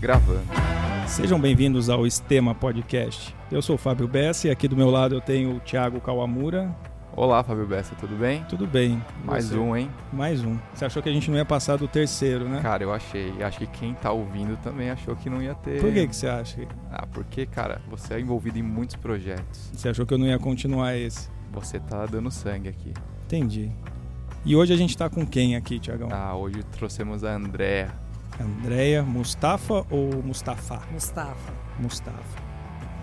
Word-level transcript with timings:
Gravando. 0.00 0.42
Sejam 1.08 1.40
bem-vindos 1.40 1.90
ao 1.90 2.06
Estema 2.06 2.54
Podcast. 2.54 3.34
Eu 3.50 3.60
sou 3.60 3.74
o 3.74 3.78
Fábio 3.78 4.06
Bessa 4.06 4.46
e 4.46 4.50
aqui 4.50 4.68
do 4.68 4.76
meu 4.76 4.90
lado 4.90 5.16
eu 5.16 5.20
tenho 5.20 5.56
o 5.56 5.60
Thiago 5.60 6.00
Kawamura. 6.00 6.74
Olá, 7.16 7.42
Fábio 7.42 7.66
Bessa, 7.66 7.96
tudo 7.96 8.14
bem? 8.14 8.44
Tudo 8.44 8.64
bem. 8.64 9.02
Mais 9.24 9.46
Você? 9.46 9.56
um, 9.56 9.76
hein? 9.76 9.90
Mais 10.12 10.44
um. 10.44 10.56
Você 10.72 10.84
achou 10.84 11.02
que 11.02 11.08
a 11.08 11.12
gente 11.12 11.28
não 11.28 11.36
ia 11.36 11.44
passar 11.44 11.76
do 11.76 11.88
terceiro, 11.88 12.48
né? 12.48 12.60
Cara, 12.62 12.84
eu 12.84 12.92
achei. 12.92 13.42
Acho 13.42 13.58
que 13.58 13.66
quem 13.66 13.92
tá 13.94 14.12
ouvindo 14.12 14.56
também 14.58 14.88
achou 14.88 15.16
que 15.16 15.28
não 15.28 15.42
ia 15.42 15.54
ter. 15.56 15.80
Por 15.80 15.92
que, 15.92 16.06
que 16.06 16.14
você 16.14 16.28
acha? 16.28 16.60
Ah, 16.92 17.04
porque, 17.06 17.44
cara, 17.44 17.80
você 17.90 18.14
é 18.14 18.20
envolvido 18.20 18.56
em 18.56 18.62
muitos 18.62 18.94
projetos. 18.94 19.68
Você 19.72 19.88
achou 19.88 20.06
que 20.06 20.14
eu 20.14 20.18
não 20.18 20.26
ia 20.26 20.38
continuar 20.38 20.96
esse? 20.96 21.28
Você 21.52 21.80
tá 21.80 22.06
dando 22.06 22.30
sangue 22.30 22.68
aqui. 22.68 22.94
Entendi. 23.24 23.72
E 24.44 24.54
hoje 24.54 24.72
a 24.72 24.76
gente 24.76 24.96
tá 24.96 25.10
com 25.10 25.26
quem 25.26 25.56
aqui, 25.56 25.80
Tiagão? 25.80 26.08
Ah, 26.12 26.36
hoje 26.36 26.62
trouxemos 26.70 27.24
a 27.24 27.34
Andrea. 27.34 27.92
Andréia 28.40 29.02
Mustafa 29.02 29.84
ou 29.90 30.22
Mustafa? 30.22 30.80
Mustafa. 30.92 31.52
Mustafa. 31.78 32.38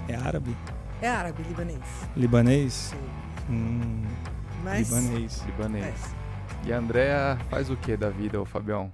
É 0.08 0.16
árabe? 0.16 0.56
É 1.02 1.10
árabe, 1.10 1.44
libanês. 1.44 1.82
Libanês? 2.16 2.74
Sim. 2.74 2.98
Hum, 3.50 4.04
Mas 4.64 4.90
libanês. 4.90 5.44
libanês. 5.46 6.16
E 6.66 6.72
a 6.72 6.78
Andrea 6.78 7.38
faz 7.50 7.70
o 7.70 7.76
que 7.76 7.98
da 7.98 8.10
vida, 8.10 8.42
ô 8.42 8.46
Fabião? 8.46 8.94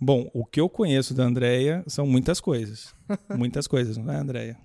Bom, 0.00 0.28
o 0.34 0.44
que 0.44 0.60
eu 0.60 0.68
conheço 0.68 1.14
da 1.14 1.24
Andréia 1.24 1.84
são 1.86 2.06
muitas 2.06 2.40
coisas. 2.40 2.94
muitas 3.36 3.66
coisas, 3.66 3.96
não 3.96 4.12
é, 4.12 4.16
Andréia? 4.16 4.58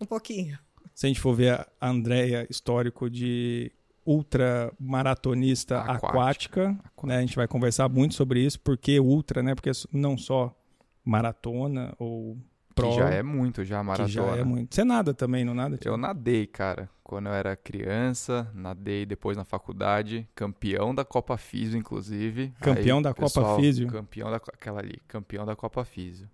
um 0.00 0.06
pouquinho. 0.06 0.58
Se 0.94 1.06
a 1.06 1.08
gente 1.08 1.20
for 1.20 1.34
ver 1.34 1.66
a 1.80 1.88
Andréia 1.88 2.46
histórico 2.48 3.10
de 3.10 3.72
ultra 4.08 4.72
maratonista 4.80 5.80
Aquática. 5.80 6.08
aquática, 6.08 6.78
né? 7.04 7.18
A 7.18 7.20
gente 7.20 7.36
vai 7.36 7.46
conversar 7.46 7.88
muito 7.90 8.14
sobre 8.14 8.40
isso, 8.40 8.58
porque 8.60 8.98
ultra, 8.98 9.42
né? 9.42 9.54
Porque 9.54 9.70
não 9.92 10.16
só 10.16 10.56
maratona 11.04 11.94
ou 11.98 12.38
pro, 12.74 12.88
Que 12.88 12.96
já 12.96 13.10
é 13.10 13.22
muito, 13.22 13.64
já 13.64 13.80
que 13.80 13.86
maratona. 13.86 14.08
já 14.08 14.36
é 14.36 14.42
muito. 14.44 14.74
Você 14.74 14.82
nada 14.82 15.12
também, 15.12 15.44
não 15.44 15.52
nada? 15.52 15.78
Eu 15.84 15.98
nadei, 15.98 16.46
cara, 16.46 16.88
quando 17.04 17.26
eu 17.26 17.34
era 17.34 17.54
criança, 17.54 18.50
nadei 18.54 19.04
depois 19.04 19.36
na 19.36 19.44
faculdade, 19.44 20.26
campeão 20.34 20.94
da 20.94 21.04
Copa 21.04 21.36
Físio, 21.36 21.78
inclusive. 21.78 22.54
Campeão 22.60 22.98
Aí, 22.98 23.02
da 23.02 23.10
Copa 23.12 23.22
pessoal, 23.26 23.56
Físio? 23.60 23.88
Campeão 23.88 24.30
da 24.30 24.36
aquela 24.36 24.80
ali, 24.80 24.98
campeão 25.06 25.44
da 25.44 25.54
Copa 25.54 25.84
Físio. 25.84 26.28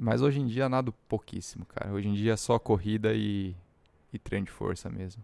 Mas 0.00 0.22
hoje 0.22 0.40
em 0.40 0.46
dia 0.46 0.68
nado 0.70 0.92
pouquíssimo, 1.06 1.66
cara. 1.66 1.92
Hoje 1.92 2.08
em 2.08 2.14
dia 2.14 2.32
é 2.32 2.36
só 2.36 2.58
corrida 2.58 3.12
e, 3.12 3.54
e 4.12 4.18
treino 4.18 4.46
de 4.46 4.52
força 4.52 4.88
mesmo. 4.88 5.22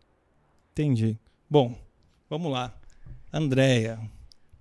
Entendi. 0.79 1.19
Bom, 1.49 1.75
vamos 2.29 2.53
lá. 2.53 2.79
Andréia. 3.33 3.99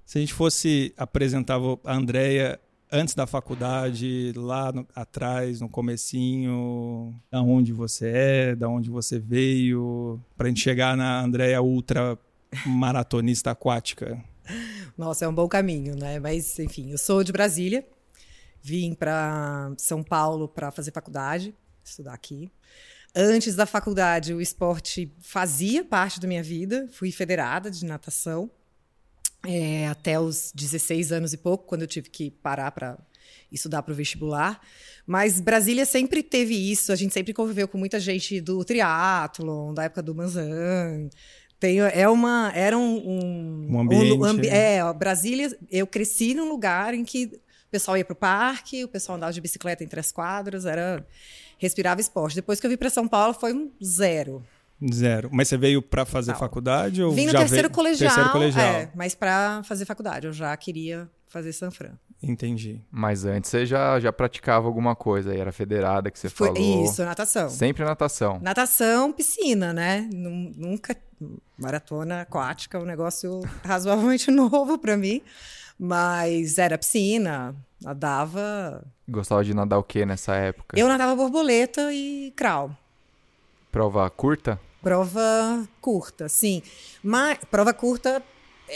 Se 0.05 0.17
a 0.17 0.21
gente 0.21 0.33
fosse 0.33 0.93
apresentar 0.95 1.59
a 1.83 1.93
Andréia 1.93 2.57
antes 2.89 3.13
da 3.15 3.27
faculdade, 3.27 4.31
lá 4.33 4.71
no- 4.71 4.87
atrás, 4.95 5.59
no 5.59 5.67
comecinho, 5.67 7.13
da 7.29 7.41
onde 7.41 7.73
você 7.73 8.07
é, 8.15 8.55
da 8.55 8.69
onde 8.69 8.89
você 8.89 9.19
veio, 9.19 10.17
pra 10.37 10.47
gente 10.47 10.61
chegar 10.61 10.95
na 10.95 11.19
Andréia 11.19 11.61
ultra 11.61 12.17
maratonista 12.65 13.51
aquática. 13.51 14.17
Nossa, 14.97 15.25
é 15.25 15.27
um 15.27 15.35
bom 15.35 15.49
caminho, 15.49 15.97
né? 15.97 16.17
Mas, 16.17 16.57
enfim, 16.59 16.91
eu 16.91 16.97
sou 16.97 17.25
de 17.25 17.33
Brasília. 17.33 17.85
Vim 18.61 18.93
para 18.93 19.73
São 19.77 20.01
Paulo 20.01 20.47
para 20.47 20.71
fazer 20.71 20.91
faculdade, 20.91 21.53
estudar 21.83 22.13
aqui. 22.13 22.49
Antes 23.15 23.55
da 23.55 23.65
faculdade, 23.65 24.33
o 24.33 24.41
esporte 24.41 25.09
fazia 25.21 25.85
parte 25.85 26.19
da 26.19 26.27
minha 26.27 26.43
vida. 26.43 26.87
Fui 26.91 27.11
federada 27.11 27.71
de 27.71 27.85
natação 27.85 28.51
é, 29.47 29.87
até 29.87 30.19
os 30.19 30.51
16 30.53 31.11
anos 31.11 31.31
e 31.33 31.37
pouco, 31.37 31.65
quando 31.65 31.83
eu 31.83 31.87
tive 31.87 32.09
que 32.09 32.29
parar 32.31 32.71
para 32.71 32.97
estudar 33.51 33.81
para 33.83 33.93
o 33.93 33.95
vestibular. 33.95 34.59
Mas 35.07 35.39
Brasília 35.39 35.85
sempre 35.85 36.21
teve 36.21 36.55
isso. 36.55 36.91
A 36.91 36.95
gente 36.95 37.13
sempre 37.13 37.33
conviveu 37.33 37.67
com 37.67 37.77
muita 37.77 37.99
gente 37.99 38.41
do 38.41 38.65
triatlon, 38.65 39.73
da 39.73 39.83
época 39.85 40.01
do 40.03 40.13
Manzan. 40.13 41.09
Tem, 41.57 41.79
é 41.79 42.09
uma, 42.09 42.51
era 42.53 42.77
um, 42.77 42.97
um, 42.97 43.67
Um 43.75 43.79
ambiente, 43.79 44.23
ambi- 44.25 44.49
né? 44.49 44.75
é, 44.77 44.93
Brasília. 44.93 45.57
Eu 45.71 45.87
cresci 45.87 46.33
num 46.33 46.49
lugar 46.49 46.93
em 46.93 47.05
que 47.05 47.25
o 47.67 47.69
pessoal 47.71 47.97
ia 47.97 48.03
para 48.03 48.13
o 48.13 48.15
parque, 48.17 48.83
o 48.83 48.87
pessoal 48.89 49.15
andava 49.15 49.31
de 49.31 49.39
bicicleta 49.39 49.83
entre 49.83 49.99
as 49.99 50.11
quadras, 50.11 50.65
era 50.65 51.05
respirava 51.57 52.01
esporte. 52.01 52.35
Depois 52.35 52.59
que 52.59 52.65
eu 52.65 52.69
vim 52.69 52.77
para 52.77 52.89
São 52.89 53.07
Paulo, 53.07 53.33
foi 53.33 53.53
um 53.53 53.71
zero. 53.83 54.43
Zero. 54.93 55.29
Mas 55.31 55.47
você 55.47 55.57
veio 55.57 55.81
pra 55.81 56.05
fazer 56.05 56.33
Não. 56.33 56.39
faculdade 56.39 57.01
ou 57.01 57.11
Vim 57.13 57.27
no 57.27 57.31
já 57.31 57.39
terceiro 57.39 57.69
veio... 57.69 57.75
colegial, 57.75 58.09
Terceiro 58.09 58.31
colegial. 58.31 58.65
é, 58.65 58.91
mas 58.93 59.15
para 59.15 59.63
fazer 59.63 59.85
faculdade. 59.85 60.27
Eu 60.27 60.33
já 60.33 60.55
queria 60.57 61.09
fazer 61.29 61.53
Sanfran. 61.53 61.93
Entendi. 62.21 62.81
Mas 62.91 63.23
antes 63.23 63.49
você 63.49 63.65
já, 63.65 63.99
já 63.99 64.11
praticava 64.11 64.67
alguma 64.67 64.95
coisa, 64.95 65.31
aí 65.31 65.39
era 65.39 65.51
federada 65.51 66.09
que 66.11 66.17
você 66.19 66.27
Foi 66.29 66.47
falou. 66.47 66.83
isso, 66.85 67.03
natação. 67.05 67.49
Sempre 67.49 67.85
natação. 67.85 68.39
Natação, 68.41 69.11
piscina, 69.13 69.71
né? 69.73 70.09
Nun- 70.13 70.51
Nunca. 70.57 70.95
Maratona 71.57 72.21
aquática, 72.21 72.77
um 72.77 72.83
negócio 72.85 73.39
razoavelmente 73.63 74.29
novo 74.31 74.77
para 74.77 74.97
mim. 74.97 75.21
Mas 75.79 76.57
era 76.57 76.77
piscina, 76.77 77.55
nadava. 77.81 78.83
Gostava 79.07 79.43
de 79.43 79.53
nadar 79.53 79.77
o 79.77 79.83
que 79.83 80.05
nessa 80.05 80.35
época? 80.35 80.77
Eu 80.79 80.87
nadava 80.87 81.15
borboleta 81.15 81.93
e 81.93 82.33
crawl. 82.35 82.71
Prova 83.71 84.09
curta? 84.09 84.59
Prova 84.81 85.67
curta, 85.81 86.27
sim. 86.29 86.61
Mas 87.03 87.37
prova 87.51 87.73
curta 87.73 88.23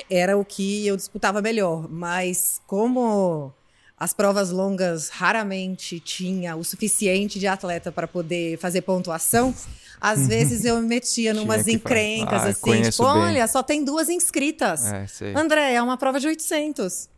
era 0.10 0.38
o 0.38 0.46
que 0.46 0.86
eu 0.86 0.96
disputava 0.96 1.42
melhor, 1.42 1.90
mas 1.90 2.62
como 2.68 3.52
as 3.98 4.14
provas 4.14 4.50
longas 4.52 5.10
raramente 5.10 6.00
tinha 6.00 6.56
o 6.56 6.64
suficiente 6.64 7.40
de 7.40 7.48
atleta 7.48 7.92
para 7.92 8.08
poder 8.08 8.58
fazer 8.58 8.82
pontuação, 8.82 9.54
às 10.00 10.26
vezes 10.28 10.64
eu 10.64 10.80
me 10.82 10.88
metia 10.88 11.34
numas 11.34 11.68
encrencas 11.68 12.44
Ah, 12.44 12.50
assim, 12.50 12.82
tipo, 12.84 13.04
bem. 13.04 13.12
olha, 13.24 13.48
só 13.48 13.64
tem 13.64 13.84
duas 13.84 14.10
inscritas. 14.10 14.86
É. 14.86 15.06
André, 15.36 15.74
é 15.74 15.82
uma 15.82 15.98
prova 15.98 16.20
de 16.20 16.28
800. 16.28 17.10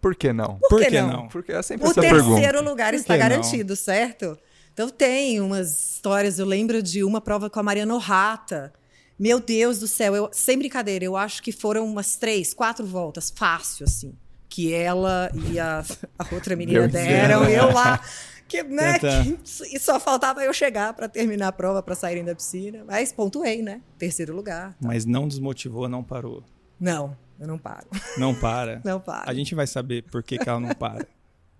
Por 0.00 0.14
que 0.14 0.32
não? 0.32 0.58
Por, 0.68 0.80
que, 0.80 0.90
que 0.90 1.00
não? 1.00 1.08
não? 1.10 1.28
Porque 1.28 1.52
é 1.52 1.62
sempre 1.62 1.86
O 1.86 1.90
essa 1.90 2.00
terceiro 2.00 2.24
pergunta. 2.24 2.60
lugar 2.60 2.92
Por 2.92 2.98
está 3.00 3.14
que 3.14 3.22
não? 3.22 3.28
garantido, 3.28 3.74
certo? 3.76 4.38
Então 4.72 4.88
tem 4.88 5.40
umas 5.40 5.92
histórias, 5.94 6.38
eu 6.38 6.46
lembro 6.46 6.82
de 6.82 7.02
uma 7.02 7.20
prova 7.20 7.48
com 7.48 7.58
a 7.58 7.62
Mariana 7.62 7.94
Orrata. 7.94 8.72
Meu 9.18 9.40
Deus 9.40 9.78
do 9.78 9.88
céu, 9.88 10.14
eu, 10.14 10.28
sem 10.32 10.58
brincadeira, 10.58 11.04
eu 11.04 11.16
acho 11.16 11.42
que 11.42 11.50
foram 11.50 11.86
umas 11.86 12.16
três, 12.16 12.52
quatro 12.52 12.84
voltas, 12.84 13.32
fácil, 13.34 13.84
assim. 13.84 14.12
Que 14.48 14.72
ela 14.74 15.30
e 15.50 15.58
a, 15.58 15.82
a 16.18 16.34
outra 16.34 16.54
menina 16.54 16.80
Meu 16.80 16.88
deram, 16.88 17.46
Deus. 17.46 17.52
eu 17.54 17.72
lá. 17.72 18.00
Que, 18.46 18.62
né, 18.62 18.98
que- 19.00 19.38
e 19.74 19.78
só 19.80 19.98
faltava 19.98 20.44
eu 20.44 20.52
chegar 20.52 20.92
para 20.92 21.08
terminar 21.08 21.48
a 21.48 21.52
prova, 21.52 21.82
para 21.82 21.94
saírem 21.96 22.24
da 22.24 22.32
piscina. 22.34 22.84
Mas 22.86 23.10
pontuei, 23.12 23.60
né? 23.60 23.80
Terceiro 23.98 24.36
lugar. 24.36 24.76
Mas 24.80 25.04
não 25.04 25.26
desmotivou, 25.26 25.88
não 25.88 26.04
parou. 26.04 26.44
Não, 26.78 27.16
eu 27.38 27.46
não 27.46 27.58
paro. 27.58 27.86
Não 28.18 28.34
para. 28.34 28.80
Não 28.84 29.00
paro. 29.00 29.28
A 29.28 29.34
gente 29.34 29.54
vai 29.54 29.66
saber 29.66 30.02
por 30.04 30.22
que, 30.22 30.38
que 30.38 30.48
ela 30.48 30.60
não 30.60 30.74
para. 30.74 31.06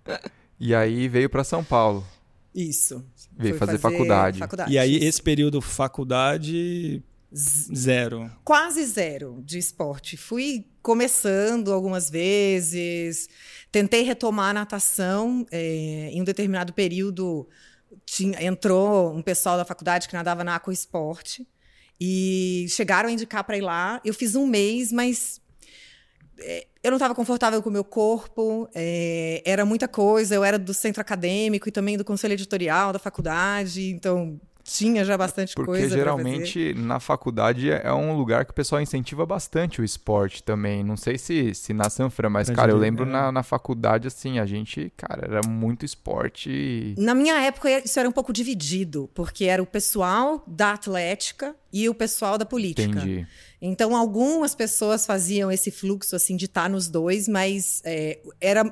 E 0.58 0.74
aí 0.74 1.06
veio 1.06 1.28
pra 1.28 1.44
São 1.44 1.62
Paulo. 1.62 2.02
Isso. 2.54 3.04
Veio 3.36 3.58
Fui 3.58 3.58
fazer 3.58 3.78
faculdade. 3.78 4.40
E 4.68 4.78
aí, 4.78 4.96
esse 4.96 5.20
período 5.20 5.60
faculdade, 5.60 7.02
zero. 7.34 8.30
quase 8.42 8.82
zero 8.86 9.42
de 9.44 9.58
esporte. 9.58 10.16
Fui 10.16 10.64
começando 10.80 11.72
algumas 11.72 12.08
vezes, 12.08 13.28
tentei 13.70 14.02
retomar 14.02 14.50
a 14.50 14.54
natação. 14.54 15.46
é, 15.50 16.08
em 16.10 16.22
um 16.22 16.24
determinado 16.24 16.72
período, 16.72 17.46
tinha, 18.06 18.42
entrou 18.42 19.14
um 19.14 19.20
pessoal 19.20 19.58
da 19.58 19.64
faculdade 19.66 20.08
que 20.08 20.14
nadava 20.14 20.42
na 20.42 20.56
Aquaesporte 20.56 21.46
e 22.00 22.66
chegaram 22.70 23.08
a 23.08 23.12
indicar 23.12 23.44
para 23.44 23.58
ir 23.58 23.62
lá. 23.62 24.00
Eu 24.04 24.14
fiz 24.14 24.34
um 24.34 24.46
mês, 24.46 24.92
mas 24.92 25.40
eu 26.82 26.90
não 26.90 26.96
estava 26.96 27.14
confortável 27.14 27.62
com 27.62 27.68
o 27.68 27.72
meu 27.72 27.84
corpo, 27.84 28.68
é, 28.74 29.42
era 29.44 29.64
muita 29.64 29.88
coisa. 29.88 30.34
Eu 30.34 30.44
era 30.44 30.58
do 30.58 30.74
centro 30.74 31.00
acadêmico 31.00 31.68
e 31.68 31.72
também 31.72 31.96
do 31.96 32.04
conselho 32.04 32.34
editorial 32.34 32.92
da 32.92 32.98
faculdade, 32.98 33.90
então 33.90 34.40
tinha 34.66 35.04
já 35.04 35.16
bastante 35.16 35.54
Porque 35.54 35.66
coisa. 35.70 35.80
pra 35.82 35.88
fazer. 35.90 35.98
geralmente 36.00 36.74
na 36.74 36.98
faculdade 36.98 37.70
é 37.70 37.92
um 37.92 38.16
lugar 38.16 38.44
que 38.44 38.50
o 38.50 38.54
pessoal 38.54 38.80
incentiva 38.82 39.24
bastante 39.24 39.80
o 39.80 39.84
esporte 39.84 40.42
também. 40.42 40.82
Não 40.82 40.96
sei 40.96 41.16
se, 41.18 41.54
se 41.54 41.72
na 41.72 41.88
Sanfra, 41.88 42.28
mas, 42.28 42.48
Pra 42.48 42.56
cara, 42.56 42.72
eu 42.72 42.76
lembro 42.76 43.04
é. 43.04 43.08
na, 43.08 43.30
na 43.30 43.42
faculdade, 43.42 44.08
assim, 44.08 44.38
a 44.38 44.46
gente, 44.46 44.92
cara, 44.96 45.24
era 45.26 45.40
muito 45.48 45.84
esporte. 45.84 46.50
e- 46.50 46.94
Na 46.98 47.14
minha 47.14 47.38
época, 47.40 47.70
isso 47.84 47.98
era 48.00 48.08
um 48.08 48.12
pouco 48.12 48.32
dividido, 48.32 49.08
porque 49.14 49.44
era 49.44 49.62
o 49.62 49.66
pessoal 49.66 50.42
da 50.46 50.72
atlética 50.72 51.54
e 51.72 51.88
o 51.88 51.94
pessoal 51.94 52.36
da 52.36 52.44
política. 52.44 52.88
Entendi. 52.88 53.26
Então, 53.60 53.96
algumas 53.96 54.54
pessoas 54.54 55.06
faziam 55.06 55.50
esse 55.50 55.70
fluxo 55.70 56.14
assim 56.14 56.36
de 56.36 56.44
estar 56.44 56.68
nos 56.68 56.88
dois, 56.88 57.26
mas 57.28 57.80
é, 57.84 58.18
era 58.40 58.64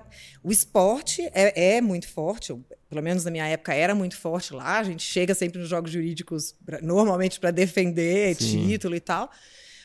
o 0.43 0.50
esporte 0.52 1.23
é, 1.32 1.76
é 1.76 1.81
muito 1.81 2.06
forte, 2.08 2.55
pelo 2.94 3.02
menos 3.05 3.25
na 3.25 3.31
minha 3.31 3.46
época 3.46 3.75
era 3.75 3.94
muito 3.94 4.17
forte 4.17 4.55
lá. 4.55 4.79
A 4.79 4.82
gente 4.85 5.02
chega 5.02 5.35
sempre 5.35 5.58
nos 5.58 5.69
jogos 5.69 5.91
jurídicos, 5.91 6.55
pra- 6.64 6.81
normalmente 6.81 7.41
para 7.41 7.50
defender 7.50 8.37
Sim. 8.37 8.69
título 8.69 8.94
e 8.94 9.00
tal. 9.00 9.29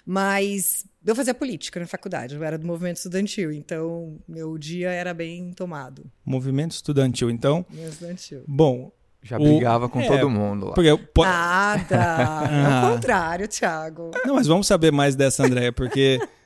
Mas 0.05 0.85
eu 1.05 1.15
fazia 1.15 1.33
política 1.33 1.79
na 1.79 1.85
faculdade, 1.87 2.35
eu 2.35 2.43
era 2.43 2.57
do 2.57 2.65
movimento 2.65 2.97
estudantil, 2.97 3.51
então 3.51 4.17
meu 4.27 4.57
dia 4.57 4.89
era 4.91 5.13
bem 5.13 5.51
tomado. 5.53 6.09
Movimento 6.25 6.71
estudantil, 6.71 7.29
então. 7.29 7.65
Movimento 7.69 7.91
estudantil. 7.93 8.43
Bom, 8.47 8.91
Já 9.21 9.37
O- 9.37 9.43
brigava 9.43 9.89
com 9.89 9.99
é, 9.99 10.07
todo 10.07 10.29
mundo 10.29 10.67
lá. 10.67 10.73
porque 10.73 10.89
eu 10.89 10.97
po- 10.97 11.23
Nada! 11.25 11.97
Ah. 11.99 12.81
Ao 12.87 12.93
contrário, 12.95 13.47
Thiago. 13.49 14.11
Não, 14.25 14.35
mas 14.35 14.47
vamos 14.47 14.65
saber 14.65 14.91
mais 14.93 15.13
dessa, 15.15 15.45
Andréia, 15.45 15.73
porque 15.73 16.17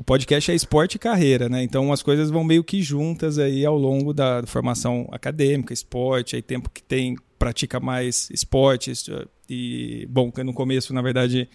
o 0.00 0.04
podcast 0.04 0.52
é 0.52 0.54
esporte 0.54 0.94
e 0.94 0.98
carreira, 0.98 1.48
né? 1.48 1.60
Então 1.62 1.92
as 1.92 2.02
coisas 2.04 2.30
vão 2.30 2.44
meio 2.44 2.62
que 2.62 2.80
juntas 2.80 3.36
aí 3.36 3.66
ao 3.66 3.76
longo 3.76 4.14
da 4.14 4.44
formação 4.46 5.08
acadêmica, 5.10 5.74
esporte, 5.74 6.36
aí 6.36 6.42
tempo 6.42 6.70
que 6.70 6.80
tem, 6.80 7.16
pratica 7.36 7.80
mais 7.80 8.30
esportes. 8.30 9.10
E, 9.50 10.06
bom, 10.08 10.30
no 10.44 10.54
começo, 10.54 10.94
na 10.94 11.02
verdade, 11.02 11.48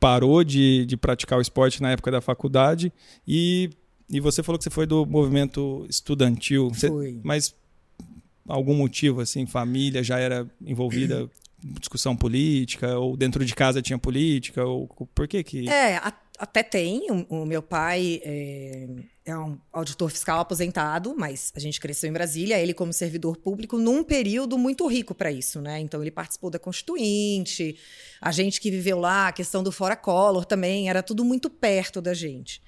parou 0.00 0.42
de, 0.42 0.84
de 0.84 0.96
praticar 0.96 1.38
o 1.38 1.42
esporte 1.42 1.80
na 1.80 1.92
época 1.92 2.10
da 2.10 2.20
faculdade. 2.20 2.92
E, 3.26 3.70
e 4.10 4.18
você 4.18 4.42
falou 4.42 4.58
que 4.58 4.64
você 4.64 4.70
foi 4.70 4.84
do 4.86 5.06
movimento 5.06 5.86
estudantil. 5.88 6.70
Você- 6.70 6.88
Fui. 6.88 7.20
mas 7.22 7.54
algum 8.48 8.74
motivo, 8.74 9.20
assim, 9.20 9.46
família 9.46 10.02
já 10.02 10.18
era 10.18 10.44
envolvida 10.60 11.30
em 11.64 11.72
discussão 11.78 12.16
política, 12.16 12.98
ou 12.98 13.16
dentro 13.16 13.44
de 13.44 13.54
casa 13.54 13.80
tinha 13.80 13.98
política, 13.98 14.64
ou 14.64 14.88
por 15.14 15.28
que 15.28 15.44
que... 15.44 15.68
É, 15.68 15.98
a- 15.98 16.12
até 16.40 16.62
tem. 16.62 17.06
O, 17.10 17.42
o 17.42 17.46
meu 17.46 17.62
pai 17.62 18.20
é, 18.24 18.88
é 19.26 19.36
um 19.36 19.58
auditor 19.70 20.10
fiscal 20.10 20.40
aposentado, 20.40 21.14
mas 21.16 21.52
a 21.54 21.60
gente 21.60 21.78
cresceu 21.78 22.08
em 22.08 22.12
Brasília, 22.12 22.58
ele 22.58 22.72
como 22.72 22.92
servidor 22.92 23.36
público, 23.36 23.76
num 23.76 24.02
período 24.02 24.56
muito 24.56 24.86
rico 24.86 25.14
para 25.14 25.30
isso, 25.30 25.60
né? 25.60 25.78
Então 25.80 26.00
ele 26.02 26.10
participou 26.10 26.50
da 26.50 26.58
Constituinte, 26.58 27.78
a 28.20 28.32
gente 28.32 28.60
que 28.60 28.70
viveu 28.70 28.98
lá, 28.98 29.28
a 29.28 29.32
questão 29.32 29.62
do 29.62 29.70
Fora 29.70 29.94
Collor 29.94 30.46
também, 30.46 30.88
era 30.88 31.02
tudo 31.02 31.24
muito 31.24 31.50
perto 31.50 32.00
da 32.00 32.14
gente. 32.14 32.62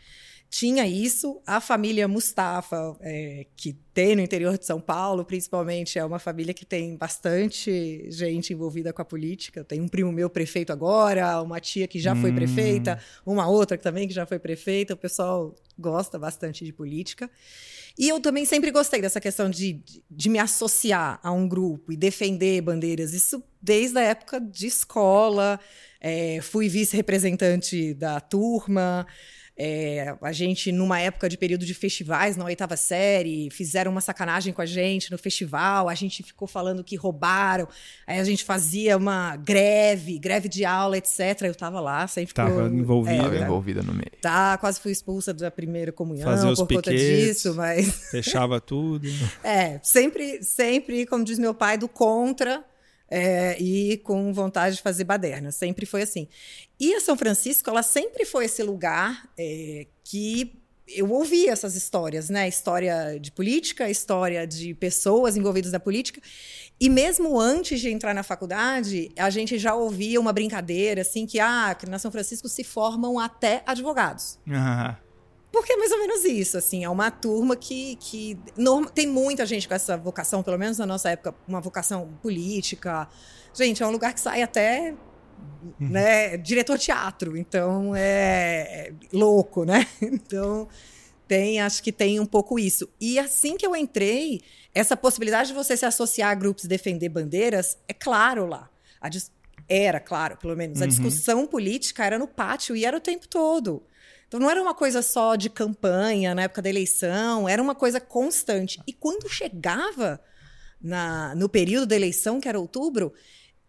Tinha 0.53 0.87
isso, 0.87 1.41
a 1.47 1.63
família 1.63 2.07
Mustafa, 2.07 2.95
é, 3.01 3.47
que 3.57 3.73
tem 3.95 4.15
no 4.15 4.21
interior 4.21 4.59
de 4.59 4.67
São 4.67 4.79
Paulo, 4.79 5.25
principalmente, 5.25 5.99
é 5.99 6.05
uma 6.05 6.19
família 6.19 6.53
que 6.53 6.67
tem 6.67 6.95
bastante 6.95 8.07
gente 8.11 8.53
envolvida 8.53 8.93
com 8.93 9.01
a 9.01 9.05
política. 9.05 9.65
Tem 9.65 9.81
um 9.81 9.89
primo 9.89 10.13
meu 10.13 10.29
prefeito 10.29 10.71
agora, 10.71 11.41
uma 11.41 11.59
tia 11.59 11.89
que 11.89 11.99
já 11.99 12.15
foi 12.15 12.31
Hum. 12.31 12.35
prefeita, 12.35 13.01
uma 13.25 13.49
outra 13.49 13.79
que 13.79 13.83
também 13.83 14.07
que 14.07 14.13
já 14.13 14.27
foi 14.27 14.39
prefeita. 14.39 14.93
O 14.93 14.97
pessoal 14.99 15.55
gosta 15.79 16.19
bastante 16.19 16.67
de 16.67 16.73
política. 16.73 17.31
E 17.99 18.11
eu 18.11 18.21
também 18.21 18.45
sempre 18.45 18.71
gostei 18.71 19.01
dessa 19.01 19.23
questão 19.23 19.49
de, 19.49 19.73
de, 19.73 20.05
de 20.11 20.29
me 20.29 20.39
associar 20.39 21.19
a 21.23 21.33
um 21.33 21.49
grupo 21.49 21.91
e 21.93 21.97
defender 21.97 22.61
bandeiras. 22.61 23.15
Isso 23.15 23.43
desde 23.61 23.99
a 23.99 24.03
época 24.03 24.39
de 24.39 24.67
escola. 24.67 25.59
É, 25.99 26.41
fui 26.43 26.69
vice-representante 26.69 27.95
da 27.95 28.21
turma. 28.21 29.07
É, 29.65 30.17
a 30.21 30.33
gente, 30.33 30.73
numa 30.73 30.99
época 30.99 31.29
de 31.29 31.39
período 31.39 31.65
de 31.65 31.73
festivais, 31.73 32.37
na 32.37 32.45
oitava 32.45 32.77
série, 32.77 33.49
fizeram 33.53 33.93
uma 33.93 34.01
sacanagem 34.01 34.53
com 34.53 34.61
a 34.61 34.67
gente 34.67 35.13
no 35.13 35.17
festival, 35.17 35.89
a 35.89 35.95
gente 35.95 36.21
ficou 36.25 36.49
falando 36.49 36.83
que 36.83 36.97
roubaram, 36.97 37.69
aí 38.05 38.19
a 38.19 38.25
gente 38.25 38.43
fazia 38.43 38.97
uma 38.97 39.37
greve, 39.37 40.19
greve 40.19 40.49
de 40.49 40.65
aula, 40.65 40.99
etc. 40.99 41.43
Eu 41.43 41.55
tava 41.55 41.79
lá, 41.79 42.09
sempre 42.09 42.35
Tava 42.35 42.51
ficou- 42.51 42.67
envolvida. 42.67 43.23
Tava 43.23 43.39
tá. 43.39 43.45
envolvida 43.45 43.83
no 43.83 43.93
meio. 43.93 44.11
Tá, 44.21 44.59
quase 44.59 44.81
fui 44.81 44.91
expulsa 44.91 45.33
da 45.33 45.49
primeira 45.49 45.93
comunhão 45.93 46.29
Fazia 46.29 46.51
os 46.51 46.59
por 46.59 46.67
conta 46.67 46.91
piquetes. 46.91 47.37
disso, 47.37 47.55
mas 47.55 48.11
Fechava 48.11 48.61
tudo. 48.61 49.07
é, 49.45 49.79
sempre, 49.81 50.43
sempre, 50.43 51.07
como 51.07 51.23
diz 51.23 51.39
meu 51.39 51.55
pai, 51.55 51.79
do 51.79 51.87
contra 51.87 52.65
é, 53.15 53.61
e 53.61 53.99
com 53.99 54.33
vontade 54.33 54.77
de 54.77 54.83
fazer 54.83 55.05
baderna. 55.05 55.53
Sempre 55.53 55.85
foi 55.85 56.01
assim. 56.01 56.27
E 56.81 56.95
a 56.95 57.01
São 57.01 57.15
Francisco, 57.15 57.69
ela 57.69 57.83
sempre 57.83 58.25
foi 58.25 58.47
esse 58.47 58.63
lugar 58.63 59.29
é, 59.39 59.87
que 60.03 60.59
eu 60.89 61.11
ouvia 61.11 61.53
essas 61.53 61.77
histórias, 61.77 62.31
né? 62.31 62.49
História 62.49 63.19
de 63.21 63.31
política, 63.31 63.91
história 63.91 64.47
de 64.47 64.73
pessoas 64.75 65.37
envolvidas 65.37 65.73
na 65.73 65.79
política. 65.79 66.23
E 66.81 66.89
mesmo 66.89 67.39
antes 67.39 67.81
de 67.81 67.91
entrar 67.91 68.15
na 68.15 68.23
faculdade, 68.23 69.11
a 69.19 69.29
gente 69.29 69.59
já 69.59 69.75
ouvia 69.75 70.19
uma 70.19 70.33
brincadeira 70.33 71.03
assim 71.03 71.27
que, 71.27 71.39
ah, 71.39 71.77
que 71.79 71.87
na 71.89 71.99
São 71.99 72.11
Francisco 72.11 72.49
se 72.49 72.65
formam 72.65 73.19
até 73.19 73.63
advogados. 73.67 74.39
Ah, 74.51 74.97
Porque 75.53 75.75
é 75.75 75.77
mais 75.77 75.93
ou 75.93 75.99
menos 75.99 76.25
isso, 76.25 76.57
assim, 76.57 76.83
é 76.83 76.89
uma 76.89 77.11
turma 77.11 77.55
que, 77.55 77.97
que 77.97 78.39
norma- 78.57 78.89
tem 78.91 79.07
muita 79.07 79.45
gente 79.45 79.69
com 79.69 79.75
essa 79.75 79.97
vocação, 79.99 80.43
pelo 80.43 80.59
menos 80.59 80.79
na 80.79 80.87
nossa 80.87 81.11
época, 81.11 81.35
uma 81.47 81.61
vocação 81.61 82.09
política. 82.23 83.07
Gente, 83.55 83.83
é 83.83 83.87
um 83.87 83.91
lugar 83.91 84.15
que 84.15 84.21
sai 84.21 84.43
até 84.43 84.95
né, 85.79 86.37
diretor 86.39 86.79
teatro, 86.79 87.37
então 87.37 87.95
é, 87.95 88.89
é 88.89 88.93
louco, 89.13 89.65
né? 89.65 89.87
Então 90.01 90.69
tem, 91.29 91.61
acho 91.61 91.83
que 91.83 91.93
tem 91.93 92.19
um 92.21 92.27
pouco 92.27 92.59
isso. 92.59 92.89
E 93.01 93.19
assim 93.19 93.57
que 93.57 93.67
eu 93.67 93.75
entrei, 93.77 94.41
essa 94.75 94.97
possibilidade 94.97 95.49
de 95.49 95.55
você 95.55 95.77
se 95.77 95.85
associar 95.87 96.31
a 96.31 96.35
grupos 96.35 96.65
e 96.65 96.69
defender 96.69 97.09
bandeiras 97.09 97.79
é 97.89 97.93
claro 97.95 98.47
lá. 98.47 98.69
Dis- 99.11 99.31
era, 99.69 99.99
claro, 100.01 100.37
pelo 100.37 100.57
menos. 100.57 100.81
A 100.81 100.85
Uhum. 100.85 100.89
discussão 100.89 101.47
política 101.47 102.05
era 102.05 102.19
no 102.19 102.27
pátio 102.29 102.75
e 102.77 102.85
era 102.85 102.97
o 102.97 103.01
tempo 103.01 103.27
todo. 103.29 103.83
Então 104.33 104.41
não 104.41 104.49
era 104.49 104.63
uma 104.63 104.73
coisa 104.73 105.03
só 105.03 105.37
de 105.37 105.51
campanha 105.51 106.35
na 106.35 106.45
época 106.45 106.63
da 106.63 106.71
eleição, 106.71 107.47
era 107.47 107.63
uma 107.63 107.75
coisa 107.75 108.01
constante. 108.01 108.81
E 108.87 108.93
quando 108.95 109.29
chegava 109.29 110.19
na, 110.81 111.35
no 111.35 111.51
período 111.51 111.85
da 111.85 111.95
eleição, 111.95 112.41
que 112.41 112.49
era 112.49 112.59
outubro, 112.59 113.13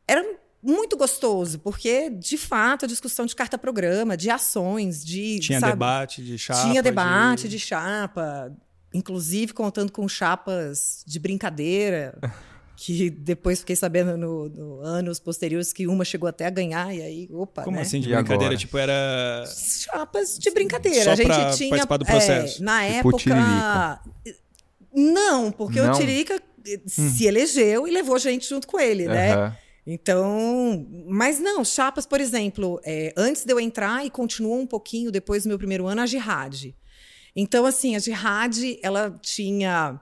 era 0.08 0.26
muito 0.62 0.96
gostoso, 0.96 1.60
porque, 1.60 2.10
de 2.10 2.38
fato, 2.38 2.86
a 2.86 2.88
discussão 2.88 3.26
de 3.26 3.36
carta-programa, 3.36 4.16
de 4.16 4.30
ações, 4.30 5.04
de. 5.04 5.42
tinha 5.42 5.60
sabe, 5.60 5.74
debate 5.74 6.24
de 6.24 6.38
chapa. 6.38 6.62
Tinha 6.62 6.82
debate 6.82 7.50
de... 7.50 7.60
chapa, 7.60 8.56
inclusive 8.94 9.52
contando 9.52 9.92
com 9.92 10.08
chapas 10.08 11.04
de 11.06 11.20
brincadeira. 11.20 12.18
Que 12.86 13.10
depois 13.10 13.60
fiquei 13.60 13.78
sabendo 13.78 14.18
no, 14.18 14.50
no 14.50 14.82
anos 14.82 15.18
posteriores 15.18 15.72
que 15.72 15.88
uma 15.88 16.04
chegou 16.04 16.28
até 16.28 16.46
a 16.46 16.50
ganhar, 16.50 16.94
e 16.94 17.02
aí, 17.02 17.30
opa. 17.32 17.64
Como 17.64 17.78
né? 17.78 17.84
assim 17.84 18.02
de 18.02 18.10
E 18.10 18.14
brincadeira? 18.14 18.44
agora? 18.44 18.58
Tipo, 18.58 18.78
era. 18.78 19.46
chapas 19.48 20.38
de 20.38 20.52
brincadeira. 20.52 21.04
Só 21.06 21.12
a 21.12 21.16
gente 21.16 21.28
pra 21.28 21.52
tinha 21.52 21.70
participar 21.70 21.98
do 21.98 22.04
é, 22.06 22.12
processo. 22.12 22.62
na 22.62 22.82
Tipo 22.86 22.98
época 22.98 23.18
Tiririca. 23.20 24.02
não, 24.94 25.52
porque 25.52 25.80
Não? 25.80 25.94
o 25.94 25.98
Tiririca 25.98 26.42
eh, 26.68 26.80
se 26.86 27.26
elegeu 27.26 27.88
e 27.88 27.92
levou 27.92 28.18
gente 28.20 28.48
junto 28.50 28.68
com 28.68 28.80
ele, 28.80 29.08
né? 29.08 29.34
Aham. 29.34 29.58
Então, 29.86 30.86
mas 31.08 31.40
não, 31.40 31.64
chapas, 31.66 32.06
por 32.06 32.22
exemplo, 32.22 32.80
é, 32.86 33.14
antes 33.18 33.44
de 33.44 33.52
eu 33.52 33.60
entrar 33.60 34.06
e 34.06 34.10
continuou 34.10 34.60
um 34.60 34.68
pouquinho 34.68 35.12
depois 35.12 35.44
do 35.44 35.50
meu 35.50 35.58
primeiro 35.58 35.88
ano, 35.88 36.02
a 36.02 36.06
Jihad. 36.06 36.74
Então, 37.36 37.66
assim, 37.66 37.96
a 37.96 38.00
Jihad, 38.00 38.78
ela 38.82 39.18
tinha. 39.22 40.00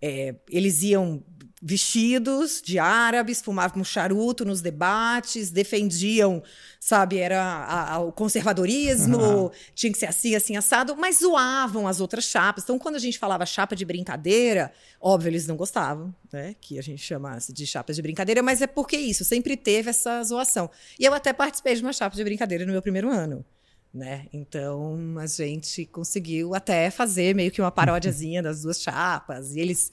é, 0.00 0.34
eles 0.50 0.82
iam 0.82 1.22
vestidos 1.66 2.60
de 2.62 2.78
árabes, 2.78 3.40
fumavam 3.40 3.80
um 3.80 3.84
charuto 3.84 4.44
nos 4.44 4.60
debates, 4.60 5.50
defendiam, 5.50 6.42
sabe, 6.78 7.16
era 7.18 7.42
a- 7.42 7.94
a- 7.94 7.98
o 8.00 8.12
conservadorismo, 8.12 9.18
Aham. 9.18 9.50
tinha 9.74 9.90
que 9.90 9.98
ser 9.98 10.06
assim, 10.06 10.34
assim, 10.34 10.56
assado, 10.56 10.94
mas 10.96 11.20
zoavam 11.20 11.88
as 11.88 12.00
outras 12.00 12.24
chapas. 12.24 12.64
Então, 12.64 12.78
quando 12.78 12.96
a 12.96 12.98
gente 12.98 13.18
falava 13.18 13.46
chapa 13.46 13.74
de 13.74 13.84
brincadeira, 13.84 14.70
óbvio, 15.00 15.30
eles 15.30 15.46
não 15.46 15.56
gostavam, 15.56 16.14
né, 16.32 16.54
que 16.60 16.78
a 16.78 16.82
gente 16.82 17.02
chamasse 17.02 17.52
de 17.52 17.66
chapas 17.66 17.96
de 17.96 18.02
brincadeira, 18.02 18.42
mas 18.42 18.60
é 18.60 18.66
porque 18.66 18.96
isso, 18.98 19.24
sempre 19.24 19.56
teve 19.56 19.88
essa 19.88 20.22
zoação. 20.22 20.70
E 20.98 21.04
eu 21.04 21.14
até 21.14 21.32
participei 21.32 21.74
de 21.74 21.82
uma 21.82 21.92
chapa 21.92 22.14
de 22.14 22.22
brincadeira 22.22 22.66
no 22.66 22.72
meu 22.72 22.82
primeiro 22.82 23.10
ano. 23.10 23.44
Né? 23.92 24.26
Então 24.32 25.14
a 25.20 25.26
gente 25.28 25.86
conseguiu 25.86 26.52
até 26.52 26.90
fazer 26.90 27.32
meio 27.32 27.52
que 27.52 27.60
uma 27.62 27.70
paródiazinha 28.20 28.42
das 28.42 28.62
duas 28.62 28.82
chapas. 28.82 29.54
E 29.54 29.60
eles. 29.60 29.92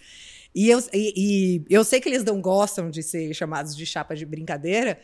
E 0.53 0.69
eu, 0.69 0.79
e, 0.93 1.63
e 1.69 1.73
eu 1.73 1.83
sei 1.83 2.01
que 2.01 2.09
eles 2.09 2.23
não 2.23 2.41
gostam 2.41 2.89
de 2.89 3.01
ser 3.01 3.33
chamados 3.33 3.75
de 3.75 3.85
chapa 3.85 4.15
de 4.15 4.25
brincadeira, 4.25 4.99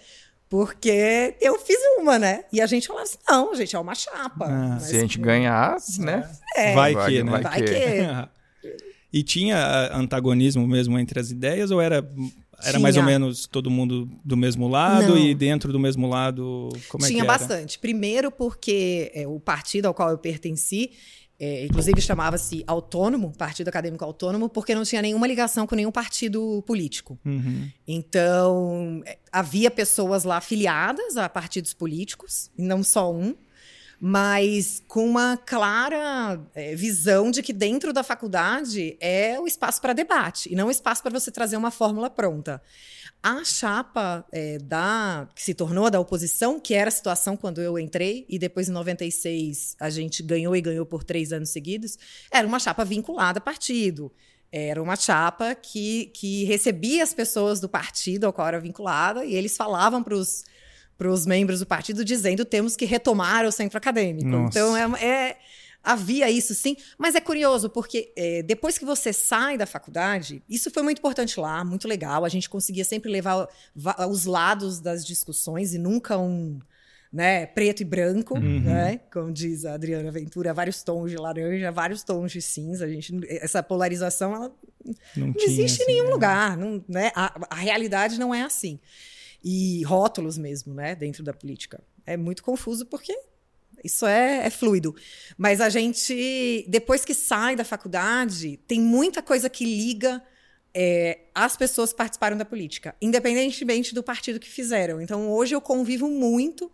porque 0.50 1.36
eu 1.42 1.60
fiz 1.60 1.78
uma, 1.98 2.18
né? 2.18 2.46
E 2.52 2.62
a 2.62 2.66
gente 2.66 2.88
falava 2.88 3.04
assim: 3.06 3.18
não, 3.30 3.54
gente, 3.56 3.76
é 3.76 3.80
uma 3.80 3.96
chapa. 3.96 4.46
Ah, 4.46 4.68
Mas, 4.76 4.84
Se 4.84 4.98
a 4.98 5.00
gente 5.00 5.20
ganhar, 5.20 5.78
né? 6.00 6.30
é, 6.56 6.74
vai 6.74 6.94
vai- 6.94 7.12
que, 7.12 7.24
né? 7.24 7.32
vai 7.32 7.42
vai 7.44 7.62
que- 7.62 7.74
que. 7.74 8.30
E 9.14 9.24
tinha 9.24 9.56
ah, 9.58 9.98
antagonismo 9.98 10.68
mesmo 10.68 11.00
entre 11.00 11.18
as 11.18 11.32
ideias 11.32 11.72
ou 11.72 11.80
era, 11.82 11.96
era 12.60 12.72
Tinha. 12.72 12.80
mais 12.82 12.98
ou 12.98 13.04
menos 13.04 13.48
todo 13.48 13.72
mundo 13.72 14.08
do 14.24 14.36
mesmo 14.36 14.68
lado 14.68 15.16
Não. 15.16 15.18
e 15.18 15.34
dentro 15.34 15.72
do 15.72 15.80
mesmo 15.80 16.10
lado 16.10 16.68
como 16.90 17.06
é 17.06 17.08
Tinha 17.08 17.24
que 17.24 17.30
era? 17.30 17.38
bastante. 17.40 17.80
Primeiro, 17.80 18.30
porque 18.30 19.10
é, 19.16 19.26
o 19.26 19.40
partido 19.40 19.86
ao 19.88 19.94
qual 19.94 20.10
eu 20.10 20.18
pertenci, 20.18 20.92
é, 21.40 21.66
inclusive 21.66 22.02
chamava-se 22.02 22.64
Autônomo, 22.66 23.32
Partido 23.32 23.68
Acadêmico 23.68 24.04
Autônomo, 24.04 24.50
porque 24.50 24.74
não 24.74 24.84
tinha 24.84 25.02
nenhuma 25.02 25.28
ligação 25.28 25.68
com 25.68 25.76
nenhum 25.76 25.92
partido 25.92 26.64
político. 26.66 27.20
Uhum. 27.24 27.70
Então, 27.88 29.02
é, 29.06 29.18
havia 29.32 29.70
pessoas 29.70 30.24
lá 30.24 30.38
afiliadas 30.38 31.16
a 31.16 31.30
partidos 31.30 31.74
políticos, 31.74 32.50
e 32.58 32.64
não 32.64 32.84
só 32.84 33.14
um, 33.14 33.36
mas 34.00 34.84
com 34.88 35.06
uma 35.08 35.38
clara 35.38 36.40
é, 36.54 36.76
visão 36.76 37.32
de 37.32 37.42
que 37.42 37.52
dentro 37.52 37.92
da 37.92 38.04
faculdade 38.04 38.96
é 39.00 39.40
o 39.40 39.48
espaço 39.48 39.82
para 39.82 39.94
debate 39.94 40.52
e 40.52 40.56
não 40.56 40.68
o 40.68 40.72
espaço 40.72 41.02
para 41.02 41.12
você 41.12 41.32
trazer 41.32 41.58
uma 41.58 41.72
fórmula 41.72 42.10
pronta. 42.10 42.62
A 43.22 43.44
chapa 43.44 44.24
é, 44.32 44.60
da 44.60 45.28
que 45.34 45.44
se 45.44 45.56
tornou 45.56 45.90
da 45.90 46.00
oposição, 46.00 46.60
que 46.60 46.76
era 46.76 46.90
a 46.90 46.92
situação 46.92 47.36
quando 47.36 47.60
eu 47.60 47.80
entrei, 47.80 48.26
e 48.30 48.38
depois 48.38 48.70
em 48.70 48.72
96 48.72 49.76
a 49.80 49.90
gente 49.90 50.22
ganhou 50.22 50.56
e 50.56 50.62
ganhou 50.62 50.86
por 50.86 51.04
três 51.04 51.34
anos 51.34 51.50
seguidos, 51.50 51.98
era 52.32 52.48
uma 52.48 52.60
chapa 52.60 52.86
vinculada 52.86 53.40
a 53.40 53.42
partido. 53.42 54.12
Era 54.52 54.82
uma 54.82 54.96
chapa 54.96 55.56
que, 55.56 56.06
que 56.14 56.46
recebia 56.46 57.04
as 57.04 57.14
pessoas 57.14 57.60
do 57.60 57.68
partido 57.68 58.26
ao 58.26 58.34
qual 58.34 58.48
era 58.48 58.60
vinculada, 58.60 59.26
e 59.26 59.34
eles 59.34 59.58
falavam 59.58 60.04
para 60.04 60.16
os 60.16 60.44
para 60.98 61.10
os 61.10 61.26
membros 61.26 61.60
do 61.60 61.66
partido 61.66 62.04
dizendo 62.04 62.44
temos 62.44 62.76
que 62.76 62.86
retomar 62.86 63.46
o 63.46 63.52
centro 63.52 63.78
acadêmico. 63.78 64.28
Nossa. 64.28 64.58
Então 64.58 64.76
é, 64.98 65.06
é- 65.06 65.38
havia 65.84 66.30
isso 66.30 66.54
sim, 66.54 66.76
mas 66.98 67.16
é 67.16 67.22
curioso 67.22 67.70
porque 67.70 68.12
é, 68.16 68.42
depois 68.44 68.78
que 68.78 68.84
você 68.84 69.14
sai 69.14 69.58
da 69.58 69.66
faculdade, 69.66 70.42
isso 70.50 70.70
foi 70.72 70.84
muito 70.84 70.98
importante 71.00 71.40
lá, 71.40 71.64
muito 71.64 71.88
legal. 71.88 72.26
A 72.26 72.30
gente 72.30 72.50
conseguia 72.50 72.84
sempre 72.84 73.10
levar 73.12 73.48
va- 73.76 74.06
os 74.08 74.26
lados 74.26 74.80
das 74.80 75.06
discussões 75.06 75.74
e 75.74 75.78
nunca 75.78 76.18
um 76.18 76.60
né, 77.14 77.46
preto 77.46 77.80
e 77.82 77.86
branco, 77.86 78.34
Uhum. 78.38 78.60
né? 78.64 79.00
Como 79.14 79.32
diz 79.32 79.64
a 79.64 79.76
Adriana 79.76 80.12
Ventura, 80.12 80.54
vários 80.54 80.84
tons 80.84 81.10
de 81.10 81.16
laranja, 81.16 81.72
vários 81.72 82.04
tons 82.04 82.34
de 82.34 82.42
cinza. 82.42 82.84
A 82.84 82.88
gente, 82.90 83.14
essa 83.30 83.64
polarização 83.64 84.36
ela 84.36 84.52
Não, 85.16 85.28
não 85.28 85.34
tinha, 85.34 85.46
existe 85.46 85.80
em 85.80 85.84
assim, 85.84 85.92
nenhum 85.94 86.08
né? 86.08 86.12
lugar. 86.12 86.58
Não, 86.58 86.84
né? 86.88 87.12
a, 87.16 87.48
a 87.50 87.56
realidade 87.56 88.20
não 88.20 88.36
é 88.36 88.42
assim. 88.42 88.78
E 89.44 89.84
rótulos 89.84 90.38
mesmo, 90.38 90.74
né, 90.74 90.96
dentro 90.96 91.24
da 91.24 91.34
política. 91.34 91.82
É 92.06 92.18
muito 92.18 92.44
confuso 92.44 92.86
porque 92.86 93.18
isso 93.84 94.06
é, 94.06 94.46
é 94.46 94.50
fluido. 94.50 94.96
Mas 95.38 95.62
a 95.62 95.70
gente, 95.70 96.66
depois 96.68 97.06
que 97.06 97.14
sai 97.14 97.56
da 97.56 97.64
faculdade, 97.64 98.58
tem 98.68 98.80
muita 98.82 99.22
coisa 99.22 99.50
que 99.50 99.64
liga 99.64 100.24
é, 100.74 101.20
as 101.34 101.56
pessoas 101.56 101.92
que 101.92 101.98
participaram 101.98 102.38
da 102.38 102.46
política, 102.46 102.96
independentemente 103.02 103.94
do 103.94 104.04
partido 104.04 104.40
que 104.40 104.50
fizeram. 104.50 105.02
Então, 105.02 105.32
hoje 105.32 105.56
eu 105.56 105.62
convivo 105.62 106.10
muito 106.10 106.72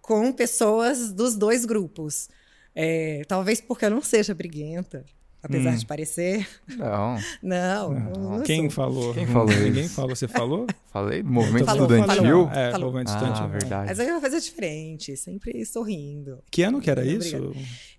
com 0.00 0.32
pessoas 0.32 1.12
dos 1.12 1.36
dois 1.36 1.64
grupos. 1.64 2.28
É, 2.74 3.22
talvez 3.28 3.60
porque 3.60 3.84
eu 3.84 3.90
não 3.90 4.02
seja 4.02 4.34
briguenta, 4.34 5.04
apesar 5.42 5.72
Hum. 5.72 5.76
de 5.76 5.86
parecer. 5.86 6.48
Não, 6.68 7.18
Não, 7.42 7.90
Não. 7.92 8.30
não, 8.38 8.42
Quem 8.42 8.62
sou. 8.62 8.70
falou? 8.70 9.12
Quem 9.14 9.26
falou 9.26 9.48
Ninguém 9.48 9.84
isso? 9.84 9.94
falou. 9.94 10.14
Você 10.16 10.28
falou? 10.28 10.66
falei 10.92 11.22
do 11.22 11.30
movimento 11.30 11.64
Falou, 11.64 11.82
estudantil. 11.82 12.22
falou. 12.22 12.50
É, 12.50 12.70
Falou. 12.70 12.86
movimento 12.92 13.10
Ah, 13.10 13.14
estudantil. 13.16 13.48
verdade. 13.48 13.86
Mas 13.88 14.00
aí 14.00 14.06
eu 14.06 14.12
vou 14.12 14.20
fazer 14.20 14.40
diferente, 14.40 15.16
sempre 15.16 15.64
sorrindo. 15.66 16.38
Que 16.50 16.62
ano 16.62 16.80
que 16.80 16.90
era 16.90 17.04
Não, 17.04 17.10
isso? 17.12 17.52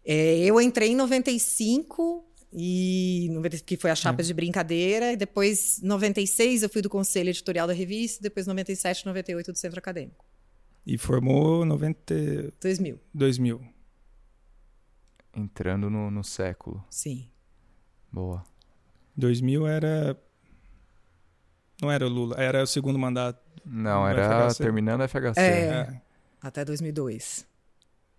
É, 0.06 0.38
eu 0.40 0.60
entrei 0.62 0.90
em 0.92 0.96
95 0.96 2.26
e 2.56 3.30
90 3.32 3.58
que 3.60 3.76
foi 3.78 3.90
a 3.92 3.96
chapa 3.96 4.22
É. 4.22 4.26
de 4.26 4.34
brincadeira, 4.34 5.12
e 5.12 5.18
depois 5.18 5.80
96 5.82 6.62
eu 6.64 6.70
fui 6.70 6.82
do 6.84 6.90
conselho 6.90 7.30
editorial 7.30 7.66
da 7.68 7.74
revista, 7.74 8.22
depois 8.22 8.46
97, 8.48 9.06
98 9.08 9.52
do 9.52 9.58
centro 9.58 9.80
acadêmico. 9.80 10.24
E 10.86 10.98
formou 10.98 11.66
90... 11.66 12.54
2000, 12.62 13.00
2000. 13.14 13.60
Entrando 15.36 15.90
no, 15.90 16.12
no 16.12 16.24
século. 16.24 16.84
sim. 16.90 17.28
Boa. 18.14 18.44
2000 19.18 19.68
era... 19.68 20.16
Não 21.82 21.92
era 21.92 22.06
o 22.06 22.10
Lula, 22.10 22.36
era 22.38 22.64
o 22.64 22.68
segundo 22.68 22.98
mandato. 22.98 23.42
Não, 23.66 24.08
era 24.08 24.50
FHC. 24.50 24.64
terminando 24.64 25.02
a 25.02 25.08
FHC. 25.08 25.40
É. 25.40 25.42
É. 25.70 26.02
Até 26.42 26.64
2002. 26.64 27.46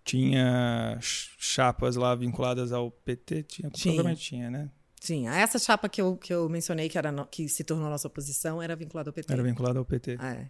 Tinha 0.05 0.99
ch- 1.01 1.35
chapas 1.39 1.97
lá 1.97 2.15
vinculadas 2.15 2.73
ao 2.73 2.91
PT? 2.91 3.43
Tinha, 3.45 3.71
Tinha. 3.71 3.95
provavelmente 3.95 4.21
tinha, 4.23 4.51
né? 4.51 4.69
Sim, 5.01 5.29
essa 5.29 5.59
chapa 5.59 5.89
que 5.89 6.01
eu, 6.01 6.17
que 6.17 6.33
eu 6.33 6.49
mencionei 6.49 6.89
que, 6.89 6.97
era 6.99 7.13
no- 7.13 7.27
que 7.27 7.49
se 7.49 7.63
tornou 7.65 7.89
nossa 7.89 8.09
oposição 8.09 8.61
era 8.61 8.75
vinculada 8.75 9.11
ao 9.11 9.15
PT. 9.15 9.33
Era 9.33 9.43
vinculada 9.43 9.79
ao 9.79 9.85
PT. 9.85 10.19
É. 10.21 10.49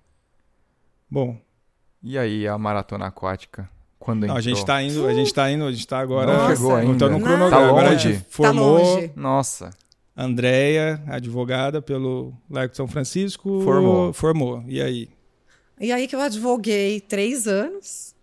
Bom, 1.10 1.40
E 2.02 2.18
aí, 2.18 2.46
a 2.46 2.56
maratona 2.58 3.06
aquática? 3.06 3.68
Quando 4.04 4.26
não, 4.26 4.36
a 4.36 4.40
gente 4.42 4.62
tá 4.66 4.82
indo, 4.82 5.06
a 5.06 5.14
gente 5.14 5.32
tá 5.32 5.50
indo, 5.50 5.64
a 5.64 5.72
gente 5.72 5.86
tá 5.88 5.98
agora. 5.98 6.36
Não 6.36 6.54
chegou 6.54 6.74
ainda. 6.76 6.92
Então 6.92 7.08
no 7.08 7.18
cronograma. 7.20 7.50
Tá 7.50 7.68
Agora 7.68 7.90
a 7.90 7.96
gente 7.96 8.22
formou 8.28 8.76
Tá 8.78 8.82
longe. 8.84 9.10
Nossa, 9.16 9.70
Andréia, 10.14 11.02
advogada 11.06 11.80
pelo 11.80 12.34
Largo 12.50 12.72
de 12.72 12.76
São 12.76 12.86
Francisco. 12.86 13.62
Formou. 13.62 14.12
Formou. 14.12 14.62
E 14.68 14.80
aí? 14.82 15.08
E 15.80 15.90
aí 15.90 16.06
que 16.06 16.14
eu 16.14 16.20
advoguei 16.20 17.00
três 17.00 17.48
anos 17.48 18.14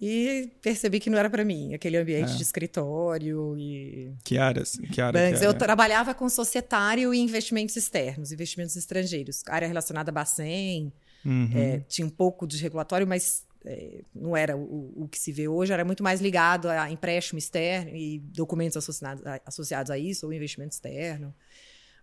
e 0.00 0.50
percebi 0.60 0.98
que 0.98 1.08
não 1.08 1.18
era 1.18 1.30
para 1.30 1.44
mim, 1.44 1.72
aquele 1.74 1.96
ambiente 1.96 2.32
É. 2.32 2.36
de 2.36 2.42
escritório 2.42 3.56
e 3.56 4.10
Que 4.24 4.36
áreas? 4.38 4.76
Que 4.92 5.00
área? 5.00 5.18
Eu 5.42 5.54
trabalhava 5.54 6.12
com 6.14 6.28
societário 6.28 7.14
e 7.14 7.18
investimentos 7.18 7.76
externos, 7.76 8.32
investimentos 8.32 8.74
estrangeiros, 8.74 9.42
área 9.48 9.68
relacionada 9.68 10.10
a 10.10 10.14
Bacen, 10.14 10.92
Uhum. 11.24 11.50
é, 11.54 11.78
tinha 11.88 12.06
um 12.06 12.10
pouco 12.10 12.46
de 12.46 12.56
regulatório, 12.58 13.06
mas 13.06 13.43
é, 13.64 14.02
não 14.14 14.36
era 14.36 14.56
o, 14.56 14.92
o 15.04 15.08
que 15.08 15.18
se 15.18 15.32
vê 15.32 15.48
hoje, 15.48 15.72
era 15.72 15.84
muito 15.84 16.02
mais 16.02 16.20
ligado 16.20 16.68
a 16.68 16.90
empréstimo 16.90 17.38
externo 17.38 17.94
e 17.96 18.18
documentos 18.18 18.76
associados 18.76 19.24
a, 19.26 19.40
associados 19.46 19.90
a 19.90 19.98
isso, 19.98 20.26
ou 20.26 20.32
investimento 20.32 20.74
externo. 20.74 21.34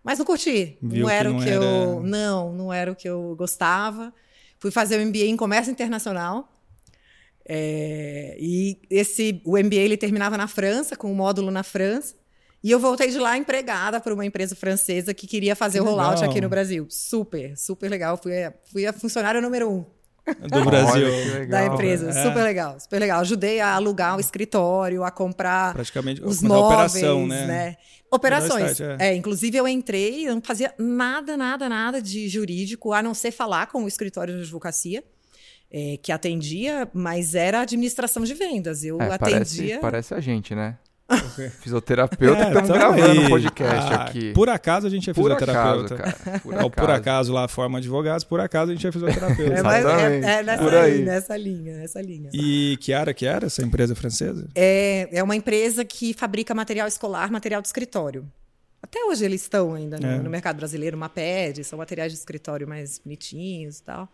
Mas 0.04 0.18
não 0.18 0.26
curti. 0.26 0.76
Viu 0.82 1.02
não 1.04 1.10
era 1.10 1.28
não 1.30 1.38
o 1.38 1.42
que 1.42 1.48
era- 1.48 1.64
eu. 1.64 2.02
Não, 2.02 2.52
não 2.52 2.72
era 2.72 2.90
o 2.90 2.96
que 2.96 3.08
eu 3.08 3.36
gostava. 3.36 4.12
Fui 4.58 4.70
fazer 4.70 4.96
o 4.98 5.00
MBA 5.06 5.26
em 5.26 5.36
Comércio 5.36 5.70
Internacional. 5.70 6.48
É, 7.48 8.36
e 8.38 8.78
esse 8.90 9.40
o 9.44 9.56
MBA 9.58 9.76
ele 9.76 9.96
terminava 9.96 10.36
na 10.36 10.46
França, 10.48 10.96
com 10.96 11.10
um 11.10 11.14
módulo 11.14 11.50
na 11.50 11.62
França. 11.62 12.14
E 12.62 12.70
eu 12.70 12.78
voltei 12.78 13.08
de 13.10 13.18
lá 13.18 13.36
empregada 13.36 14.00
por 14.00 14.12
uma 14.12 14.24
empresa 14.24 14.54
francesa 14.54 15.12
que 15.12 15.26
queria 15.26 15.56
fazer 15.56 15.78
Que 15.78 15.82
o 15.82 15.86
rollout 15.88 16.14
legal. 16.16 16.30
aqui 16.30 16.40
no 16.40 16.48
Brasil. 16.48 16.86
Super, 16.88 17.56
super 17.58 17.90
legal. 17.90 18.16
Fui 18.16 18.40
a, 18.44 18.54
fui 18.64 18.86
a 18.86 18.92
funcionária 18.92 19.40
número 19.40 19.68
um 19.70 19.84
Do 20.24 20.64
Brasil. 20.64 21.06
Olha 21.06 21.46
da 21.46 21.66
empresa. 21.66 22.10
É. 22.10 22.22
Super 22.22 22.42
legal, 22.42 22.78
super 22.78 22.98
legal. 23.00 23.20
Ajudei 23.20 23.60
a 23.60 23.74
alugar 23.74 24.16
o 24.16 24.20
escritório, 24.20 25.02
a 25.02 25.10
comprar 25.10 25.72
Praticamente 25.72 26.22
os 26.22 26.36
fazer 26.36 26.46
a 26.46 26.48
móveis, 26.48 26.94
operação, 26.96 27.26
né? 27.26 27.46
né? 27.46 27.76
Operações. 28.10 28.72
estágio, 28.72 28.96
é. 29.00 29.14
inclusive 29.14 29.56
eu 29.56 29.66
entrei, 29.66 30.26
não 30.26 30.40
fazia 30.42 30.74
nada, 30.78 31.36
nada, 31.36 31.68
nada 31.68 32.00
de 32.00 32.28
jurídico, 32.28 32.92
a 32.92 33.02
não 33.02 33.14
ser 33.14 33.30
falar 33.30 33.66
com 33.66 33.84
o 33.84 33.88
escritório 33.88 34.34
de 34.36 34.42
advocacia, 34.42 35.02
é, 35.70 35.96
que 36.02 36.12
atendia, 36.12 36.86
mas 36.92 37.34
era 37.34 37.62
administração 37.62 38.22
de 38.22 38.34
vendas. 38.34 38.84
Eu 38.84 39.00
É, 39.00 39.16
parece, 39.16 39.60
atendia. 39.60 39.78
parece 39.80 40.14
a 40.14 40.20
gente, 40.20 40.54
né? 40.54 40.76
Ok. 41.14 41.50
Fisioterapeuta 41.60 42.40
É, 42.40 42.42
que 42.44 42.48
estamos 42.58 42.68
tamo 42.68 42.78
gravando 42.80 43.20
aí. 43.20 43.26
o 43.26 43.28
podcast 43.28 43.92
Ah, 43.92 44.02
aqui. 44.04 44.32
Por 44.32 44.48
acaso 44.48 44.86
a 44.86 44.90
gente 44.90 45.10
é 45.10 45.14
Por 45.14 45.30
acaso, 45.32 45.82
fisioterapeuta. 45.88 45.96
cara. 46.24 46.40
Por 46.40 46.52
Ou 46.54 46.58
acaso. 46.60 46.70
por 46.70 46.90
acaso 46.90 47.32
lá 47.32 47.48
forma 47.48 47.78
advogados, 47.78 48.24
por 48.24 48.40
acaso 48.40 48.70
a 48.70 48.74
gente 48.74 48.86
é 48.86 48.92
fisioterapeuta. 48.92 49.54
É, 49.54 49.62
mas 49.62 49.84
é, 49.84 50.16
é 50.38 50.42
nessa, 50.42 50.62
por 50.62 50.74
aí, 50.74 50.92
aí. 50.92 51.02
nessa 51.04 51.36
linha, 51.36 51.76
nessa 51.76 52.00
linha. 52.02 52.30
E 52.32 52.76
que 52.80 52.92
área 52.92 53.12
que 53.14 53.26
era 53.26 53.46
essa 53.46 53.62
empresa 53.62 53.94
francesa? 53.94 54.48
É, 54.54 55.08
é 55.12 55.22
uma 55.22 55.36
empresa 55.36 55.84
que 55.84 56.12
fabrica 56.14 56.54
material 56.54 56.88
escolar, 56.88 57.30
material 57.30 57.60
de 57.60 57.68
escritório. 57.68 58.24
Até 58.82 59.04
hoje 59.04 59.24
eles 59.24 59.42
estão 59.42 59.74
ainda 59.74 59.96
no, 59.98 60.06
É. 60.06 60.18
no 60.18 60.28
mercado 60.28 60.56
brasileiro, 60.56 60.96
uma 60.96 61.08
PED, 61.08 61.62
são 61.62 61.78
materiais 61.78 62.12
de 62.12 62.18
escritório 62.18 62.66
mais 62.66 62.98
bonitinhos 62.98 63.78
e 63.78 63.82
tal. 63.84 64.08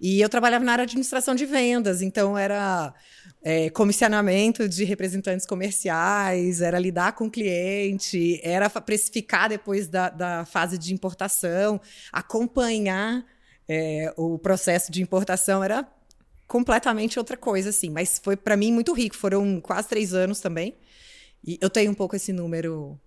E 0.00 0.20
eu 0.20 0.28
trabalhava 0.28 0.64
na 0.64 0.72
área 0.72 0.86
de 0.86 0.90
administração 0.90 1.34
de 1.34 1.44
vendas, 1.44 2.00
então 2.00 2.38
era 2.38 2.94
é, 3.42 3.68
comissionamento 3.70 4.68
de 4.68 4.84
representantes 4.84 5.44
comerciais, 5.44 6.60
era 6.60 6.78
lidar 6.78 7.12
com 7.14 7.26
o 7.26 7.30
cliente, 7.30 8.40
era 8.44 8.70
precificar 8.70 9.48
depois 9.48 9.88
da, 9.88 10.08
da 10.08 10.44
fase 10.44 10.78
de 10.78 10.94
importação, 10.94 11.80
acompanhar 12.12 13.24
é, 13.68 14.12
o 14.16 14.38
processo 14.38 14.90
de 14.92 15.02
importação, 15.02 15.64
era 15.64 15.86
completamente 16.46 17.18
outra 17.18 17.36
coisa, 17.36 17.70
assim. 17.70 17.90
Mas 17.90 18.20
foi 18.22 18.36
para 18.36 18.56
mim 18.56 18.72
muito 18.72 18.92
rico. 18.92 19.16
Foram 19.16 19.60
quase 19.60 19.88
três 19.88 20.14
anos 20.14 20.38
também. 20.38 20.76
E 21.44 21.58
eu 21.60 21.68
tenho 21.70 21.90
um 21.90 21.94
pouco 21.94 22.14
esse 22.14 22.32
número. 22.32 23.00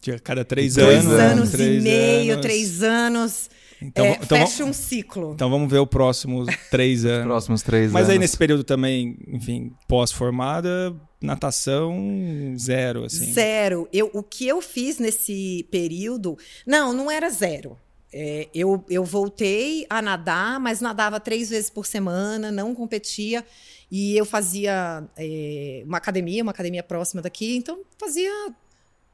De 0.00 0.18
cada 0.18 0.44
três 0.44 0.74
Dois 0.74 1.04
anos. 1.06 1.18
anos, 1.18 1.50
três 1.50 1.80
e 1.80 1.84
meio, 1.84 2.32
anos. 2.34 2.42
três 2.42 2.82
anos. 2.82 3.50
Então, 3.82 4.06
é, 4.06 4.18
então, 4.22 4.38
fecha 4.38 4.64
um 4.64 4.72
ciclo. 4.72 5.32
então 5.34 5.50
vamos 5.50 5.70
ver 5.70 5.78
o 5.78 5.86
próximo 5.86 6.46
três 6.70 7.04
anos. 7.04 7.26
Próximos 7.26 7.62
três 7.62 7.92
Mas 7.92 8.02
anos. 8.04 8.12
aí 8.12 8.18
nesse 8.18 8.36
período 8.36 8.64
também, 8.64 9.18
enfim, 9.28 9.72
pós-formada, 9.86 10.94
natação 11.20 12.54
zero, 12.58 13.04
assim. 13.04 13.32
Zero. 13.32 13.88
Eu, 13.92 14.10
o 14.14 14.22
que 14.22 14.46
eu 14.46 14.62
fiz 14.62 14.98
nesse 14.98 15.66
período. 15.70 16.38
Não, 16.66 16.92
não 16.92 17.10
era 17.10 17.28
zero. 17.28 17.76
É, 18.12 18.48
eu, 18.54 18.82
eu 18.88 19.04
voltei 19.04 19.84
a 19.90 20.00
nadar, 20.00 20.58
mas 20.58 20.80
nadava 20.80 21.20
três 21.20 21.50
vezes 21.50 21.68
por 21.68 21.84
semana, 21.84 22.50
não 22.50 22.74
competia. 22.74 23.44
E 23.90 24.16
eu 24.16 24.24
fazia 24.24 25.04
é, 25.16 25.82
uma 25.84 25.98
academia, 25.98 26.42
uma 26.42 26.52
academia 26.52 26.82
próxima 26.82 27.20
daqui, 27.20 27.56
então 27.56 27.80
fazia 27.98 28.30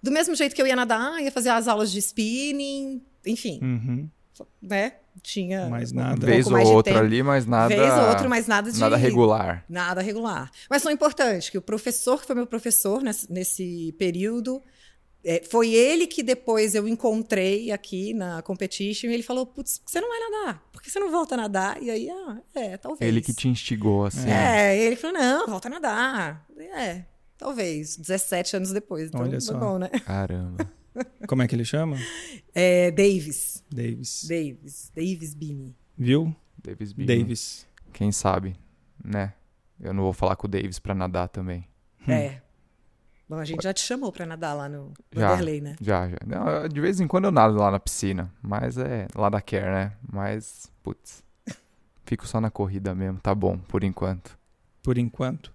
do 0.03 0.11
mesmo 0.11 0.35
jeito 0.35 0.55
que 0.55 0.61
eu 0.61 0.67
ia 0.67 0.77
nadar, 0.77 1.23
ia 1.23 1.31
fazer 1.31 1.51
as 1.51 1.69
aulas 1.69 1.93
de 1.93 1.99
spinning, 1.99 3.03
enfim. 3.25 3.61
Uhum. 3.63 4.09
né? 4.61 4.95
Tinha 5.23 5.69
Mais 5.69 5.93
um 5.93 5.97
nada. 5.97 6.11
pouco 6.13 6.27
Vez 6.27 6.47
ou 6.47 6.53
mais 6.53 6.69
outra 6.69 6.95
tempo. 6.95 7.05
ali, 7.05 7.23
mas 7.23 7.47
nada. 7.47 7.69
Vez 7.69 7.93
ou 7.93 8.09
outra, 8.09 8.29
mas 8.29 8.47
nada 8.47 8.73
de 8.73 8.81
Nada 8.81 8.97
regular. 8.97 9.65
Nada 9.69 10.01
regular. 10.01 10.51
Mas 10.71 10.83
foi 10.83 10.93
importante 10.93 11.51
que 11.51 11.59
o 11.59 11.63
professor 11.63 12.19
que 12.21 12.27
foi 12.27 12.35
meu 12.35 12.47
professor 12.47 13.03
nesse, 13.03 13.31
nesse 13.31 13.95
período 13.99 14.63
é, 15.25 15.43
foi 15.49 15.73
ele 15.73 16.07
que 16.07 16.23
depois 16.23 16.75
eu 16.75 16.89
encontrei 16.89 17.71
aqui 17.71 18.13
na 18.15 18.43
competition 18.43 19.09
e 19.09 19.15
ele 19.15 19.23
falou: 19.23 19.47
Putz, 19.47 19.81
você 19.85 20.01
não 20.01 20.09
vai 20.09 20.19
nadar? 20.19 20.63
Por 20.73 20.83
que 20.83 20.91
você 20.91 20.99
não 20.99 21.11
volta 21.11 21.35
a 21.35 21.39
nadar? 21.39 21.81
E 21.83 21.91
aí, 21.91 22.11
ah, 22.11 22.39
é, 22.55 22.77
talvez. 22.77 23.07
Ele 23.07 23.21
que 23.21 23.33
te 23.35 23.49
instigou, 23.49 24.07
assim. 24.07 24.29
É, 24.29 24.77
ele 24.77 24.97
falou: 24.97 25.17
Não, 25.17 25.47
volta 25.47 25.69
a 25.69 25.71
nadar. 25.71 26.47
É, 26.59 27.05
talvez. 27.43 27.97
17 27.97 28.57
anos 28.57 28.73
depois. 28.73 29.09
Então, 29.09 29.21
Olha 29.21 29.33
foi 29.33 29.41
só. 29.41 29.59
bom, 29.59 29.79
né? 29.79 29.89
Caramba. 29.89 30.71
Como 31.27 31.43
é 31.43 31.49
que 31.49 31.55
ele 31.55 31.65
chama? 31.65 31.97
É, 32.55 32.91
Davis. 32.91 33.65
Davis. 33.71 34.27
Davis. 34.29 34.93
Davis 34.95 35.35
Bini. 35.35 35.75
Viu? 35.99 36.35
Davis 36.63 36.93
Big. 36.93 37.07
Davis. 37.07 37.67
Quem 37.93 38.13
sabe, 38.13 38.55
né? 39.03 39.35
Eu 39.81 39.93
não 39.93 40.05
vou 40.05 40.13
falar 40.13 40.37
com 40.37 40.47
o 40.47 40.51
Davis 40.51 40.79
pra 40.79 40.95
nadar 40.95 41.29
também. 41.29 41.67
É. 42.07 42.41
Bom, 43.29 43.37
a 43.37 43.45
gente 43.45 43.63
já 43.63 43.73
te 43.73 43.81
chamou 43.81 44.13
pra 44.13 44.27
nadar 44.27 44.55
lá 44.55 44.69
no. 44.69 44.93
Vanderlei, 45.13 45.61
né? 45.61 45.77
Já, 45.81 46.09
já. 46.09 46.17
Não, 46.27 46.69
de 46.69 46.81
vez 46.81 47.01
em 47.01 47.09
quando 47.09 47.25
eu 47.25 47.33
nado 47.33 47.57
lá 47.57 47.71
na 47.71 47.81
piscina. 47.81 48.33
Mas 48.43 48.77
é 48.77 49.09
lá 49.15 49.29
da 49.29 49.41
Care, 49.41 49.65
né? 49.65 49.93
Mas, 50.13 50.71
putz. 50.83 51.25
Fico 52.05 52.27
só 52.27 52.41
na 52.41 52.51
corrida 52.51 52.95
mesmo. 52.95 53.19
Tá 53.21 53.35
bom, 53.35 53.59
por 53.59 53.83
enquanto. 53.83 54.39
Por 54.83 54.99
enquanto. 54.99 55.52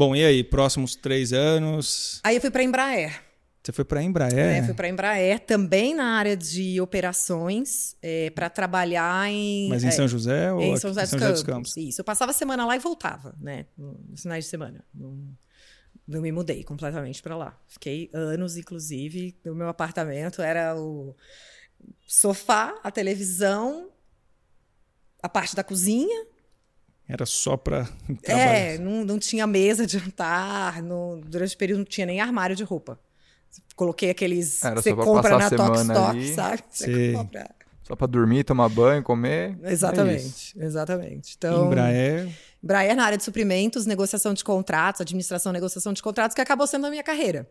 Bom, 0.00 0.16
e 0.16 0.24
aí? 0.24 0.42
Próximos 0.42 0.96
três 0.96 1.30
anos. 1.30 2.20
Aí 2.24 2.36
eu 2.36 2.40
fui 2.40 2.50
pra 2.50 2.62
Embraer. 2.62 3.22
Você 3.62 3.70
foi 3.70 3.84
pra 3.84 4.02
Embraer? 4.02 4.62
É, 4.62 4.62
fui 4.62 4.72
para 4.72 4.86
a 4.86 4.90
Embraer, 4.90 5.40
também 5.40 5.94
na 5.94 6.16
área 6.16 6.34
de 6.34 6.80
operações, 6.80 7.94
para 8.34 8.48
trabalhar 8.48 9.30
em. 9.30 9.68
Mas 9.68 9.84
em 9.84 9.88
é, 9.88 9.90
São 9.90 10.08
José 10.08 10.50
ou 10.54 10.62
em 10.62 10.76
São 10.78 10.88
José, 10.88 11.02
em 11.02 11.18
dos, 11.18 11.42
Campos. 11.42 11.76
Isso. 11.76 12.00
Eu 12.00 12.04
passava 12.06 12.30
a 12.30 12.34
semana 12.34 12.64
lá 12.64 12.74
e 12.74 12.78
voltava, 12.78 13.36
né? 13.38 13.66
Nos 13.76 14.22
finais 14.22 14.44
de 14.44 14.50
semana. 14.50 14.82
Não, 14.94 15.36
não 16.08 16.22
me 16.22 16.32
mudei 16.32 16.64
completamente 16.64 17.20
para 17.20 17.36
lá. 17.36 17.60
Fiquei 17.68 18.08
anos, 18.14 18.56
inclusive. 18.56 19.36
O 19.44 19.54
meu 19.54 19.68
apartamento 19.68 20.40
era 20.40 20.74
o 20.80 21.14
sofá, 22.06 22.80
a 22.82 22.90
televisão, 22.90 23.90
a 25.22 25.28
parte 25.28 25.54
da 25.54 25.62
cozinha. 25.62 26.24
Era 27.12 27.26
só 27.26 27.56
pra 27.56 27.88
É, 28.24 28.78
não, 28.78 29.04
não 29.04 29.18
tinha 29.18 29.46
mesa 29.46 29.84
de 29.86 29.98
jantar. 29.98 30.82
no- 30.82 31.20
durante 31.26 31.54
o 31.54 31.58
período 31.58 31.78
não 31.78 31.84
tinha 31.84 32.06
nem 32.06 32.20
armário 32.20 32.54
de 32.54 32.62
roupa. 32.62 32.98
Coloquei 33.74 34.10
aqueles 34.10 34.62
Era 34.62 34.80
você 34.80 34.90
só 34.90 34.96
pra 34.96 35.04
compra 35.04 35.38
na 35.38 35.50
Tox 35.50 35.90
ali. 35.90 36.34
sabe? 36.34 36.62
Você 36.70 37.12
compra. 37.12 37.50
Só 37.82 37.96
pra 37.96 38.06
dormir, 38.06 38.44
tomar 38.44 38.68
banho, 38.68 39.02
comer. 39.02 39.58
é. 39.64 39.72
Exatamente, 39.72 40.54
exatamente. 40.56 41.34
Então, 41.36 41.66
Embraer. 41.66 42.28
Embraer 42.62 42.94
na 42.94 43.04
área 43.04 43.18
de 43.18 43.24
suprimentos, 43.24 43.86
negociação 43.86 44.32
de 44.32 44.44
contratos, 44.44 45.00
administração, 45.00 45.50
negociação 45.52 45.92
de 45.92 46.00
contratos, 46.00 46.34
que 46.36 46.40
acabou 46.40 46.66
sendo 46.68 46.86
a 46.86 46.90
minha 46.90 47.02
carreira. 47.02 47.48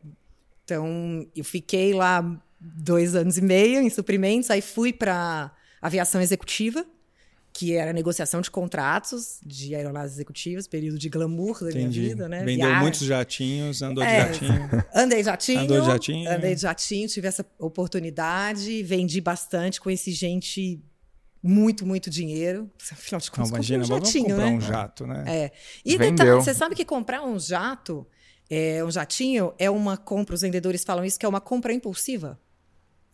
Então, 0.63 1.27
eu 1.35 1.43
fiquei 1.43 1.93
lá 1.93 2.23
dois 2.59 3.15
anos 3.15 3.37
e 3.37 3.41
meio 3.41 3.81
em 3.81 3.89
suprimentos, 3.89 4.49
aí 4.49 4.61
fui 4.61 4.93
para 4.93 5.51
aviação 5.81 6.21
executiva, 6.21 6.85
que 7.51 7.75
era 7.75 7.91
negociação 7.91 8.41
de 8.41 8.49
contratos 8.51 9.39
de 9.43 9.75
aeronaves 9.75 10.13
executivas, 10.13 10.67
período 10.67 10.97
de 10.99 11.09
glamour 11.09 11.61
da 11.63 11.69
Entendi. 11.71 11.99
minha 11.99 12.09
vida, 12.11 12.29
né? 12.29 12.39
Vendeu 12.43 12.67
Viagem. 12.67 12.81
muitos 12.81 13.01
jatinhos, 13.01 13.81
andou 13.81 14.03
de 14.03 14.09
É. 14.09 14.19
jatinho. 14.33 14.69
Andei 14.95 15.17
de 15.19 15.25
jatinho. 15.25 15.59
Andou 15.61 15.81
de 15.81 15.87
jatinho. 15.87 16.29
Andei 16.31 16.55
de 16.55 16.61
jatinho, 16.61 17.07
tive 17.07 17.27
essa 17.27 17.45
oportunidade, 17.57 18.83
vendi 18.83 19.19
bastante, 19.19 19.81
conheci 19.81 20.11
gente 20.11 20.81
muito, 21.41 21.85
muito 21.85 22.09
dinheiro. 22.09 22.69
Afinal 22.91 23.19
de 23.19 23.27
Não, 23.27 23.35
contas, 23.35 23.49
imagina, 23.49 23.79
comprei 23.83 23.97
um 23.97 23.99
vamos 23.99 24.09
jatinho, 24.09 24.29
comprar 24.35 24.45
né? 24.51 24.57
um 24.57 24.61
jato, 24.61 25.07
né? 25.07 25.23
É. 25.27 25.51
E 25.85 25.97
detalhe, 25.97 26.31
você 26.31 26.53
sabe 26.53 26.75
que 26.75 26.85
comprar 26.85 27.23
um 27.23 27.39
jato, 27.39 28.05
é, 28.49 28.83
um 28.83 28.91
jatinho, 28.91 29.53
é 29.57 29.69
uma 29.69 29.97
compra, 29.97 30.35
os 30.35 30.41
vendedores 30.41 30.83
falam 30.83 31.03
isso, 31.03 31.17
que 31.19 31.25
é 31.25 31.29
uma 31.29 31.41
compra 31.41 31.73
impulsiva. 31.73 32.39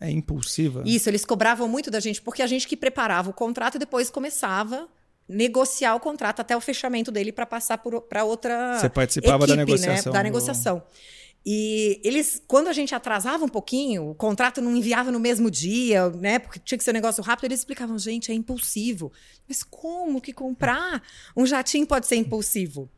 É, 0.00 0.10
impulsiva. 0.10 0.82
Isso, 0.84 1.08
eles 1.08 1.24
cobravam 1.24 1.68
muito 1.68 1.90
da 1.90 2.00
gente, 2.00 2.20
porque 2.20 2.42
a 2.42 2.46
gente 2.46 2.68
que 2.68 2.76
preparava 2.76 3.30
o 3.30 3.32
contrato 3.32 3.76
e 3.76 3.78
depois 3.78 4.10
começava 4.10 4.82
a 4.82 4.88
negociar 5.28 5.94
o 5.94 6.00
contrato 6.00 6.40
até 6.40 6.56
o 6.56 6.60
fechamento 6.60 7.10
dele 7.10 7.32
para 7.32 7.46
passar 7.46 7.78
para 7.78 8.24
outra 8.24 8.78
Você 8.78 8.88
participava 8.88 9.46
da 9.46 9.54
equipe, 9.54 9.66
negociação. 9.66 10.12
Né? 10.12 10.18
Da 10.18 10.22
negociação. 10.22 10.82
E 11.48 12.00
eles, 12.02 12.42
quando 12.48 12.66
a 12.66 12.72
gente 12.72 12.92
atrasava 12.92 13.44
um 13.44 13.48
pouquinho, 13.48 14.10
o 14.10 14.14
contrato 14.16 14.60
não 14.60 14.76
enviava 14.76 15.12
no 15.12 15.20
mesmo 15.20 15.48
dia, 15.48 16.10
né? 16.10 16.40
Porque 16.40 16.58
tinha 16.58 16.76
que 16.76 16.82
ser 16.82 16.90
um 16.90 16.94
negócio 16.94 17.22
rápido, 17.22 17.44
eles 17.44 17.60
explicavam, 17.60 17.96
gente, 17.96 18.32
é 18.32 18.34
impulsivo. 18.34 19.12
Mas 19.48 19.62
como 19.62 20.20
que 20.20 20.32
comprar 20.32 21.00
um 21.36 21.46
jatinho 21.46 21.86
pode 21.86 22.08
ser 22.08 22.16
impulsivo? 22.16 22.90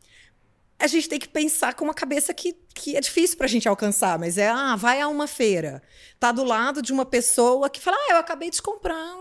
A 0.78 0.86
gente 0.86 1.08
tem 1.08 1.18
que 1.18 1.28
pensar 1.28 1.74
com 1.74 1.84
uma 1.84 1.94
cabeça 1.94 2.32
que, 2.32 2.54
que 2.74 2.96
é 2.96 3.00
difícil 3.00 3.36
para 3.36 3.46
a 3.46 3.48
gente 3.48 3.68
alcançar, 3.68 4.18
mas 4.18 4.38
é, 4.38 4.48
ah, 4.48 4.76
vai 4.76 5.00
a 5.00 5.08
uma 5.08 5.26
feira, 5.26 5.82
tá 6.20 6.30
do 6.30 6.44
lado 6.44 6.80
de 6.80 6.92
uma 6.92 7.04
pessoa 7.04 7.68
que 7.68 7.80
fala, 7.80 7.96
ah, 7.96 8.12
eu 8.12 8.16
acabei 8.18 8.48
de 8.48 8.62
comprar 8.62 9.16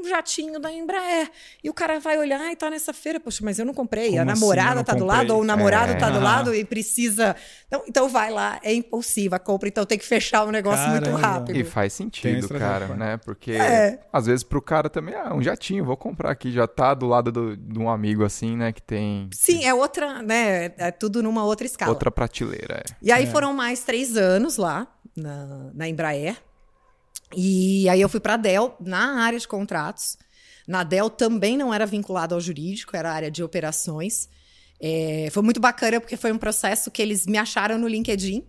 um, 0.00 0.06
um 0.06 0.08
jatinho 0.08 0.58
da 0.60 0.72
Embraer. 0.72 1.30
E 1.62 1.70
o 1.70 1.74
cara 1.74 1.98
vai 2.00 2.18
olhar 2.18 2.50
e 2.50 2.56
tá 2.56 2.70
nessa 2.70 2.92
feira, 2.92 3.20
poxa, 3.20 3.40
mas 3.44 3.58
eu 3.58 3.64
não 3.66 3.74
comprei, 3.74 4.10
Como 4.10 4.20
a 4.20 4.22
assim, 4.32 4.40
namorada 4.40 4.74
não 4.76 4.84
tá 4.84 4.92
do 4.94 5.00
comprei? 5.00 5.18
lado, 5.18 5.34
ou 5.34 5.40
o 5.40 5.44
namorado 5.44 5.92
É. 5.92 5.96
tá 5.96 6.10
do 6.10 6.20
lado 6.20 6.54
e 6.54 6.64
precisa. 6.64 7.36
Então, 7.66 7.82
então 7.86 8.08
vai 8.08 8.30
lá, 8.30 8.58
é 8.62 8.72
impulsiva 8.74 9.36
a 9.36 9.38
compra, 9.38 9.68
então 9.68 9.84
tem 9.84 9.98
que 9.98 10.06
fechar 10.06 10.44
o 10.44 10.50
negócio 10.50 10.88
muito 10.88 11.04
Caramba. 11.10 11.18
rápido. 11.26 11.56
E 11.58 11.64
faz 11.64 11.92
sentido, 11.92 12.48
cara, 12.48 12.88
né? 12.88 13.16
Porque 13.18 13.52
É. 13.52 14.00
às 14.12 14.26
vezes 14.26 14.42
pro 14.42 14.60
cara 14.62 14.88
também, 14.90 15.14
ah, 15.14 15.34
um 15.34 15.42
jatinho, 15.42 15.84
vou 15.84 15.96
comprar 15.96 16.30
aqui, 16.30 16.50
já 16.50 16.66
tá 16.66 16.94
do 16.94 17.06
lado 17.06 17.30
do- 17.30 17.56
de 17.56 17.78
um 17.78 17.88
amigo 17.88 18.24
assim, 18.24 18.56
né? 18.56 18.72
Que 18.72 18.82
tem 18.82 19.28
Sim, 19.32 19.64
é 19.64 19.74
outra, 19.74 20.22
né? 20.22 20.72
É 20.78 20.90
tudo 20.90 21.22
numa 21.22 21.44
outra 21.44 21.66
escala. 21.66 21.90
outra 21.92 22.10
prateleira. 22.10 22.82
É. 22.88 22.94
E 23.02 23.12
aí 23.12 23.24
É. 23.24 23.26
foram 23.26 23.52
mais 23.52 23.80
três 23.82 24.16
anos 24.16 24.56
lá 24.56 24.86
na, 25.16 25.70
na 25.74 25.88
Embraer. 25.88 26.36
E 27.36 27.88
aí 27.88 28.00
eu 28.00 28.08
fui 28.08 28.20
para 28.20 28.34
a 28.34 28.36
Dell 28.36 28.76
na 28.80 29.22
área 29.22 29.38
de 29.38 29.46
contratos. 29.46 30.16
Na 30.66 30.82
Dell 30.82 31.10
também 31.10 31.56
não 31.56 31.72
era 31.72 31.86
vinculado 31.86 32.34
ao 32.34 32.40
jurídico, 32.40 32.96
era 32.96 33.12
área 33.12 33.30
de 33.30 33.42
operações. 33.42 34.28
É, 34.80 35.28
foi 35.30 35.42
muito 35.42 35.60
bacana 35.60 36.00
porque 36.00 36.16
foi 36.16 36.32
um 36.32 36.38
processo 36.38 36.90
que 36.90 37.02
eles 37.02 37.26
me 37.26 37.38
acharam 37.38 37.78
no 37.78 37.86
LinkedIn. 37.86 38.46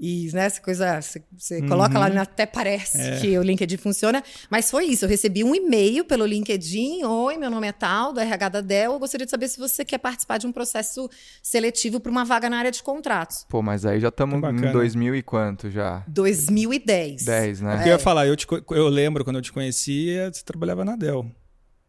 E 0.00 0.30
né, 0.32 0.44
essa 0.44 0.60
coisa, 0.60 1.00
você, 1.00 1.20
você 1.36 1.60
coloca 1.66 1.98
lá, 1.98 2.06
até 2.22 2.46
parece 2.46 3.00
É. 3.00 3.20
que 3.20 3.36
o 3.36 3.42
LinkedIn 3.42 3.76
funciona. 3.78 4.22
Mas 4.48 4.70
foi 4.70 4.84
isso, 4.86 5.04
eu 5.04 5.08
recebi 5.08 5.42
um 5.42 5.52
e-mail 5.54 6.04
pelo 6.04 6.24
LinkedIn. 6.24 7.02
Oi, 7.04 7.36
meu 7.36 7.50
nome 7.50 7.66
é 7.66 7.72
tal, 7.72 8.12
do 8.12 8.20
RH 8.20 8.48
da 8.48 8.60
Dell. 8.60 8.92
Eu 8.92 8.98
gostaria 9.00 9.24
de 9.26 9.30
saber 9.30 9.48
se 9.48 9.58
você 9.58 9.84
quer 9.84 9.98
participar 9.98 10.38
de 10.38 10.46
um 10.46 10.52
processo 10.52 11.10
seletivo 11.42 11.98
para 11.98 12.12
uma 12.12 12.24
vaga 12.24 12.48
na 12.48 12.58
área 12.58 12.70
de 12.70 12.80
contratos. 12.80 13.44
Pô, 13.48 13.60
mas 13.60 13.84
aí 13.84 13.98
já 13.98 14.06
estamos 14.08 14.36
em 14.36 14.40
bacana. 14.40 14.70
2000 14.72 15.16
e 15.16 15.22
quanto 15.22 15.68
já? 15.68 16.04
2010. 16.06 17.24
10, 17.24 17.60
O 17.60 17.64
né? 17.64 17.82
que 17.82 17.88
eu 17.88 17.92
ia 17.94 17.98
falar, 17.98 18.26
eu, 18.28 18.36
te 18.36 18.46
eu 18.70 18.88
lembro 18.88 19.24
quando 19.24 19.36
eu 19.36 19.42
te 19.42 19.52
conhecia, 19.52 20.30
você 20.32 20.44
trabalhava 20.44 20.84
na 20.84 20.94
Dell. 20.94 21.28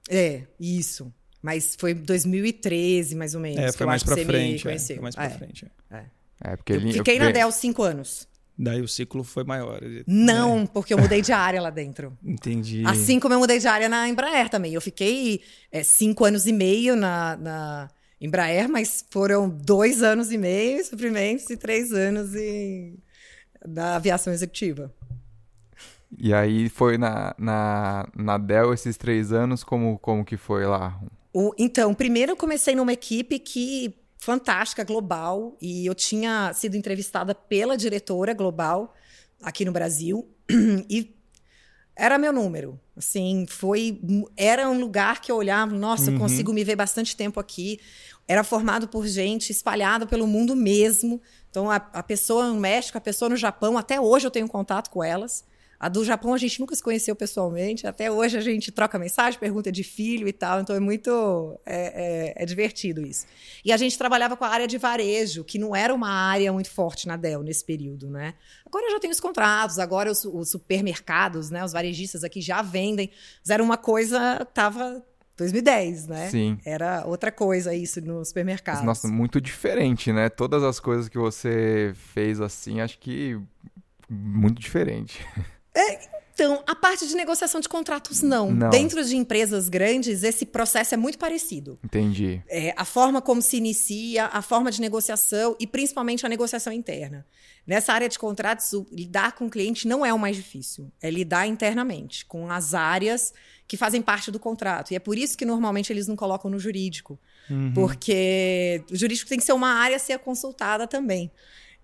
É, 0.10 0.44
isso. 0.60 1.14
Mas 1.44 1.76
foi 1.78 1.94
2013, 1.94 3.16
mais 3.16 3.36
ou 3.36 3.42
menos. 3.42 3.60
É, 3.60 3.68
que 3.72 3.78
foi 3.78 3.84
eu 3.84 3.88
mais 3.88 4.02
acho 4.02 4.06
que 4.06 4.10
pra 4.10 4.16
você 4.16 4.26
me 4.26 4.60
frente. 4.60 4.68
É, 4.68 4.80
foi 4.96 5.00
mais 5.00 5.16
pra 5.16 5.26
É. 5.26 5.30
frente. 5.30 5.66
é. 5.92 6.04
É, 6.44 6.56
porque 6.56 6.74
Eu 6.74 6.78
ele- 6.78 6.94
fiquei 6.94 7.18
eu- 7.18 7.24
na 7.24 7.32
Dell 7.32 7.52
cinco 7.52 7.84
anos. 7.84 8.28
Daí 8.62 8.82
o 8.82 8.88
ciclo 8.90 9.24
foi 9.24 9.46
maior. 9.46 9.80
Não, 10.06 10.60
É, 10.64 10.68
porque 10.68 10.94
eu 10.94 10.98
mudei 10.98 11.22
de 11.22 11.32
área 11.32 11.62
lá 11.62 11.70
dentro. 11.70 12.18
entendi. 12.24 12.84
Assim 12.86 13.18
como 13.20 13.34
eu 13.34 13.40
mudei 13.40 13.58
de 13.58 13.68
área 13.68 13.88
na 13.88 14.08
Embraer 14.10 14.50
também. 14.50 14.74
Eu 14.74 14.82
fiquei 14.82 15.42
é, 15.72 15.82
cinco 15.82 16.26
anos 16.26 16.46
e 16.46 16.52
meio 16.52 16.94
na, 16.96 17.38
na 17.38 17.88
Embraer, 18.20 18.68
mas 18.68 19.06
foram 19.10 19.50
dois 19.50 20.04
anos 20.04 20.30
e 20.30 20.38
meio 20.38 20.82
em 20.82 20.84
suprimentos 20.84 21.50
e 21.50 21.56
três 21.56 21.94
anos 21.94 22.36
em, 22.36 22.98
na 23.66 23.96
aviação 23.96 24.34
executiva. 24.34 24.94
E 26.18 26.34
aí 26.34 26.68
foi 26.70 26.98
na, 26.98 27.34
na, 27.38 28.10
na 28.16 28.38
Dell 28.38 28.74
esses 28.74 28.98
três 28.98 29.32
anos, 29.32 29.64
como, 29.64 29.98
como 30.00 30.26
que 30.26 30.36
foi 30.36 30.66
lá? 30.66 31.00
O- 31.32 31.54
então, 31.58 31.94
primeiro 31.94 32.32
eu 32.34 32.36
comecei 32.36 32.76
numa 32.76 32.92
equipe 32.92 33.40
que 33.40 33.96
fantástica, 34.20 34.84
global, 34.84 35.58
e 35.62 35.86
eu 35.86 35.96
tinha 35.96 36.52
sido 36.54 36.76
entrevistada 36.76 37.34
pela 37.34 37.78
diretora 37.78 38.34
global 38.34 38.94
aqui 39.42 39.64
no 39.66 39.72
Brasil, 39.72 40.28
e 40.90 41.16
era 41.96 42.18
meu 42.18 42.32
número. 42.32 42.80
Assim, 42.96 43.46
foi 43.48 44.00
era 44.36 44.70
um 44.70 44.80
lugar 44.80 45.22
que 45.22 45.32
eu 45.32 45.38
olhava, 45.38 45.74
nossa, 45.74 46.10
eu 46.10 46.14
Uhum. 46.14 46.20
consigo 46.20 46.54
me 46.54 46.64
ver 46.64 46.76
bastante 46.76 47.16
tempo 47.16 47.40
aqui. 47.40 47.80
Era 48.28 48.44
formado 48.44 48.88
por 48.88 49.08
gente 49.08 49.52
espalhada 49.52 50.06
pelo 50.06 50.28
mundo 50.28 50.56
mesmo. 50.56 51.22
Então, 51.50 51.70
a, 51.72 51.76
a 51.78 52.04
pessoa 52.04 52.48
no 52.50 52.60
México, 52.60 52.98
a 52.98 53.02
pessoa 53.02 53.28
no 53.30 53.36
Japão, 53.36 53.78
até 53.78 54.00
hoje 54.00 54.28
eu 54.28 54.32
tenho 54.32 54.48
contato 54.48 54.90
com 54.90 55.04
elas. 55.04 55.44
A 55.80 55.88
do 55.88 56.04
Japão 56.04 56.34
a 56.34 56.38
gente 56.38 56.60
nunca 56.60 56.76
se 56.76 56.84
conheceu 56.84 57.16
pessoalmente, 57.16 57.88
até 57.88 58.12
hoje 58.12 58.38
a 58.38 58.42
gente 58.42 58.70
troca 58.70 59.00
mensagem, 59.00 59.40
pergunta 59.40 59.72
de 59.72 59.82
filho 59.82 60.28
e 60.28 60.34
tal, 60.34 60.60
então 60.60 60.76
é 60.76 60.80
muito 60.80 61.58
é, 61.66 62.34
é, 62.36 62.44
é, 62.44 62.46
divertido 62.46 63.02
isso. 63.06 63.26
E 63.64 63.72
a 63.72 63.78
gente 63.78 63.98
trabalhava 63.98 64.36
com 64.36 64.44
a 64.44 64.50
área 64.50 64.68
de 64.68 64.78
varejo, 64.78 65.44
que 65.46 65.58
não 65.58 65.74
era 65.74 65.96
uma 65.96 66.10
área 66.10 66.52
muito 66.52 66.70
forte 66.70 67.08
na 67.08 67.16
Dell 67.16 67.42
nesse 67.44 67.64
período, 67.64 68.10
né? 68.10 68.34
Agora 68.66 68.92
já 68.92 69.00
tem 69.00 69.10
os 69.10 69.22
contratos, 69.22 69.80
agora 69.80 70.12
os, 70.12 70.26
os 70.26 70.50
supermercados, 70.50 71.50
né, 71.50 71.64
os 71.64 71.72
varejistas 71.72 72.26
aqui 72.26 72.42
já 72.42 72.62
vendem, 72.62 73.10
mas 73.40 73.50
era 73.50 73.64
uma 73.64 73.78
coisa, 73.78 74.46
tava 74.54 75.02
2010, 75.38 76.08
né? 76.08 76.30
Sim. 76.30 76.60
Era 76.66 77.06
outra 77.06 77.32
coisa 77.32 77.74
isso 77.74 78.02
no 78.02 78.26
supermercado. 78.26 78.84
Nossa, 78.84 79.08
muito 79.08 79.40
diferente, 79.40 80.12
né? 80.12 80.28
Todas 80.28 80.62
as 80.62 80.78
coisas 80.78 81.08
que 81.08 81.18
você 81.18 81.94
fez 81.96 82.42
assim, 82.42 82.82
acho 82.82 83.00
que 83.00 83.40
muito 84.10 84.60
diferente. 84.60 85.26
É, 85.80 86.10
então, 86.34 86.64
a 86.66 86.74
parte 86.74 87.06
de 87.06 87.16
negociação 87.16 87.60
de 87.60 87.68
contratos, 87.68 88.22
não. 88.22 88.50
Não. 88.52 88.70
Dentro 88.70 89.04
de 89.04 89.16
empresas 89.18 89.68
grandes, 89.68 90.24
esse 90.24 90.46
processo 90.46 90.94
é 90.94 90.98
muito 90.98 91.18
parecido. 91.18 91.78
Entendi. 91.84 92.42
É, 92.48 92.74
a 92.78 92.86
forma 92.86 93.22
como 93.22 93.42
se 93.42 93.58
inicia, 93.58 94.28
a 94.28 94.42
forma 94.42 94.72
de 94.72 94.80
negociação 94.80 95.56
e 95.60 95.68
principalmente 95.68 96.26
a 96.26 96.30
negociação 96.30 96.72
interna. 96.72 97.26
Nessa 97.68 97.92
área 97.94 98.08
de 98.08 98.18
contratos, 98.18 98.72
o- 98.74 98.88
lidar 98.92 99.34
com 99.34 99.48
o 99.48 99.50
cliente 99.50 99.88
não 99.88 100.06
é 100.06 100.14
o 100.14 100.18
mais 100.18 100.36
difícil. 100.38 100.90
É 101.02 101.10
lidar 101.12 101.46
internamente, 101.46 102.26
com 102.26 102.50
as 102.50 102.74
áreas 102.74 103.34
que 103.68 103.76
fazem 103.78 104.02
parte 104.02 104.32
do 104.32 104.40
contrato. 104.40 104.92
E 104.92 104.96
é 104.96 105.00
por 105.00 105.18
isso 105.18 105.38
que 105.38 105.46
normalmente 105.46 105.92
eles 105.92 106.08
não 106.08 106.16
colocam 106.16 106.50
no 106.50 106.58
jurídico. 106.58 107.20
Uhum. 107.50 107.74
Porque 107.74 108.82
o 108.90 108.96
jurídico 108.96 109.30
tem 109.30 109.38
que 109.38 109.44
ser 109.46 109.54
uma 109.54 109.74
área 109.74 109.98
a 109.98 110.00
ser 110.00 110.18
consultada 110.20 110.88
também. 110.88 111.30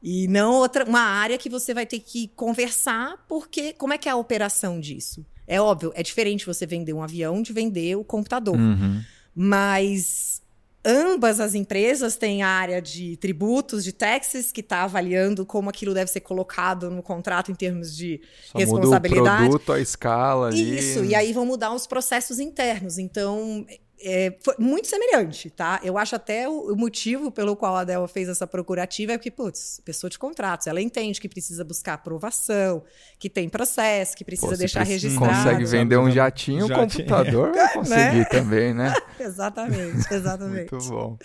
E 0.07 0.27
não 0.27 0.53
outra, 0.53 0.85
uma 0.85 1.01
área 1.01 1.35
que 1.35 1.49
você 1.49 1.73
vai 1.73 1.83
ter 1.83 1.99
que 1.99 2.27
conversar, 2.35 3.25
porque 3.27 3.73
como 3.73 3.91
é 3.91 3.97
que 3.97 4.07
é 4.07 4.11
a 4.11 4.15
operação 4.15 4.79
disso? 4.79 5.25
É 5.47 5.59
óbvio, 5.59 5.91
é 5.95 6.03
diferente 6.03 6.45
você 6.45 6.63
vender 6.67 6.93
um 6.93 7.01
avião 7.01 7.41
de 7.41 7.51
vender 7.51 7.95
o 7.95 8.03
computador. 8.03 8.55
Uhum. 8.55 9.01
Mas 9.33 10.43
ambas 10.85 11.39
as 11.39 11.55
empresas 11.55 12.15
têm 12.17 12.43
a 12.43 12.47
área 12.47 12.79
de 12.79 13.17
tributos, 13.17 13.83
de 13.83 13.91
taxes, 13.91 14.51
que 14.51 14.61
está 14.61 14.83
avaliando 14.83 15.43
como 15.43 15.71
aquilo 15.71 15.91
deve 15.91 16.11
ser 16.11 16.19
colocado 16.19 16.91
no 16.91 17.01
contrato 17.01 17.51
em 17.51 17.55
termos 17.55 17.97
de 17.97 18.21
Só 18.45 18.59
muda 18.59 18.71
o 18.71 18.75
responsabilidade. 18.75 19.49
produto, 19.49 19.73
a 19.73 19.81
escala 19.81 20.47
ali. 20.49 20.77
Isso, 20.77 21.03
e 21.03 21.15
aí 21.15 21.33
vão 21.33 21.47
mudar 21.47 21.73
os 21.73 21.87
processos 21.87 22.39
internos. 22.39 22.99
Então, 22.99 23.65
é, 24.01 24.37
foi 24.43 24.55
muito 24.59 24.87
semelhante, 24.87 25.49
tá? 25.49 25.79
Eu 25.83 25.97
acho 25.97 26.15
até 26.15 26.47
o, 26.49 26.73
o 26.73 26.75
motivo 26.75 27.31
pelo 27.31 27.55
qual 27.55 27.75
a 27.75 27.83
Dell 27.83 28.07
fez 28.07 28.27
essa 28.29 28.45
procurativa 28.47 29.13
é 29.13 29.17
porque, 29.17 29.31
putz, 29.31 29.81
pessoa 29.85 30.09
de 30.09 30.17
contratos, 30.19 30.67
ela 30.67 30.81
entende 30.81 31.19
que 31.21 31.29
precisa 31.29 31.63
buscar 31.63 31.93
aprovação, 31.93 32.83
que 33.19 33.29
tem 33.29 33.47
processo, 33.49 34.15
que 34.15 34.23
precisa 34.25 34.47
Pô, 34.47 34.53
se 34.53 34.59
deixar 34.59 34.79
preci- 34.85 34.93
registrado. 35.07 35.33
Consegue 35.33 35.65
vender 35.65 35.97
um 35.97 36.11
jatinho, 36.11 36.65
o 36.65 36.67
Jatinho. 36.67 36.87
computador 37.05 37.51
vai 37.53 37.71
conseguir 37.73 38.27
também, 38.29 38.73
né? 38.73 38.93
Exatamente, 39.19 40.13
exatamente. 40.13 40.71
Muito 40.71 40.89
bom. 40.89 41.17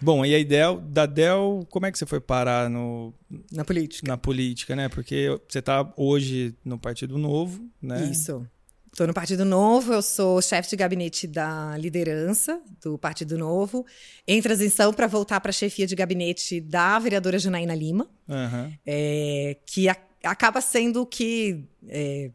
Bom, 0.00 0.24
e 0.26 0.34
a 0.34 0.42
Dell, 0.42 0.80
da 0.80 1.06
Dell, 1.06 1.64
como 1.70 1.86
é 1.86 1.92
que 1.92 1.96
você 1.96 2.04
foi 2.04 2.18
parar 2.20 2.68
no, 2.68 3.14
Na 3.52 3.64
política. 3.64 4.08
na 4.08 4.16
política, 4.16 4.74
né? 4.74 4.88
Porque 4.88 5.28
você 5.48 5.60
está 5.60 5.92
hoje 5.96 6.56
no 6.64 6.76
Partido 6.76 7.16
Novo, 7.16 7.64
né? 7.80 8.02
Isso. 8.10 8.44
Estou 8.92 9.06
no 9.06 9.14
Partido 9.14 9.42
Novo, 9.46 9.94
eu 9.94 10.02
sou 10.02 10.42
chefe 10.42 10.68
de 10.68 10.76
gabinete 10.76 11.26
da 11.26 11.74
liderança 11.78 12.60
do 12.82 12.98
Partido 12.98 13.38
Novo, 13.38 13.86
em 14.28 14.42
transição 14.42 14.92
para 14.92 15.06
voltar 15.06 15.40
para 15.40 15.48
a 15.48 15.52
chefia 15.52 15.86
de 15.86 15.94
gabinete 15.96 16.60
da 16.60 16.98
vereadora 16.98 17.38
Janaína 17.38 17.74
Lima, 17.74 18.06
Aham. 18.28 18.70
é, 18.84 19.56
que 19.64 19.88
a- 19.88 19.96
acaba 20.22 20.60
sendo 20.60 21.00
o 21.00 21.06
que, 21.06 21.64
é, 21.88 22.30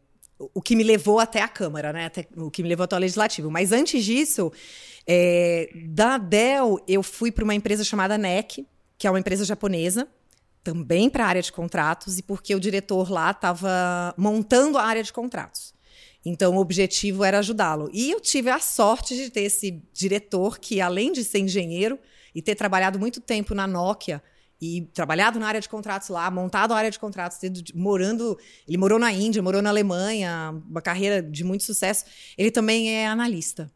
o 0.52 0.60
que 0.60 0.74
me 0.74 0.82
levou 0.82 1.20
até 1.20 1.40
a 1.42 1.46
Câmara, 1.48 1.92
né? 1.92 2.06
Até- 2.06 2.26
o 2.36 2.50
que 2.50 2.60
me 2.64 2.68
levou 2.68 2.82
até 2.82 2.96
o 2.96 2.98
Legislativo. 2.98 3.48
Mas 3.52 3.70
antes 3.70 4.04
disso, 4.04 4.50
é, 5.06 5.70
da 5.86 6.18
Dell, 6.18 6.82
eu 6.88 7.04
fui 7.04 7.30
para 7.30 7.44
uma 7.44 7.54
empresa 7.54 7.84
chamada 7.84 8.18
NEC, 8.18 8.66
que 8.98 9.06
é 9.06 9.10
uma 9.10 9.20
empresa 9.20 9.44
japonesa, 9.44 10.08
também 10.64 11.08
para 11.08 11.24
a 11.24 11.28
área 11.28 11.40
de 11.42 11.52
contratos, 11.52 12.18
e 12.18 12.22
porque 12.22 12.52
o 12.52 12.58
diretor 12.58 13.08
lá 13.12 13.30
estava 13.30 14.12
montando 14.18 14.76
a 14.76 14.82
área 14.82 15.04
de 15.04 15.12
contratos. 15.12 15.72
Então, 16.24 16.56
o 16.56 16.60
objetivo 16.60 17.24
era 17.24 17.38
ajudá-lo. 17.38 17.88
E 17.92 18.10
eu 18.10 18.20
tive 18.20 18.50
a 18.50 18.58
sorte 18.58 19.14
de 19.14 19.30
ter 19.30 19.42
esse 19.42 19.82
diretor 19.92 20.58
que, 20.58 20.80
além 20.80 21.12
de 21.12 21.24
ser 21.24 21.38
engenheiro 21.38 21.98
e 22.34 22.42
ter 22.42 22.54
trabalhado 22.54 22.98
muito 22.98 23.20
tempo 23.20 23.54
na 23.54 23.66
Nokia 23.66 24.22
e 24.60 24.82
trabalhado 24.92 25.38
na 25.38 25.46
área 25.46 25.60
de 25.60 25.68
contratos 25.68 26.08
lá, 26.08 26.28
montado 26.30 26.72
a 26.72 26.76
área 26.76 26.90
de 26.90 26.98
contratos, 26.98 27.38
morando, 27.74 28.36
ele 28.66 28.76
morou 28.76 28.98
na 28.98 29.12
Índia, 29.12 29.42
morou 29.42 29.62
na 29.62 29.70
Alemanha, 29.70 30.60
uma 30.68 30.82
carreira 30.82 31.22
de 31.22 31.44
muito 31.44 31.62
sucesso. 31.62 32.04
Ele 32.36 32.50
também 32.50 32.90
é 32.90 33.06
analista. 33.06 33.72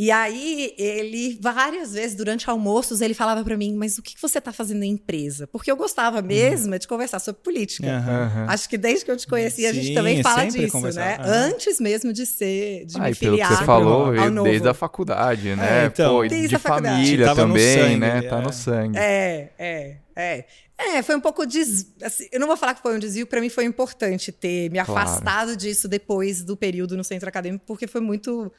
E 0.00 0.12
aí, 0.12 0.74
ele, 0.78 1.36
várias 1.42 1.92
vezes, 1.92 2.14
durante 2.16 2.48
almoços, 2.48 3.00
ele 3.00 3.14
falava 3.14 3.42
para 3.42 3.56
mim, 3.56 3.74
mas 3.74 3.98
o 3.98 4.02
que 4.02 4.14
você 4.22 4.38
está 4.38 4.52
fazendo 4.52 4.84
em 4.84 4.92
empresa? 4.92 5.48
Porque 5.48 5.68
eu 5.68 5.76
gostava 5.76 6.22
mesmo 6.22 6.78
de 6.78 6.86
conversar 6.86 7.18
sobre 7.18 7.42
política. 7.42 7.88
Aham. 7.90 8.46
Acho 8.48 8.68
que 8.68 8.78
desde 8.78 9.04
que 9.04 9.10
eu 9.10 9.16
te 9.16 9.26
conheci, 9.26 9.66
a 9.66 9.72
gente 9.72 9.88
Sim, 9.88 9.94
também 9.94 10.22
fala 10.22 10.46
disso, 10.46 10.70
conversar. 10.70 11.00
né? 11.00 11.16
Aham. 11.18 11.32
Antes 11.52 11.80
mesmo 11.80 12.12
de 12.12 12.24
ser, 12.26 12.84
de 12.86 12.96
Ah, 12.96 13.06
me 13.06 13.10
e 13.10 13.14
pelo 13.16 13.36
que 13.36 13.42
filiar 13.42 13.58
você 13.58 13.64
falou, 13.64 14.12
novo. 14.30 14.48
desde 14.48 14.68
a 14.68 14.74
faculdade, 14.74 15.56
né? 15.56 15.82
É, 15.82 15.86
então. 15.86 16.14
Pô, 16.14 16.28
Desde 16.28 16.46
de 16.46 16.54
a 16.54 16.58
faculdade. 16.60 16.94
família 16.94 17.26
Tava 17.26 17.42
no 17.46 17.54
também, 17.54 17.74
sangue, 17.82 17.96
né? 17.96 18.18
é. 18.18 18.22
Tá 18.22 18.40
no 18.40 18.52
sangue. 18.52 18.96
É, 18.98 19.50
é, 19.58 19.96
é. 20.14 20.44
É, 20.78 21.02
foi 21.02 21.16
um 21.16 21.20
pouco 21.20 21.44
des... 21.44 21.92
assim, 22.04 22.28
eu 22.30 22.38
não 22.38 22.46
vou 22.46 22.56
falar 22.56 22.74
que 22.74 22.82
foi 22.82 22.94
um 22.94 23.00
desvio, 23.00 23.26
para 23.26 23.40
mim 23.40 23.48
foi 23.48 23.64
importante 23.64 24.30
ter 24.30 24.70
me 24.70 24.78
Claro. 24.80 24.92
afastado 24.92 25.56
disso 25.56 25.88
depois 25.88 26.44
do 26.44 26.56
período 26.56 26.96
no 26.96 27.02
centro 27.02 27.28
acadêmico, 27.28 27.64
porque 27.66 27.88
foi 27.88 28.00
muito 28.00 28.52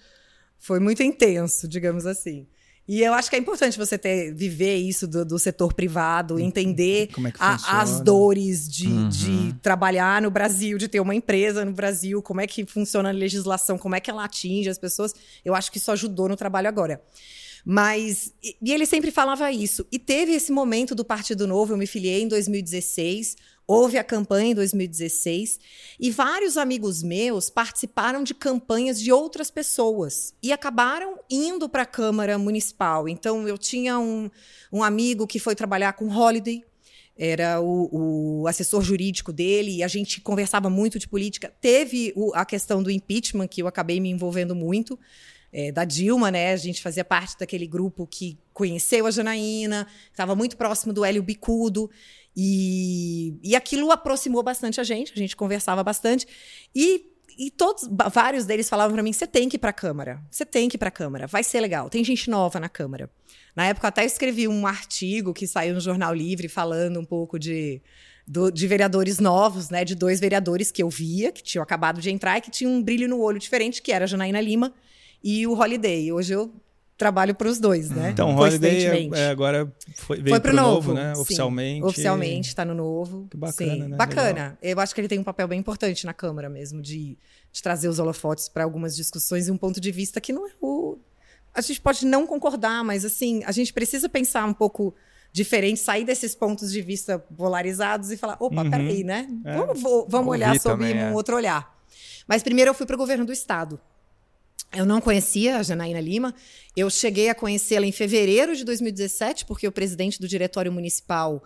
foi 0.60 0.80
muito 0.80 1.02
intenso, 1.02 1.68
digamos 1.68 2.06
assim. 2.06 2.46
E 2.88 3.04
eu 3.04 3.14
acho 3.14 3.30
que 3.30 3.36
é 3.36 3.40
importante 3.40 3.78
você 3.78 4.00
ter 4.00 4.34
viver 4.34 4.76
isso 4.78 5.08
do, 5.08 5.24
do 5.24 5.38
setor 5.38 5.74
privado, 5.74 6.40
entender 6.40 7.08
Como 7.14 7.28
é 7.28 7.32
que 7.32 7.38
a- 7.40 7.54
as 7.82 8.00
dores 8.02 8.68
de, 8.68 8.88
Uhum. 8.88 9.10
de 9.10 9.54
trabalhar 9.62 10.20
no 10.24 10.32
Brasil, 10.32 10.76
de 10.76 10.88
ter 10.88 11.00
uma 11.00 11.14
empresa 11.14 11.64
no 11.64 11.72
Brasil, 11.72 12.20
como 12.24 12.42
é 12.42 12.48
que 12.48 12.66
funciona 12.66 13.10
a 13.10 13.12
legislação, 13.12 13.78
como 13.78 13.94
é 13.94 14.00
que 14.00 14.10
ela 14.10 14.24
atinge 14.26 14.70
as 14.70 14.80
pessoas. 14.80 15.14
Eu 15.46 15.54
acho 15.54 15.72
que 15.72 15.78
isso 15.78 15.92
ajudou 15.92 16.28
no 16.28 16.36
trabalho 16.36 16.68
agora. 16.68 17.00
Mas, 17.66 18.34
e, 18.44 18.56
e 18.62 18.72
ele 18.74 18.86
sempre 18.88 19.12
falava 19.12 19.52
isso. 19.52 19.86
E 19.92 20.00
teve 20.00 20.32
esse 20.32 20.52
momento 20.52 20.96
do 20.96 21.06
Partido 21.06 21.46
Novo, 21.46 21.74
eu 21.74 21.78
me 21.78 21.86
filiei 21.86 22.24
em 22.24 22.28
2016, 22.28 23.36
houve 23.72 24.00
a 24.00 24.04
campanha 24.04 24.50
em 24.50 24.56
2016, 24.56 25.60
e 26.00 26.10
vários 26.10 26.58
amigos 26.58 27.04
meus 27.04 27.52
participaram 27.52 28.24
de 28.24 28.34
campanhas 28.34 29.00
de 29.00 29.12
outras 29.12 29.52
pessoas 29.52 30.34
e 30.42 30.52
acabaram 30.52 31.20
indo 31.30 31.70
para 31.70 31.84
a 31.84 31.86
Câmara 31.86 32.36
Municipal. 32.40 33.08
Então, 33.08 33.48
eu 33.48 33.60
tinha 33.60 34.00
um, 34.00 34.28
um 34.74 34.82
amigo 34.84 35.28
que 35.28 35.38
foi 35.38 35.54
trabalhar 35.54 35.94
com 35.94 36.08
Holiday, 36.10 36.64
era 37.16 37.62
o, 37.62 38.42
o 38.42 38.48
assessor 38.48 38.82
jurídico 38.82 39.32
dele, 39.32 39.76
e 39.78 39.84
a 39.84 39.88
gente 39.88 40.20
conversava 40.20 40.68
muito 40.68 40.98
de 40.98 41.08
política. 41.08 41.54
Teve 41.62 42.12
o- 42.16 42.32
a 42.34 42.46
questão 42.46 42.82
do 42.82 42.90
impeachment, 42.90 43.48
que 43.50 43.62
eu 43.62 43.68
acabei 43.68 44.00
me 44.00 44.10
envolvendo 44.10 44.56
muito, 44.56 44.98
é, 45.52 45.72
da 45.72 45.84
Dilma, 45.84 46.32
né? 46.32 46.54
A 46.54 46.58
gente 46.58 46.82
fazia 46.82 47.04
parte 47.04 47.38
daquele 47.38 47.68
grupo 47.68 48.08
que 48.08 48.38
conheceu 48.54 49.06
a 49.06 49.12
Janaína, 49.12 49.88
estava 50.12 50.36
muito 50.36 50.56
próximo 50.56 50.94
do 50.94 51.04
Hélio 51.04 51.24
Bicudo, 51.24 51.90
e, 52.42 53.38
e 53.44 53.54
aquilo 53.54 53.92
aproximou 53.92 54.42
bastante 54.42 54.80
a 54.80 54.84
gente, 54.86 55.12
a 55.12 55.18
gente 55.18 55.36
conversava 55.36 55.84
bastante. 55.84 56.26
E, 56.74 57.06
e 57.38 57.52
todos, 57.52 57.90
vários 58.14 58.46
deles 58.46 58.70
falavam 58.70 58.94
para 58.94 59.04
mim: 59.04 59.12
você 59.12 59.28
tem 59.28 59.50
que 59.50 59.58
ir 59.58 59.60
para 59.60 59.72
a 59.72 59.74
Câmara, 59.74 60.24
você 60.32 60.46
tem 60.46 60.70
que 60.70 60.78
ir 60.78 60.80
para 60.80 60.88
a 60.88 60.92
Câmara, 60.92 61.28
vai 61.28 61.44
ser 61.44 61.60
legal. 61.60 61.90
Tem 61.90 62.02
gente 62.02 62.30
nova 62.30 62.58
na 62.58 62.70
Câmara. 62.70 63.10
Na 63.54 63.66
época, 63.66 63.88
eu 63.88 63.90
até 63.90 64.06
escrevi 64.06 64.48
um 64.48 64.66
artigo 64.66 65.34
que 65.34 65.46
saiu 65.46 65.74
no 65.74 65.82
Jornal 65.82 66.14
Livre 66.14 66.48
falando 66.48 66.98
um 66.98 67.04
pouco 67.04 67.38
de, 67.38 67.82
do- 68.26 68.52
de 68.52 68.68
vereadores 68.68 69.20
novos, 69.20 69.70
né? 69.70 69.84
De 69.84 69.94
dois 69.94 70.22
vereadores 70.22 70.72
que 70.72 70.82
eu 70.82 70.90
via, 70.90 71.34
que 71.34 71.44
tinham 71.44 71.62
acabado 71.62 72.00
de 72.00 72.10
entrar 72.10 72.38
e 72.38 72.42
que 72.42 72.52
tinham 72.52 72.72
um 72.72 72.82
brilho 72.82 73.10
no 73.10 73.20
olho 73.20 73.38
diferente, 73.38 73.82
que 73.82 73.92
era 73.92 74.06
a 74.06 74.08
Janaína 74.08 74.40
Lima 74.40 74.74
e 75.22 75.46
o 75.46 75.60
Holiday. 75.60 76.10
Hoje 76.14 76.34
eu 76.36 76.54
trabalho 77.00 77.34
para 77.34 77.48
os 77.48 77.60
dois, 77.60 77.90
né? 77.90 78.10
Então, 78.12 78.36
Holiday 78.36 79.10
é, 79.16 79.20
é, 79.22 79.30
agora 79.30 79.74
foi, 79.96 80.18
veio 80.18 80.36
Foi 80.36 80.40
pro 80.42 80.52
pro 80.52 80.62
novo, 80.62 80.90
novo, 80.90 80.94
né? 80.94 81.16
sim. 81.16 81.22
Oficialmente. 81.22 81.86
Oficialmente, 81.86 82.50
está 82.50 82.66
no 82.66 82.76
novo. 82.76 83.26
Que 83.32 83.38
bacana, 83.38 83.72
Sim, 83.74 83.88
né? 83.88 83.96
Bacana. 83.96 84.58
Eu 84.62 84.80
acho 84.82 84.94
que 84.94 85.00
ele 85.00 85.08
tem 85.08 85.18
um 85.18 85.24
papel 85.24 85.48
bem 85.48 85.58
importante 85.58 86.06
na 86.06 86.14
Câmara 86.14 86.50
mesmo, 86.50 86.82
de, 86.82 87.18
de 87.54 87.64
trazer 87.64 87.88
os 87.88 88.00
holofotes 88.00 88.50
para 88.50 88.66
algumas 88.66 88.98
discussões 88.98 89.48
e 89.48 89.52
um 89.52 89.58
ponto 89.58 89.80
de 89.80 89.92
vista 89.92 90.20
que 90.20 90.34
não 90.34 90.46
é 90.46 90.52
o. 90.62 90.98
A 91.54 91.62
gente 91.62 91.80
pode 91.80 92.06
não 92.06 92.28
concordar, 92.28 92.84
mas 92.84 93.06
assim, 93.06 93.42
a 93.46 93.52
gente 93.54 93.72
precisa 93.72 94.10
pensar 94.10 94.46
um 94.46 94.54
pouco 94.54 94.94
diferente, 95.32 95.80
sair 95.80 96.04
desses 96.04 96.36
pontos 96.36 96.70
de 96.70 96.82
vista 96.82 97.18
polarizados 97.18 98.12
e 98.12 98.18
falar: 98.18 98.36
opa, 98.42 98.62
Uhum. 98.62 98.70
peraí, 98.70 99.06
né? 99.06 99.26
É. 99.46 99.56
Vamos, 99.56 100.06
vamos 100.10 100.30
olhar 100.30 100.60
sob 100.60 100.84
também, 100.84 100.96
um 100.96 101.08
é. 101.08 101.12
outro 101.14 101.38
olhar. 101.38 101.80
Mas 102.28 102.44
primeiro 102.44 102.72
eu 102.72 102.74
fui 102.76 102.86
para 102.86 102.96
o 102.96 103.00
governo 103.00 103.26
do 103.26 103.32
Estado. 103.32 103.80
Eu 104.72 104.86
não 104.86 105.02
conhecia 105.02 105.58
a 105.58 105.64
Janaína 105.64 106.00
Lima. 106.00 106.34
Eu 106.76 106.90
cheguei 106.90 107.30
a 107.30 107.36
conhecê-la 107.36 107.86
em 107.86 107.92
fevereiro 107.92 108.56
de 108.56 108.64
2017, 108.64 109.46
porque 109.46 109.68
o 109.68 109.72
presidente 109.72 110.20
do 110.20 110.28
diretório 110.28 110.72
municipal 110.72 111.44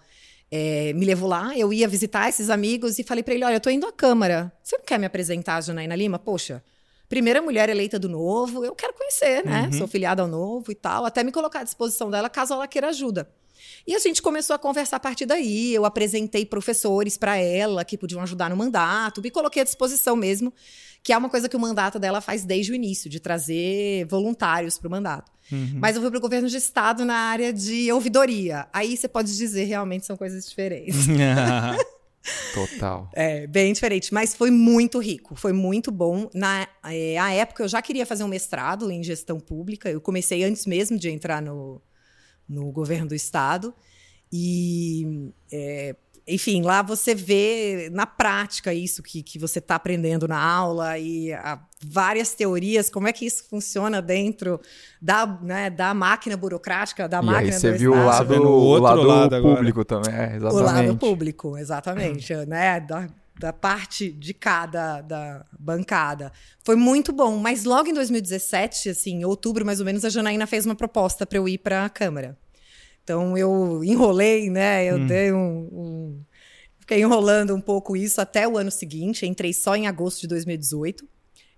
é, 0.52 0.94
me 0.94 1.04
levou 1.06 1.28
lá, 1.28 1.58
eu 1.58 1.74
ia 1.74 1.88
visitar 1.88 2.30
esses 2.30 2.50
amigos 2.50 3.00
e 3.00 3.04
falei 3.04 3.24
para 3.24 3.34
ele: 3.34 3.44
olha, 3.44 3.56
eu 3.56 3.60
tô 3.60 3.70
indo 3.70 3.88
à 3.88 3.92
Câmara. 3.92 4.52
Você 4.62 4.78
não 4.78 4.86
quer 4.86 5.00
me 5.00 5.06
apresentar, 5.06 5.62
Janaína 5.62 5.96
Lima? 5.96 6.20
Poxa, 6.20 6.64
primeira 7.10 7.42
mulher 7.42 7.70
eleita 7.70 7.98
do 7.98 8.08
Novo, 8.08 8.64
eu 8.64 8.76
quero 8.76 8.94
conhecer, 8.94 9.44
né? 9.44 9.64
Uhum. 9.64 9.80
Sou 9.80 9.88
filiada 9.88 10.22
ao 10.22 10.28
Novo 10.28 10.72
e 10.72 10.76
tal, 10.76 11.06
até 11.06 11.24
me 11.24 11.32
colocar 11.32 11.62
à 11.62 11.64
disposição 11.64 12.12
dela 12.12 12.30
caso 12.30 12.54
ela 12.54 12.68
queira 12.68 12.90
ajuda. 12.90 13.28
E 13.86 13.96
a 13.96 14.00
gente 14.00 14.22
começou 14.22 14.56
a 14.56 14.60
conversar 14.60 14.98
a 14.98 15.00
partir 15.00 15.26
daí. 15.26 15.74
Eu 15.74 15.86
apresentei 15.86 16.46
professores 16.46 17.18
para 17.18 17.38
ela 17.38 17.84
que 17.84 17.98
podiam 17.98 18.22
ajudar 18.22 18.50
no 18.50 18.58
mandato, 18.58 19.22
me 19.22 19.30
coloquei 19.30 19.62
à 19.62 19.66
disposição 19.66 20.16
mesmo, 20.16 20.54
que 21.02 21.12
é 21.12 21.18
uma 21.18 21.30
coisa 21.30 21.50
que 21.50 21.56
o 21.56 21.60
mandato 21.60 22.00
dela 22.00 22.22
faz 22.22 22.44
desde 22.46 22.72
o 22.72 22.76
início, 22.76 23.10
de 23.10 23.20
trazer 23.20 24.06
voluntários 24.06 24.78
para 24.78 24.88
o 24.88 24.92
mandato. 24.92 25.32
Uhum. 25.52 25.74
Mas 25.76 25.96
eu 25.96 26.02
fui 26.02 26.10
para 26.10 26.18
o 26.18 26.22
governo 26.22 26.48
de 26.48 26.58
estado 26.58 27.04
na 27.04 27.16
área 27.16 27.52
de 27.52 27.92
ouvidoria. 27.92 28.68
Aí 28.72 28.96
você 28.96 29.08
pode 29.08 29.36
dizer 29.36 29.66
realmente 29.66 30.06
são 30.06 30.16
coisas 30.16 30.48
diferentes. 30.48 31.08
Total. 32.54 33.10
É, 33.14 33.46
bem 33.48 33.74
diferente, 33.74 34.14
mas 34.14 34.34
foi 34.34 34.50
muito 34.50 35.00
rico, 35.00 35.36
foi 35.36 35.52
muito 35.52 35.92
bom. 35.92 36.30
Na 36.34 36.68
é, 36.86 37.18
a 37.18 37.34
época 37.34 37.64
eu 37.64 37.68
já 37.68 37.82
queria 37.82 38.06
fazer 38.06 38.24
um 38.24 38.28
mestrado 38.28 38.90
em 38.90 39.04
gestão 39.04 39.40
pública, 39.40 39.90
eu 39.90 40.00
comecei 40.00 40.44
antes 40.44 40.66
mesmo 40.66 40.98
de 40.98 41.10
entrar 41.10 41.42
no, 41.42 41.82
no 42.48 42.72
governo 42.72 43.08
do 43.08 43.16
estado. 43.16 43.74
E, 44.32 45.32
é, 45.52 45.96
enfim, 46.28 46.62
lá 46.62 46.82
você 46.82 47.14
vê 47.14 47.90
na 47.92 48.08
prática 48.08 48.74
isso 48.74 49.04
que, 49.04 49.22
que 49.22 49.38
você 49.38 49.60
está 49.60 49.76
aprendendo 49.76 50.28
na 50.28 50.42
aula 50.42 50.98
e 50.98 51.34
a, 51.34 51.60
várias 51.86 52.34
teorias, 52.34 52.90
como 52.90 53.08
é 53.08 53.14
que 53.14 53.26
isso 53.26 53.46
funciona 53.50 54.02
dentro 54.02 54.60
da, 55.02 55.26
né, 55.26 55.70
da 55.70 55.94
máquina 55.94 56.38
burocrática, 56.38 57.08
da 57.08 57.22
e 57.22 57.26
máquina 57.26 57.54
aí 57.54 57.60
você 57.60 57.72
viu 57.74 57.92
o 57.94 58.06
lado, 58.06 58.34
o 58.34 58.52
outro 58.52 58.84
lado, 58.84 59.04
lado 59.04 59.42
público 59.42 59.82
agora. 59.82 60.04
também, 60.04 60.20
é, 60.20 60.36
exatamente. 60.36 60.62
O 60.62 60.64
lado 60.64 60.98
público, 60.98 61.58
exatamente, 61.58 62.36
né, 62.48 62.80
da, 62.80 63.08
da 63.40 63.52
parte 63.52 64.12
de 64.12 64.34
cada 64.34 65.02
da 65.02 65.46
bancada. 65.60 66.32
Foi 66.64 66.76
muito 66.76 67.12
bom, 67.12 67.38
mas 67.38 67.64
logo 67.64 67.90
em 67.90 67.94
2017, 67.94 68.90
assim, 68.90 69.22
em 69.22 69.26
outubro 69.26 69.66
mais 69.66 69.80
ou 69.80 69.86
menos, 69.86 70.06
a 70.06 70.10
Janaína 70.10 70.48
fez 70.48 70.66
uma 70.66 70.76
proposta 70.76 71.26
para 71.26 71.38
eu 71.38 71.48
ir 71.48 71.58
para 71.58 71.86
a 71.86 71.90
Câmara. 71.90 72.38
Então 73.04 73.38
eu 73.38 73.84
enrolei, 73.84 74.50
né? 74.50 74.86
Eu 74.86 74.98
hum. 74.98 75.08
dei 75.08 75.34
um, 75.34 75.70
um, 75.72 76.24
Fiquei 76.80 77.02
enrolando 77.02 77.56
um 77.56 77.62
pouco 77.62 77.96
isso 77.96 78.20
até 78.20 78.46
o 78.46 78.58
ano 78.58 78.70
seguinte. 78.70 79.26
Entrei 79.26 79.54
só 79.54 79.76
em 79.76 79.88
agosto 79.88 80.22
de 80.22 80.28
2018. 80.28 81.08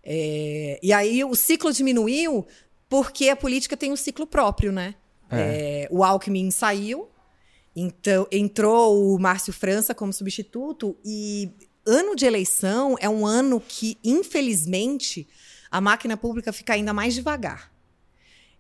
É, 0.04 0.80
e 0.84 0.94
aí 0.94 1.24
o 1.24 1.34
ciclo 1.34 1.74
diminuiu 1.74 2.46
porque 2.88 3.30
a 3.30 3.36
política 3.36 3.76
tem 3.76 3.92
um 3.92 3.96
ciclo 3.96 4.28
próprio, 4.28 4.72
né? 4.72 4.94
É. 5.32 5.40
É, 5.40 5.88
o 5.90 6.04
Alckmin 6.04 6.52
saiu, 6.52 7.10
então 7.76 8.28
entrou 8.32 9.16
o 9.16 9.20
Márcio 9.20 9.52
França 9.52 9.96
como 9.96 10.14
substituto 10.14 10.96
e 11.04 11.52
ano 11.86 12.16
de 12.16 12.26
eleição 12.26 12.96
é 13.00 13.10
um 13.10 13.26
ano 13.26 13.62
que, 13.66 13.98
infelizmente, 14.04 15.28
a 15.70 15.80
máquina 15.80 16.18
pública 16.18 16.52
fica 16.52 16.74
ainda 16.74 16.94
mais 16.94 17.14
devagar. 17.14 17.72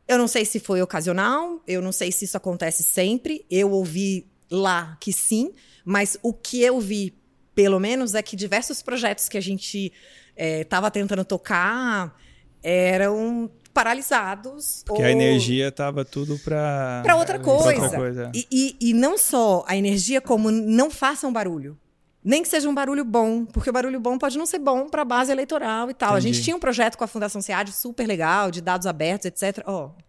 Eu 0.08 0.18
não 0.18 0.28
sei 0.28 0.46
se 0.46 0.60
foi 0.60 0.82
ocasional, 0.82 1.62
eu 1.68 1.82
não 1.82 1.92
sei 1.92 2.12
se 2.12 2.26
isso 2.26 2.38
acontece 2.38 2.84
sempre. 2.84 3.46
Eu 3.50 3.72
ouvi 3.72 4.28
lá 4.52 4.98
que 5.00 5.12
sim, 5.12 5.54
mas 5.84 6.18
o 6.22 6.32
que 6.32 6.62
eu 6.62 6.80
vi, 6.80 7.18
pelo 7.56 7.80
menos, 7.80 8.14
é 8.14 8.22
que 8.22 8.36
diversos 8.36 8.82
projetos 8.82 9.28
que 9.28 9.38
a 9.38 9.42
gente 9.42 9.92
estava 10.38 10.88
é, 10.88 10.92
tentando 10.92 11.26
tocar 11.26 12.16
eram 12.62 13.50
paralisados. 13.74 14.84
Porque 14.86 15.02
ou... 15.02 15.08
a 15.08 15.12
energia 15.12 15.68
estava 15.68 16.06
tudo 16.06 16.40
para 16.40 17.02
para 17.04 17.16
outra 17.16 17.40
coisa. 17.40 17.82
Outra 17.82 17.98
coisa. 17.98 18.32
E, 18.34 18.48
e, 18.52 18.90
e, 18.90 18.94
não 18.94 19.18
só 19.18 19.64
a 19.68 19.76
energia, 19.76 20.22
como 20.22 20.50
não 20.50 20.90
façam 20.90 21.32
barulho. 21.34 21.78
Nem 22.26 22.42
que 22.42 22.50
seja 22.50 22.68
um 22.68 22.74
barulho 22.74 23.06
bom, 23.06 23.46
porque 23.46 23.70
o 23.70 23.74
barulho 23.74 24.00
bom 24.00 24.18
pode 24.18 24.36
não 24.36 24.48
ser 24.48 24.58
bom 24.58 24.90
para 24.90 25.04
a 25.04 25.06
base 25.06 25.32
eleitoral 25.32 25.92
e 25.92 25.94
tal. 25.94 26.14
Entendi. 26.14 26.28
A 26.28 26.34
gente 26.34 26.44
tinha 26.44 26.56
um 26.56 26.60
projeto 26.60 26.98
com 26.98 27.04
a 27.04 27.08
Fundação 27.08 27.40
SEAD 27.40 27.72
super 27.72 28.08
legal, 28.08 28.50
de 28.50 28.62
dados 28.62 28.88
abertos, 28.88 29.28
etc. 29.28 29.64
Ó. 29.68 29.92
Oh. 29.92 30.06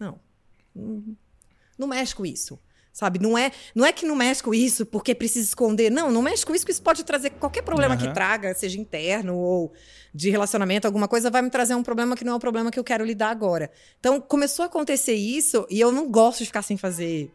Não. 0.00 0.18
Não 1.76 1.86
mexe 1.86 2.14
com 2.14 2.24
isso. 2.24 2.58
Sabe? 2.90 3.18
Não 3.18 3.36
é, 3.36 3.52
não 3.74 3.84
é 3.84 3.92
que 3.92 4.06
não 4.06 4.16
mexe 4.16 4.42
com 4.42 4.54
isso 4.54 4.86
porque 4.86 5.14
precisa 5.14 5.46
esconder. 5.46 5.90
Não, 5.90 6.10
não 6.10 6.22
mexe 6.22 6.44
com 6.44 6.54
isso, 6.54 6.64
que 6.64 6.72
isso 6.72 6.82
pode 6.82 7.04
trazer 7.04 7.30
qualquer 7.30 7.62
problema 7.62 7.94
uhum. 7.94 8.00
que 8.00 8.12
traga, 8.14 8.54
seja 8.54 8.80
interno 8.80 9.36
ou 9.36 9.74
de 10.14 10.30
relacionamento, 10.30 10.86
alguma 10.86 11.06
coisa, 11.06 11.30
vai 11.30 11.42
me 11.42 11.50
trazer 11.50 11.74
um 11.74 11.82
problema 11.82 12.16
que 12.16 12.24
não 12.24 12.32
é 12.32 12.36
o 12.36 12.40
problema 12.40 12.70
que 12.70 12.78
eu 12.78 12.82
quero 12.82 13.04
lidar 13.04 13.28
agora. 13.28 13.70
Então, 14.00 14.18
começou 14.20 14.62
a 14.62 14.66
acontecer 14.66 15.14
isso 15.14 15.66
e 15.68 15.78
eu 15.78 15.92
não 15.92 16.10
gosto 16.10 16.38
de 16.38 16.46
ficar 16.46 16.62
sem 16.62 16.78
fazer 16.78 17.30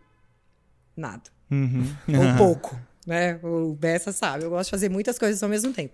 nada. 0.98 1.33
Uhum. 1.54 1.96
Ou 2.08 2.38
pouco, 2.38 2.80
né? 3.06 3.39
O 3.44 3.74
Bessa 3.74 4.12
sabe, 4.12 4.46
eu 4.46 4.50
gosto 4.50 4.66
de 4.66 4.72
fazer 4.72 4.89
muitas 4.89 5.20
coisas 5.20 5.42
ao 5.44 5.50
mesmo 5.50 5.72
tempo. 5.72 5.94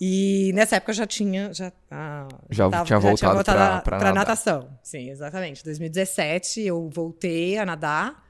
E 0.00 0.52
nessa 0.54 0.76
época 0.76 0.90
eu 0.90 0.96
já 0.96 1.06
tinha. 1.06 1.52
Já, 1.54 1.72
ah, 1.90 2.28
já, 2.50 2.68
tava, 2.68 2.84
tinha, 2.84 2.98
voltado 2.98 3.16
já 3.16 3.16
tinha 3.16 3.32
voltado 3.32 3.82
para 3.82 4.12
natação. 4.12 4.68
Sim, 4.82 5.10
exatamente. 5.10 5.64
2017 5.64 6.60
eu 6.60 6.88
voltei 6.90 7.56
a 7.56 7.64
nadar. 7.64 8.24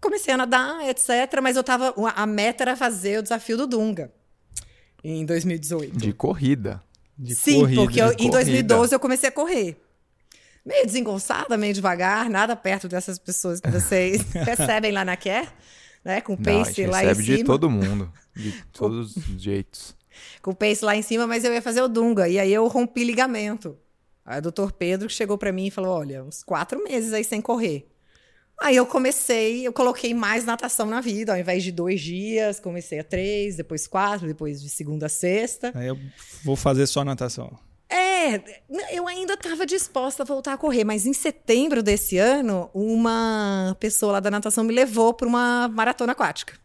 Comecei 0.00 0.32
a 0.32 0.36
nadar, 0.36 0.88
etc. 0.88 1.08
Mas 1.42 1.56
eu 1.56 1.62
tava. 1.62 1.94
A 2.16 2.26
meta 2.26 2.64
era 2.64 2.76
fazer 2.76 3.18
o 3.18 3.22
desafio 3.22 3.56
do 3.56 3.66
Dunga. 3.66 4.10
Em 5.02 5.26
2018. 5.26 5.98
De 5.98 6.12
corrida. 6.14 6.82
De 7.16 7.34
Sim, 7.34 7.60
corrida, 7.60 7.82
porque 7.82 8.00
eu, 8.00 8.14
em 8.18 8.30
2012 8.30 8.94
eu 8.94 8.98
comecei 8.98 9.28
a 9.28 9.32
correr. 9.32 9.76
Meio 10.64 10.86
desengonçada, 10.86 11.58
meio 11.58 11.74
devagar, 11.74 12.30
nada 12.30 12.56
perto 12.56 12.88
dessas 12.88 13.18
pessoas 13.18 13.60
que 13.60 13.70
vocês 13.70 14.22
recebem 14.32 14.90
lá 14.90 15.04
na 15.04 15.14
Care 15.14 15.46
né? 16.04 16.20
Com 16.20 16.34
o 16.34 16.36
pace 16.36 16.86
lá 16.86 17.02
em 17.02 17.06
cima. 17.06 17.14
recebe 17.14 17.22
de 17.38 17.44
todo 17.44 17.70
mundo, 17.70 18.12
de 18.34 18.52
todos 18.72 19.16
os 19.16 19.42
jeitos. 19.42 19.96
Com 20.42 20.50
o 20.50 20.54
pace 20.54 20.84
lá 20.84 20.94
em 20.94 21.02
cima, 21.02 21.26
mas 21.26 21.44
eu 21.44 21.52
ia 21.52 21.62
fazer 21.62 21.82
o 21.82 21.88
Dunga. 21.88 22.28
E 22.28 22.38
aí 22.38 22.52
eu 22.52 22.66
rompi 22.68 23.04
ligamento. 23.04 23.76
Aí 24.24 24.38
o 24.38 24.42
doutor 24.42 24.72
Pedro 24.72 25.08
chegou 25.10 25.36
para 25.36 25.52
mim 25.52 25.66
e 25.66 25.70
falou: 25.70 25.90
Olha, 25.90 26.22
uns 26.22 26.42
quatro 26.42 26.82
meses 26.82 27.12
aí 27.12 27.24
sem 27.24 27.40
correr. 27.40 27.88
Aí 28.60 28.76
eu 28.76 28.86
comecei, 28.86 29.66
eu 29.66 29.72
coloquei 29.72 30.14
mais 30.14 30.44
natação 30.44 30.86
na 30.86 31.00
vida, 31.00 31.32
ao 31.32 31.38
invés 31.38 31.64
de 31.64 31.72
dois 31.72 32.00
dias, 32.00 32.60
comecei 32.60 33.00
a 33.00 33.04
três, 33.04 33.56
depois 33.56 33.86
quatro, 33.86 34.28
depois 34.28 34.62
de 34.62 34.68
segunda 34.68 35.06
a 35.06 35.08
sexta. 35.08 35.72
Aí 35.74 35.88
eu 35.88 35.98
vou 36.44 36.54
fazer 36.54 36.86
só 36.86 37.04
natação. 37.04 37.58
É, 37.88 38.42
eu 38.90 39.06
ainda 39.06 39.34
estava 39.34 39.66
disposta 39.66 40.22
a 40.22 40.26
voltar 40.26 40.54
a 40.54 40.58
correr, 40.58 40.84
mas 40.84 41.06
em 41.06 41.12
setembro 41.12 41.82
desse 41.82 42.18
ano, 42.18 42.70
uma 42.74 43.76
pessoa 43.78 44.12
lá 44.12 44.20
da 44.20 44.30
natação 44.30 44.64
me 44.64 44.74
levou 44.74 45.14
para 45.14 45.28
uma 45.28 45.68
maratona 45.68 46.12
aquática. 46.12 46.58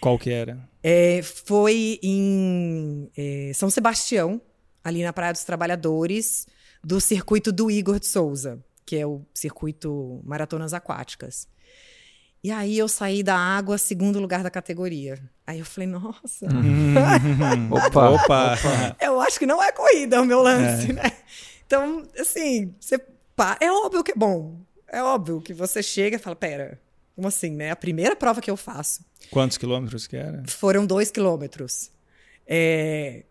Qual 0.00 0.18
que 0.18 0.30
era? 0.30 0.58
É, 0.82 1.22
foi 1.22 2.00
em 2.02 3.08
é, 3.16 3.52
São 3.54 3.70
Sebastião, 3.70 4.40
ali 4.82 5.04
na 5.04 5.12
Praia 5.12 5.32
dos 5.32 5.44
Trabalhadores, 5.44 6.46
do 6.82 7.00
circuito 7.00 7.52
do 7.52 7.70
Igor 7.70 8.00
de 8.00 8.06
Souza, 8.06 8.58
que 8.84 8.96
é 8.96 9.06
o 9.06 9.24
circuito 9.32 10.20
Maratonas 10.24 10.74
Aquáticas. 10.74 11.46
E 12.44 12.50
aí 12.50 12.76
eu 12.76 12.88
saí 12.88 13.22
da 13.22 13.36
água, 13.36 13.78
segundo 13.78 14.18
lugar 14.18 14.42
da 14.42 14.50
categoria. 14.50 15.16
Aí 15.46 15.60
eu 15.60 15.64
falei, 15.64 15.88
nossa. 15.88 16.46
opa, 17.70 18.10
opa. 18.10 18.58
Eu 19.00 19.20
acho 19.20 19.38
que 19.38 19.46
não 19.46 19.62
é 19.62 19.70
corrida 19.70 20.20
o 20.20 20.24
meu 20.24 20.42
lance, 20.42 20.90
é. 20.90 20.94
né? 20.94 21.12
Então, 21.64 22.06
assim, 22.18 22.74
você 22.80 23.00
é 23.60 23.70
óbvio 23.70 24.02
que 24.02 24.12
é 24.12 24.16
bom. 24.16 24.60
É 24.88 25.02
óbvio 25.02 25.40
que 25.40 25.54
você 25.54 25.82
chega 25.82 26.16
e 26.16 26.18
fala, 26.18 26.34
pera, 26.34 26.80
como 27.14 27.28
assim, 27.28 27.50
né? 27.50 27.70
A 27.70 27.76
primeira 27.76 28.16
prova 28.16 28.40
que 28.40 28.50
eu 28.50 28.56
faço. 28.56 29.04
Quantos 29.30 29.56
quilômetros 29.56 30.06
que 30.06 30.16
era? 30.16 30.42
Foram 30.48 30.84
dois 30.84 31.10
quilômetros. 31.10 31.90
É, 32.46 33.24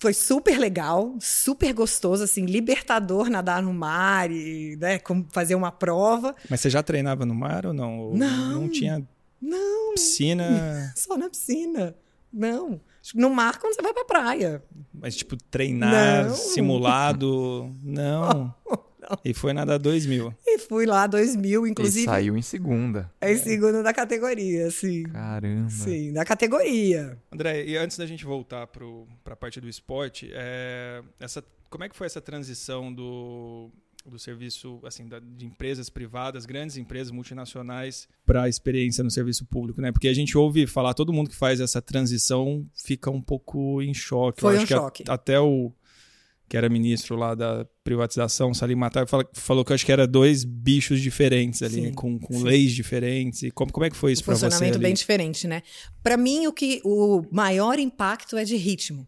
foi 0.00 0.12
super 0.12 0.58
legal, 0.58 1.14
super 1.20 1.72
gostoso, 1.72 2.24
assim, 2.24 2.44
libertador 2.44 3.28
nadar 3.30 3.62
no 3.62 3.72
mar 3.72 4.30
e 4.30 4.76
né, 4.76 5.00
fazer 5.30 5.54
uma 5.54 5.70
prova. 5.70 6.34
Mas 6.48 6.60
você 6.60 6.70
já 6.70 6.82
treinava 6.82 7.24
no 7.24 7.34
mar 7.34 7.66
ou 7.66 7.72
não? 7.72 7.98
Ou 7.98 8.16
não. 8.16 8.62
Não 8.62 8.68
tinha 8.68 9.06
não, 9.40 9.94
piscina? 9.94 10.92
Só 10.96 11.16
na 11.16 11.30
piscina. 11.30 11.94
Não. 12.32 12.80
No 13.14 13.30
mar 13.30 13.58
quando 13.58 13.74
você 13.74 13.82
vai 13.82 13.94
pra 13.94 14.04
praia. 14.04 14.62
Mas, 14.92 15.16
tipo, 15.16 15.36
treinar, 15.36 16.26
não. 16.26 16.34
simulado. 16.34 17.74
Não. 17.82 18.54
E 19.24 19.34
foi 19.34 19.52
nadar 19.52 19.78
2 19.78 20.06
mil. 20.06 20.34
E 20.46 20.58
fui 20.58 20.86
lá 20.86 21.06
2 21.06 21.36
mil, 21.36 21.66
inclusive. 21.66 22.02
E 22.02 22.04
saiu 22.04 22.36
em 22.36 22.42
segunda. 22.42 23.10
É 23.20 23.32
em 23.32 23.36
segunda 23.38 23.82
da 23.82 23.92
categoria, 23.92 24.70
sim. 24.70 25.04
Caramba. 25.04 25.70
Sim, 25.70 26.12
da 26.12 26.24
categoria. 26.24 27.18
André, 27.32 27.64
e 27.64 27.76
antes 27.76 27.96
da 27.98 28.06
gente 28.06 28.24
voltar 28.24 28.66
para 28.66 28.84
a 29.32 29.36
parte 29.36 29.60
do 29.60 29.68
esporte, 29.68 30.30
é, 30.32 31.02
essa, 31.20 31.44
como 31.70 31.84
é 31.84 31.88
que 31.88 31.96
foi 31.96 32.06
essa 32.06 32.20
transição 32.20 32.92
do, 32.92 33.70
do 34.06 34.18
serviço, 34.18 34.80
assim, 34.84 35.06
da, 35.06 35.18
de 35.20 35.44
empresas 35.44 35.88
privadas, 35.90 36.46
grandes 36.46 36.76
empresas 36.76 37.10
multinacionais, 37.10 38.08
para 38.24 38.42
a 38.44 38.48
experiência 38.48 39.02
no 39.04 39.10
serviço 39.10 39.44
público, 39.46 39.80
né? 39.80 39.90
Porque 39.92 40.08
a 40.08 40.14
gente 40.14 40.36
ouve 40.36 40.66
falar, 40.66 40.94
todo 40.94 41.12
mundo 41.12 41.30
que 41.30 41.36
faz 41.36 41.60
essa 41.60 41.80
transição 41.80 42.66
fica 42.74 43.10
um 43.10 43.20
pouco 43.22 43.80
em 43.82 43.94
choque. 43.94 44.40
Foi 44.40 44.56
Eu 44.56 44.60
um 44.62 44.66
choque. 44.66 45.04
até 45.08 45.38
o 45.40 45.72
que 46.48 46.56
era 46.56 46.68
ministro 46.68 47.14
lá 47.14 47.34
da 47.34 47.66
privatização, 47.84 48.54
Salim 48.54 48.74
Matar, 48.74 49.06
falou, 49.34 49.64
que 49.64 49.72
eu 49.72 49.74
acho 49.74 49.84
que 49.84 49.92
era 49.92 50.06
dois 50.06 50.44
bichos 50.44 51.00
diferentes 51.00 51.62
ali, 51.62 51.86
Sim, 51.86 51.92
com, 51.92 52.18
com 52.18 52.42
leis 52.42 52.72
diferentes. 52.72 53.42
E 53.42 53.50
como, 53.50 53.70
como 53.70 53.84
é 53.84 53.90
que 53.90 53.96
foi 53.96 54.12
isso 54.12 54.24
para 54.24 54.34
você? 54.34 54.46
funcionamento 54.46 54.78
bem 54.78 54.94
diferente, 54.94 55.46
né? 55.46 55.62
Para 56.02 56.16
mim, 56.16 56.46
o 56.46 56.52
que 56.52 56.80
o 56.84 57.22
maior 57.30 57.78
impacto 57.78 58.36
é 58.36 58.44
de 58.44 58.56
ritmo. 58.56 59.06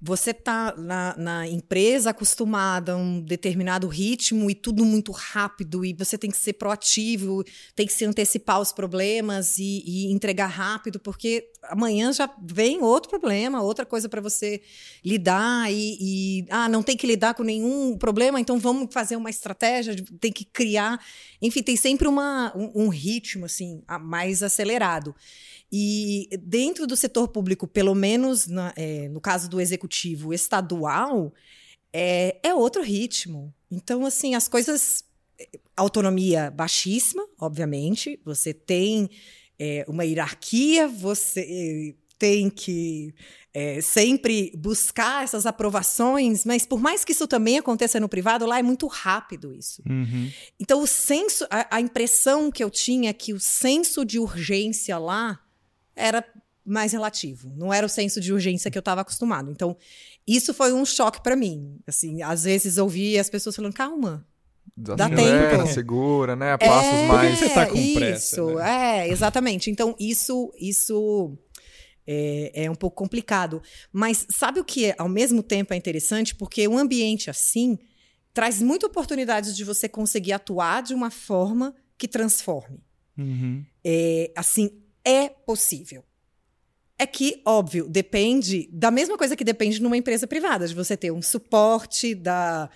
Você 0.00 0.34
tá 0.34 0.74
na, 0.76 1.16
na 1.16 1.48
empresa 1.48 2.10
acostumada 2.10 2.92
a 2.92 2.96
um 2.96 3.20
determinado 3.22 3.88
ritmo 3.88 4.50
e 4.50 4.54
tudo 4.54 4.84
muito 4.84 5.10
rápido, 5.10 5.84
e 5.84 5.94
você 5.94 6.18
tem 6.18 6.30
que 6.30 6.36
ser 6.36 6.52
proativo, 6.52 7.42
tem 7.74 7.86
que 7.86 7.92
se 7.92 8.04
antecipar 8.04 8.60
os 8.60 8.70
problemas 8.70 9.58
e, 9.58 9.82
e 9.86 10.12
entregar 10.12 10.48
rápido, 10.48 11.00
porque 11.00 11.50
amanhã 11.68 12.12
já 12.12 12.28
vem 12.42 12.82
outro 12.82 13.10
problema, 13.10 13.62
outra 13.62 13.86
coisa 13.86 14.08
para 14.08 14.20
você 14.20 14.62
lidar, 15.04 15.72
e, 15.72 15.96
e, 16.00 16.46
ah, 16.50 16.68
não 16.68 16.82
tem 16.82 16.96
que 16.96 17.06
lidar 17.06 17.34
com 17.34 17.42
nenhum 17.42 17.96
problema, 17.96 18.40
então 18.40 18.58
vamos 18.58 18.92
fazer 18.92 19.16
uma 19.16 19.30
estratégia, 19.30 19.94
tem 20.20 20.32
que 20.32 20.44
criar. 20.44 20.98
Enfim, 21.40 21.62
tem 21.62 21.76
sempre 21.76 22.08
uma, 22.08 22.52
um, 22.56 22.84
um 22.84 22.88
ritmo 22.88 23.46
assim, 23.46 23.82
mais 24.02 24.42
acelerado. 24.42 25.14
E 25.72 26.28
dentro 26.40 26.86
do 26.86 26.96
setor 26.96 27.28
público, 27.28 27.66
pelo 27.66 27.94
menos 27.94 28.46
na- 28.46 28.72
é, 28.76 29.08
no 29.08 29.20
caso 29.20 29.48
do 29.48 29.60
executivo 29.60 30.32
estadual, 30.32 31.32
é, 31.92 32.38
é 32.42 32.54
outro 32.54 32.82
ritmo. 32.82 33.52
Então, 33.70 34.04
assim, 34.06 34.34
as 34.34 34.48
coisas. 34.48 35.04
Autonomia 35.76 36.48
baixíssima, 36.52 37.26
obviamente. 37.40 38.20
Você 38.24 38.54
tem 38.54 39.10
é, 39.58 39.84
uma 39.88 40.04
hierarquia, 40.04 40.88
você 40.88 41.94
tem 42.18 42.48
que 42.48 43.14
é, 43.52 43.80
sempre 43.80 44.52
buscar 44.56 45.24
essas 45.24 45.46
aprovações, 45.46 46.44
mas 46.44 46.66
por 46.66 46.80
mais 46.80 47.04
que 47.04 47.12
isso 47.12 47.26
também 47.26 47.58
aconteça 47.58 48.00
no 48.00 48.08
privado, 48.08 48.46
lá 48.46 48.58
é 48.58 48.62
muito 48.62 48.86
rápido 48.86 49.54
isso. 49.54 49.82
Uhum. 49.88 50.30
Então, 50.58 50.82
o 50.82 50.86
senso, 50.86 51.46
a, 51.50 51.76
a 51.76 51.80
impressão 51.80 52.50
que 52.50 52.64
eu 52.64 52.70
tinha 52.70 53.10
é 53.10 53.12
que 53.12 53.32
o 53.32 53.40
senso 53.40 54.04
de 54.04 54.18
urgência 54.18 54.98
lá 54.98 55.40
era 55.94 56.24
mais 56.64 56.92
relativo. 56.92 57.52
Não 57.56 57.72
era 57.72 57.86
o 57.86 57.88
senso 57.88 58.20
de 58.20 58.32
urgência 58.32 58.70
que 58.70 58.78
eu 58.78 58.80
estava 58.80 59.02
acostumado. 59.02 59.50
Então, 59.50 59.76
isso 60.26 60.54
foi 60.54 60.72
um 60.72 60.84
choque 60.84 61.22
para 61.22 61.36
mim. 61.36 61.78
Assim, 61.86 62.22
às 62.22 62.44
vezes 62.44 62.78
ouvia 62.78 63.20
as 63.20 63.30
pessoas 63.30 63.54
falando: 63.54 63.74
calma. 63.74 64.26
Dá 64.76 64.94
Desacelera, 64.94 65.58
tempo. 65.58 65.72
segura, 65.72 66.34
né? 66.34 66.56
Passos 66.58 66.92
É, 66.92 67.06
mais. 67.06 67.38
Você 67.38 67.48
tá 67.48 67.66
com 67.66 67.78
isso, 67.78 67.94
pressa, 67.94 68.42
É, 68.68 69.08
exatamente. 69.08 69.70
Então, 69.70 69.94
isso, 70.00 70.52
isso 70.58 71.38
é, 72.06 72.64
é 72.64 72.70
um 72.70 72.74
pouco 72.74 72.96
complicado. 72.96 73.62
Mas 73.92 74.26
sabe 74.30 74.58
o 74.58 74.64
que, 74.64 74.86
é, 74.86 74.94
ao 74.98 75.08
mesmo 75.08 75.42
tempo, 75.42 75.72
é 75.72 75.76
interessante? 75.76 76.34
Porque 76.34 76.66
um 76.66 76.76
ambiente 76.76 77.30
assim 77.30 77.78
traz 78.32 78.60
muita 78.60 78.86
oportunidade 78.86 79.54
de 79.54 79.62
você 79.62 79.88
conseguir 79.88 80.32
atuar 80.32 80.82
de 80.82 80.92
uma 80.92 81.10
forma 81.10 81.72
que 81.96 82.08
transforme. 82.08 82.80
Uhum. 83.16 83.64
É, 83.84 84.32
assim, 84.34 84.82
é 85.04 85.28
possível. 85.28 86.02
É 86.98 87.06
que, 87.06 87.40
óbvio, 87.44 87.88
depende 87.88 88.68
da 88.72 88.90
mesma 88.90 89.16
coisa 89.16 89.36
que 89.36 89.44
depende 89.44 89.80
numa 89.80 89.96
empresa 89.96 90.26
privada, 90.26 90.66
de 90.66 90.74
você 90.74 90.96
ter 90.96 91.12
um 91.12 91.22
suporte 91.22 92.14
da 92.14 92.68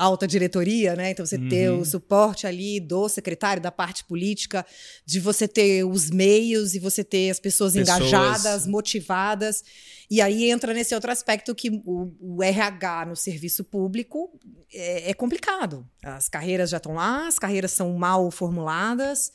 alta 0.00 0.26
diretoria, 0.26 0.96
né? 0.96 1.10
Então 1.10 1.26
você 1.26 1.36
ter 1.38 1.70
Uhum. 1.70 1.80
o 1.80 1.84
suporte 1.84 2.46
ali 2.46 2.80
do 2.80 3.06
secretário 3.08 3.62
da 3.62 3.70
parte 3.70 4.02
política, 4.04 4.64
de 5.04 5.20
você 5.20 5.46
ter 5.46 5.84
os 5.84 6.10
meios 6.10 6.74
e 6.74 6.78
você 6.78 7.04
ter 7.04 7.30
as 7.30 7.38
pessoas, 7.38 7.74
Pessoas. 7.74 7.98
engajadas, 7.98 8.66
motivadas. 8.66 9.62
E 10.10 10.20
aí 10.22 10.50
entra 10.50 10.72
nesse 10.72 10.94
outro 10.94 11.10
aspecto 11.12 11.54
que 11.54 11.70
o, 11.84 12.12
o 12.18 12.42
RH 12.42 13.06
no 13.06 13.16
serviço 13.16 13.62
público 13.62 14.30
é, 14.72 15.10
é 15.10 15.14
complicado. 15.14 15.86
As 16.02 16.28
carreiras 16.28 16.70
já 16.70 16.78
estão 16.78 16.94
lá, 16.94 17.28
as 17.28 17.38
carreiras 17.38 17.72
são 17.72 17.92
mal 17.92 18.30
formuladas 18.30 19.32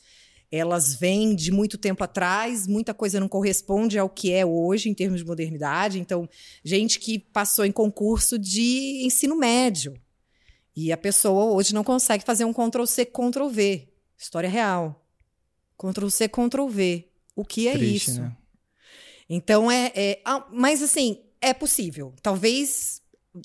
elas 0.48 0.94
vêm 0.94 1.34
de 1.34 1.50
muito 1.50 1.76
tempo 1.76 2.04
atrás, 2.04 2.68
muita 2.68 2.94
coisa 2.94 3.18
não 3.18 3.28
corresponde 3.28 3.98
ao 3.98 4.08
que 4.08 4.32
é 4.32 4.46
hoje 4.46 4.88
em 4.88 4.94
termos 4.94 5.20
de 5.20 5.26
modernidade. 5.26 5.98
Então, 5.98 6.28
gente 6.64 7.00
que 7.00 7.18
passou 7.18 7.64
em 7.64 7.72
concurso 7.72 8.38
de 8.38 9.02
ensino 9.04 9.36
médio 9.36 10.00
e 10.76 10.92
a 10.92 10.96
pessoa 10.96 11.46
hoje 11.46 11.74
não 11.74 11.82
consegue 11.82 12.24
fazer 12.24 12.44
um 12.44 12.52
Ctrl-C, 12.52 13.06
Ctrl-V. 13.06 13.88
História 14.16 14.48
real. 14.48 15.04
Ctrl-C, 15.78 16.28
Ctrl-V. 16.28 17.08
O 17.34 17.44
que 17.44 17.66
é 17.66 17.72
Triste, 17.72 18.10
isso? 18.10 18.20
né? 18.20 18.36
Então 19.28 19.70
é, 19.70 19.90
é- 19.94 20.22
ah, 20.24 20.46
mas 20.52 20.82
assim 20.82 21.22
é 21.40 21.52
possível. 21.52 22.14
Talvez 22.22 23.02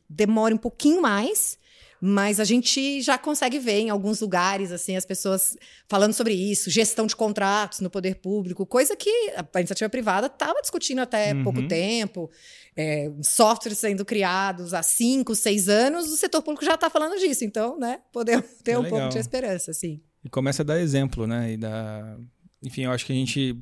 demore 0.09 0.53
um 0.53 0.57
pouquinho 0.57 1.01
mais, 1.01 1.57
mas 2.03 2.39
a 2.39 2.43
gente 2.43 2.99
já 3.01 3.15
consegue 3.15 3.59
ver 3.59 3.79
em 3.81 3.89
alguns 3.91 4.19
lugares 4.21 4.71
assim 4.71 4.95
as 4.95 5.05
pessoas 5.05 5.55
falando 5.87 6.13
sobre 6.13 6.33
isso, 6.33 6.67
gestão 6.71 7.05
de 7.05 7.15
contratos 7.15 7.79
no 7.79 7.91
poder 7.91 8.15
público, 8.15 8.65
coisa 8.65 8.95
que 8.95 9.09
a 9.35 9.59
iniciativa 9.59 9.87
privada 9.87 10.25
estava 10.25 10.59
discutindo 10.61 10.99
até 10.99 11.31
Uhum. 11.33 11.43
pouco 11.43 11.67
tempo. 11.67 12.29
É, 12.75 13.11
softwares 13.21 13.77
sendo 13.77 14.03
criados 14.03 14.73
há 14.73 14.81
cinco, 14.81 15.35
seis 15.35 15.69
anos, 15.69 16.09
o 16.11 16.17
setor 16.17 16.41
público 16.41 16.65
já 16.65 16.73
está 16.73 16.89
falando 16.89 17.19
disso. 17.19 17.45
Então, 17.45 17.77
né, 17.77 17.99
podemos 18.11 18.45
ter 18.63 18.71
É 18.71 18.79
um 18.79 18.81
legal. 18.81 18.99
pouco 19.01 19.13
de 19.13 19.19
esperança, 19.19 19.71
sim. 19.71 20.01
E 20.23 20.29
começa 20.29 20.63
a 20.63 20.65
dar 20.65 20.79
exemplo, 20.79 21.27
né? 21.27 21.51
E 21.53 21.57
dá... 21.57 22.17
Enfim, 22.63 22.83
eu 22.85 22.91
acho 22.91 23.05
que 23.05 23.11
a 23.11 23.15
gente 23.15 23.57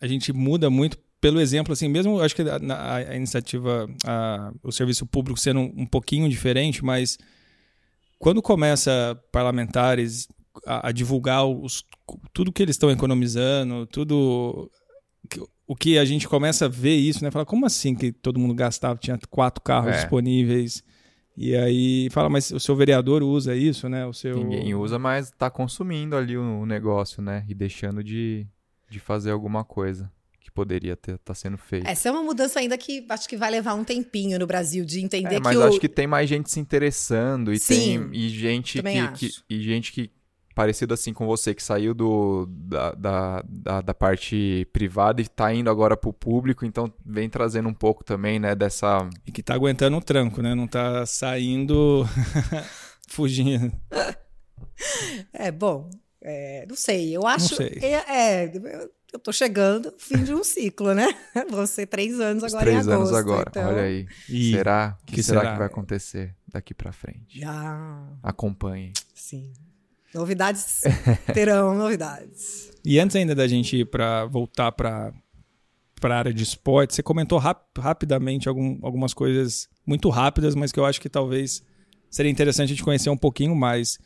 a 0.00 0.06
gente 0.08 0.32
muda 0.32 0.68
muito 0.68 0.98
pelo 1.22 1.40
exemplo, 1.40 1.72
assim, 1.72 1.88
mesmo 1.88 2.20
acho 2.20 2.34
que 2.34 2.42
a, 2.42 2.56
a- 2.56 2.96
a 2.96 3.16
iniciativa, 3.16 3.88
a- 4.04 4.52
o 4.62 4.72
serviço 4.72 5.06
público 5.06 5.38
sendo 5.38 5.60
um, 5.60 5.72
um 5.78 5.86
pouquinho 5.86 6.28
diferente, 6.28 6.84
mas 6.84 7.16
quando 8.18 8.42
começa 8.42 9.18
parlamentares 9.30 10.26
a, 10.66 10.88
a 10.88 10.92
divulgar 10.92 11.46
os, 11.46 11.84
tudo 12.32 12.52
que 12.52 12.60
eles 12.62 12.74
estão 12.74 12.90
economizando, 12.90 13.86
tudo 13.86 14.68
que- 15.30 15.40
o 15.66 15.76
que 15.76 15.96
a 15.96 16.04
gente 16.04 16.28
começa 16.28 16.64
a 16.66 16.68
ver 16.68 16.96
isso, 16.96 17.22
né? 17.24 17.30
Fala, 17.30 17.46
como 17.46 17.64
assim 17.64 17.94
que 17.94 18.10
todo 18.12 18.38
mundo 18.40 18.52
gastava, 18.54 18.98
tinha 18.98 19.16
quatro 19.30 19.62
carros 19.62 19.94
É. 19.94 19.98
disponíveis? 20.00 20.82
E 21.36 21.54
aí 21.56 22.08
fala, 22.10 22.28
mas 22.28 22.50
o 22.50 22.58
seu 22.60 22.74
vereador 22.76 23.22
usa 23.22 23.54
isso, 23.56 23.88
né? 23.88 24.04
O 24.04 24.12
seu 24.12 24.34
Ninguém 24.36 24.74
usa, 24.74 24.98
mas 24.98 25.30
tá 25.30 25.48
consumindo 25.48 26.14
ali 26.16 26.36
o, 26.36 26.42
o 26.62 26.66
negócio, 26.66 27.22
né? 27.22 27.44
E 27.48 27.54
deixando 27.54 28.02
de, 28.04 28.44
de 28.90 28.98
fazer 28.98 29.30
alguma 29.30 29.64
coisa 29.64 30.10
que 30.42 30.50
poderia 30.50 30.96
ter 30.96 31.18
tá 31.18 31.34
sendo 31.34 31.56
feito. 31.56 31.86
Essa 31.86 32.08
é 32.08 32.12
uma 32.12 32.22
mudança 32.22 32.58
ainda 32.60 32.76
que 32.76 33.04
acho 33.08 33.28
que 33.28 33.36
vai 33.36 33.50
levar 33.50 33.74
um 33.74 33.84
tempinho 33.84 34.38
no 34.38 34.46
Brasil 34.46 34.84
de 34.84 35.00
entender 35.00 35.36
É, 35.36 35.38
que 35.38 35.44
mas 35.44 35.56
o, 35.56 35.62
acho 35.62 35.80
que 35.80 35.88
tem 35.88 36.06
mais 36.06 36.28
gente 36.28 36.50
se 36.50 36.58
interessando 36.60 37.52
e 37.52 37.58
Sim, 37.58 38.08
tem 38.10 38.10
e 38.12 38.28
gente 38.28 38.82
que, 38.82 39.08
que- 39.18 39.30
e 39.48 39.62
gente 39.62 39.92
que 39.92 40.10
parecido 40.54 40.92
assim 40.92 41.14
com 41.14 41.24
você 41.26 41.54
que 41.54 41.62
saiu 41.62 41.94
do 41.94 42.44
da, 42.46 42.92
da, 42.92 43.44
da, 43.48 43.80
da 43.80 43.94
parte 43.94 44.66
privada 44.70 45.22
e 45.22 45.26
tá 45.26 45.52
indo 45.54 45.70
agora 45.70 45.96
pro 45.96 46.12
público, 46.12 46.66
então 46.66 46.92
vem 47.06 47.28
trazendo 47.30 47.68
um 47.70 47.74
pouco 47.74 48.04
também, 48.04 48.38
né, 48.38 48.54
dessa 48.54 49.08
E 49.26 49.32
que 49.32 49.42
tá 49.42 49.54
aguentando 49.54 49.96
o 49.96 50.02
tranco, 50.02 50.42
né? 50.42 50.54
Não 50.54 50.66
tá 50.66 51.06
saindo 51.06 52.04
fugindo. 53.08 53.72
É, 55.32 55.50
bom, 55.50 55.88
é, 56.20 56.66
não 56.68 56.76
sei. 56.76 57.16
Eu 57.16 57.26
acho. 57.26 57.56
sei. 57.56 57.78
É, 57.80 58.42
é, 58.44 58.52
eu 59.12 59.18
tô 59.18 59.32
chegando 59.32 59.92
fim 59.98 60.22
de 60.24 60.32
um 60.32 60.42
ciclo, 60.42 60.94
né? 60.94 61.06
Vão 61.50 61.66
ser 61.66 61.86
três 61.86 62.18
anos 62.20 62.42
os 62.42 62.54
agora 62.54 62.70
três 62.70 62.86
em 62.86 62.90
anos 62.90 63.08
agosto. 63.12 63.16
agora. 63.16 63.48
então- 63.50 63.68
Olha 63.68 63.82
aí. 63.82 64.06
E 64.28 64.52
será? 64.52 64.96
O 65.02 65.06
que, 65.06 65.14
que 65.16 65.22
será, 65.22 65.40
será? 65.40 65.52
que 65.52 65.58
vai 65.58 65.66
acontecer 65.66 66.34
daqui 66.48 66.72
pra 66.74 66.92
frente? 66.92 67.38
Já, 67.40 68.06
Acompanhem. 68.22 68.92
sim. 69.14 69.52
Novidades 70.14 70.82
terão 71.32 71.74
novidades. 71.74 72.70
E 72.84 72.98
antes 72.98 73.16
ainda 73.16 73.34
da 73.34 73.46
gente 73.48 73.76
ir 73.78 73.86
para 73.86 74.26
voltar 74.26 74.70
para 74.72 75.12
para 76.00 76.18
área 76.18 76.34
de 76.34 76.42
esporte, 76.42 76.94
você 76.96 77.02
comentou 77.02 77.38
rap- 77.38 77.64
rapidamente 77.78 78.48
algum- 78.48 78.76
algumas 78.82 79.14
coisas 79.14 79.68
muito 79.86 80.08
rápidas, 80.10 80.54
mas 80.56 80.72
que 80.72 80.80
eu 80.80 80.84
acho 80.84 81.00
que 81.00 81.08
talvez 81.08 81.62
seria 82.10 82.30
interessante 82.30 82.66
a 82.66 82.74
gente 82.74 82.82
conhecer 82.82 83.08
um 83.08 83.16
pouquinho 83.16 83.54
mais. 83.54 83.98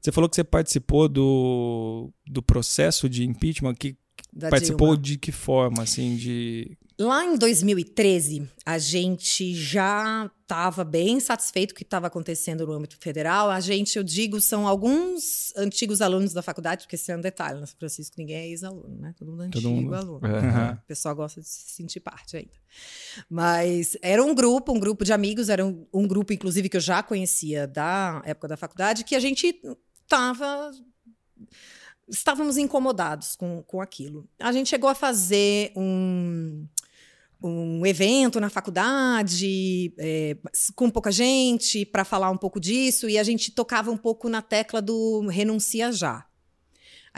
Você 0.00 0.10
falou 0.10 0.28
que 0.28 0.34
você 0.34 0.42
participou 0.42 1.08
do, 1.08 2.12
do 2.26 2.42
processo 2.42 3.08
de 3.08 3.24
impeachment, 3.24 3.74
que 3.76 3.96
Da 4.32 4.50
participou 4.50 4.88
Dilma. 4.88 5.02
de 5.02 5.18
que 5.18 5.32
forma, 5.32 5.82
assim, 5.82 6.16
de... 6.16 6.76
Lá 7.00 7.24
em 7.24 7.36
2013, 7.38 8.48
a 8.66 8.76
gente 8.76 9.54
já 9.54 10.28
estava 10.42 10.82
bem 10.82 11.20
satisfeito 11.20 11.72
com 11.72 11.76
o 11.76 11.78
que 11.78 11.84
estava 11.84 12.08
acontecendo 12.08 12.66
no 12.66 12.72
âmbito 12.72 12.96
federal. 13.00 13.50
A 13.50 13.60
gente, 13.60 13.96
eu 13.96 14.02
digo, 14.02 14.40
são 14.40 14.66
alguns 14.66 15.52
antigos 15.56 16.00
alunos 16.00 16.32
da 16.32 16.42
faculdade, 16.42 16.84
porque 16.84 16.96
esse 16.96 17.12
é 17.12 17.16
um 17.16 17.20
detalhe, 17.20 17.60
na 17.60 17.66
São 17.66 17.76
Francisco 17.78 18.16
ninguém 18.18 18.36
é 18.36 18.48
ex-aluno, 18.48 18.96
né? 18.98 19.14
Todo 19.16 19.30
mundo 19.30 19.44
é 19.44 19.48
Todo 19.48 19.68
antigo 19.68 19.82
mundo. 19.82 19.94
aluno. 19.94 20.26
Aham. 20.26 20.78
O 20.82 20.86
pessoal 20.88 21.14
gosta 21.14 21.40
de 21.40 21.46
se 21.46 21.70
sentir 21.74 22.00
parte 22.00 22.36
ainda. 22.36 22.50
Mas 23.30 23.96
era 24.02 24.22
um 24.24 24.34
grupo, 24.34 24.72
um 24.72 24.80
grupo 24.80 25.04
de 25.04 25.12
amigos, 25.12 25.48
era 25.48 25.64
um, 25.64 25.86
um 25.94 26.06
grupo, 26.06 26.32
inclusive, 26.32 26.68
que 26.68 26.78
eu 26.78 26.80
já 26.80 27.00
conhecia 27.00 27.64
da 27.68 28.22
época 28.24 28.48
da 28.48 28.56
faculdade, 28.56 29.04
que 29.04 29.14
a 29.14 29.20
gente 29.20 29.60
estava. 30.02 30.72
Estávamos 32.08 32.56
incomodados 32.56 33.36
com, 33.36 33.62
com 33.66 33.80
aquilo. 33.80 34.28
A 34.38 34.52
gente 34.52 34.68
chegou 34.68 34.88
a 34.88 34.94
fazer 34.94 35.72
um, 35.76 36.66
um 37.42 37.86
evento 37.86 38.40
na 38.40 38.50
faculdade, 38.50 39.94
é, 39.98 40.36
com 40.74 40.90
pouca 40.90 41.10
gente, 41.12 41.84
para 41.86 42.04
falar 42.04 42.30
um 42.30 42.36
pouco 42.36 42.58
disso, 42.58 43.08
e 43.08 43.18
a 43.18 43.22
gente 43.22 43.52
tocava 43.52 43.90
um 43.90 43.96
pouco 43.96 44.28
na 44.28 44.42
tecla 44.42 44.82
do 44.82 45.26
renuncia 45.28 45.92
já. 45.92 46.27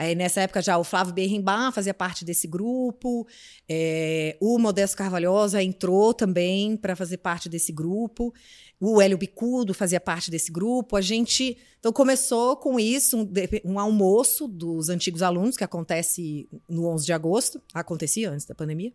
Aí, 0.01 0.15
nessa 0.15 0.41
época 0.41 0.63
já 0.63 0.79
o 0.79 0.83
Flávio 0.83 1.13
Berrimbar 1.13 1.71
fazia 1.71 1.93
parte 1.93 2.25
desse 2.25 2.47
grupo, 2.47 3.27
é, 3.69 4.35
o 4.41 4.57
Modesto 4.57 4.97
Carvalhosa 4.97 5.61
entrou 5.61 6.11
também 6.11 6.75
para 6.75 6.95
fazer 6.95 7.17
parte 7.17 7.47
desse 7.47 7.71
grupo, 7.71 8.33
o 8.79 8.99
Hélio 8.99 9.15
Bicudo 9.15 9.75
fazia 9.75 9.99
parte 9.99 10.31
desse 10.31 10.51
grupo. 10.51 10.95
A 10.95 11.01
gente 11.01 11.55
então 11.79 11.93
começou 11.93 12.57
com 12.57 12.79
isso, 12.79 13.15
um, 13.15 13.29
um 13.63 13.79
almoço 13.79 14.47
dos 14.47 14.89
antigos 14.89 15.21
alunos, 15.21 15.55
que 15.55 15.63
acontece 15.63 16.49
no 16.67 16.87
11 16.87 17.05
de 17.05 17.13
agosto, 17.13 17.61
acontecia 17.71 18.31
antes 18.31 18.47
da 18.47 18.55
pandemia. 18.55 18.91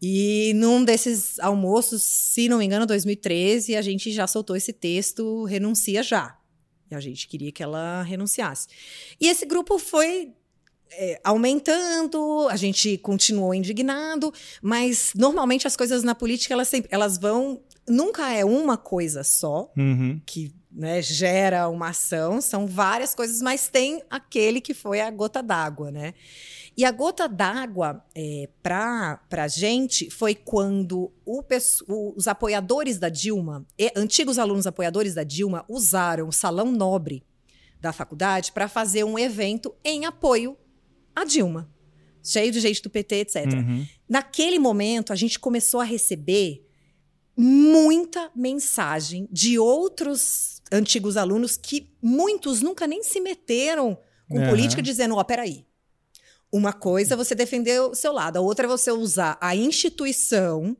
E 0.00 0.54
num 0.54 0.82
desses 0.82 1.38
almoços, 1.40 2.02
se 2.02 2.48
não 2.48 2.56
me 2.56 2.64
engano, 2.64 2.86
2013, 2.86 3.76
a 3.76 3.82
gente 3.82 4.10
já 4.10 4.26
soltou 4.26 4.56
esse 4.56 4.72
texto 4.72 5.44
Renuncia 5.44 6.02
Já. 6.02 6.41
E 6.92 6.96
a 6.96 7.00
gente 7.00 7.26
queria 7.26 7.50
que 7.52 7.62
ela 7.62 8.02
renunciasse. 8.02 8.68
E 9.20 9.28
esse 9.28 9.46
grupo 9.46 9.78
foi 9.78 10.32
é, 10.92 11.20
aumentando, 11.24 12.48
a 12.48 12.56
gente 12.56 12.98
continuou 12.98 13.54
indignado, 13.54 14.32
mas 14.60 15.12
normalmente 15.14 15.66
as 15.66 15.76
coisas 15.76 16.02
na 16.02 16.14
política 16.14 16.54
elas, 16.54 16.68
sempre, 16.68 16.88
elas 16.92 17.18
vão. 17.18 17.60
Nunca 17.88 18.30
é 18.32 18.44
uma 18.44 18.76
coisa 18.76 19.24
só 19.24 19.72
Uhum. 19.76 20.20
que 20.24 20.52
né, 20.74 21.02
gera 21.02 21.68
uma 21.68 21.88
ação, 21.90 22.40
são 22.40 22.66
várias 22.66 23.14
coisas, 23.14 23.42
mas 23.42 23.68
tem 23.68 24.02
aquele 24.08 24.60
que 24.60 24.72
foi 24.72 25.00
a 25.00 25.10
gota 25.10 25.42
d'água, 25.42 25.90
né? 25.90 26.14
E 26.74 26.84
a 26.86 26.90
gota 26.90 27.28
d'água 27.28 28.02
é, 28.14 28.48
para 28.62 29.20
a 29.30 29.48
gente 29.48 30.08
foi 30.08 30.34
quando 30.34 31.12
o 31.26 31.44
os 32.16 32.26
apoiadores 32.26 32.98
da 32.98 33.10
Dilma, 33.10 33.66
e- 33.78 33.92
antigos 33.94 34.38
alunos 34.38 34.66
apoiadores 34.66 35.14
da 35.14 35.22
Dilma, 35.22 35.64
usaram 35.68 36.28
o 36.28 36.32
Salão 36.32 36.72
Nobre 36.72 37.22
da 37.78 37.92
faculdade 37.92 38.52
para 38.52 38.68
fazer 38.68 39.04
um 39.04 39.18
evento 39.18 39.74
em 39.84 40.06
apoio 40.06 40.56
à 41.14 41.24
Dilma. 41.24 41.68
Cheio 42.24 42.52
de 42.52 42.60
gente 42.60 42.80
do 42.80 42.88
PT, 42.88 43.16
etc. 43.16 43.46
Uhum. 43.52 43.86
Naquele 44.08 44.58
momento, 44.58 45.12
a 45.12 45.16
gente 45.16 45.38
começou 45.38 45.80
a 45.80 45.84
receber 45.84 46.64
muita 47.36 48.30
mensagem 48.34 49.28
de 49.30 49.58
outros 49.58 50.62
antigos 50.72 51.16
alunos 51.16 51.56
que 51.56 51.92
muitos 52.02 52.62
nunca 52.62 52.86
nem 52.86 53.02
se 53.02 53.20
meteram 53.20 53.98
com 54.28 54.38
Aham. 54.38 54.48
política, 54.48 54.82
dizendo: 54.82 55.16
ó, 55.16 55.24
peraí. 55.24 55.66
Uma 56.50 56.72
coisa 56.72 57.14
é 57.14 57.16
você 57.16 57.34
defender 57.34 57.80
o 57.80 57.94
seu 57.94 58.12
lado, 58.12 58.36
a 58.36 58.40
outra 58.40 58.66
é 58.66 58.68
você 58.68 58.92
usar 58.92 59.38
a 59.40 59.56
instituição, 59.56 60.76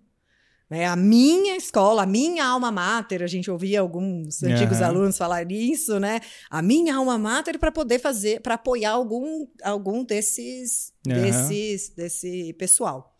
né, 0.68 0.84
a 0.84 0.94
minha 0.94 1.56
escola, 1.56 2.02
a 2.02 2.06
minha 2.06 2.44
alma 2.44 2.70
mater. 2.70 3.22
A 3.22 3.26
gente 3.26 3.50
ouvia 3.50 3.80
alguns 3.80 4.42
antigos 4.42 4.82
Aham. 4.82 4.88
alunos 4.88 5.16
falar 5.16 5.50
isso, 5.50 5.98
né? 5.98 6.20
A 6.50 6.60
minha 6.60 6.96
alma 6.96 7.18
mater 7.18 7.58
para 7.58 7.72
poder 7.72 7.98
fazer, 7.98 8.42
para 8.42 8.54
apoiar 8.54 8.92
algum, 8.92 9.46
algum 9.62 10.04
desses, 10.04 10.92
Aham. 11.06 11.14
desses, 11.14 11.88
desse 11.88 12.52
pessoal. 12.54 13.16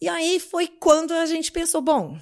E 0.00 0.08
aí 0.08 0.40
foi 0.40 0.68
quando 0.68 1.12
a 1.12 1.26
gente 1.26 1.52
pensou, 1.52 1.82
bom, 1.82 2.18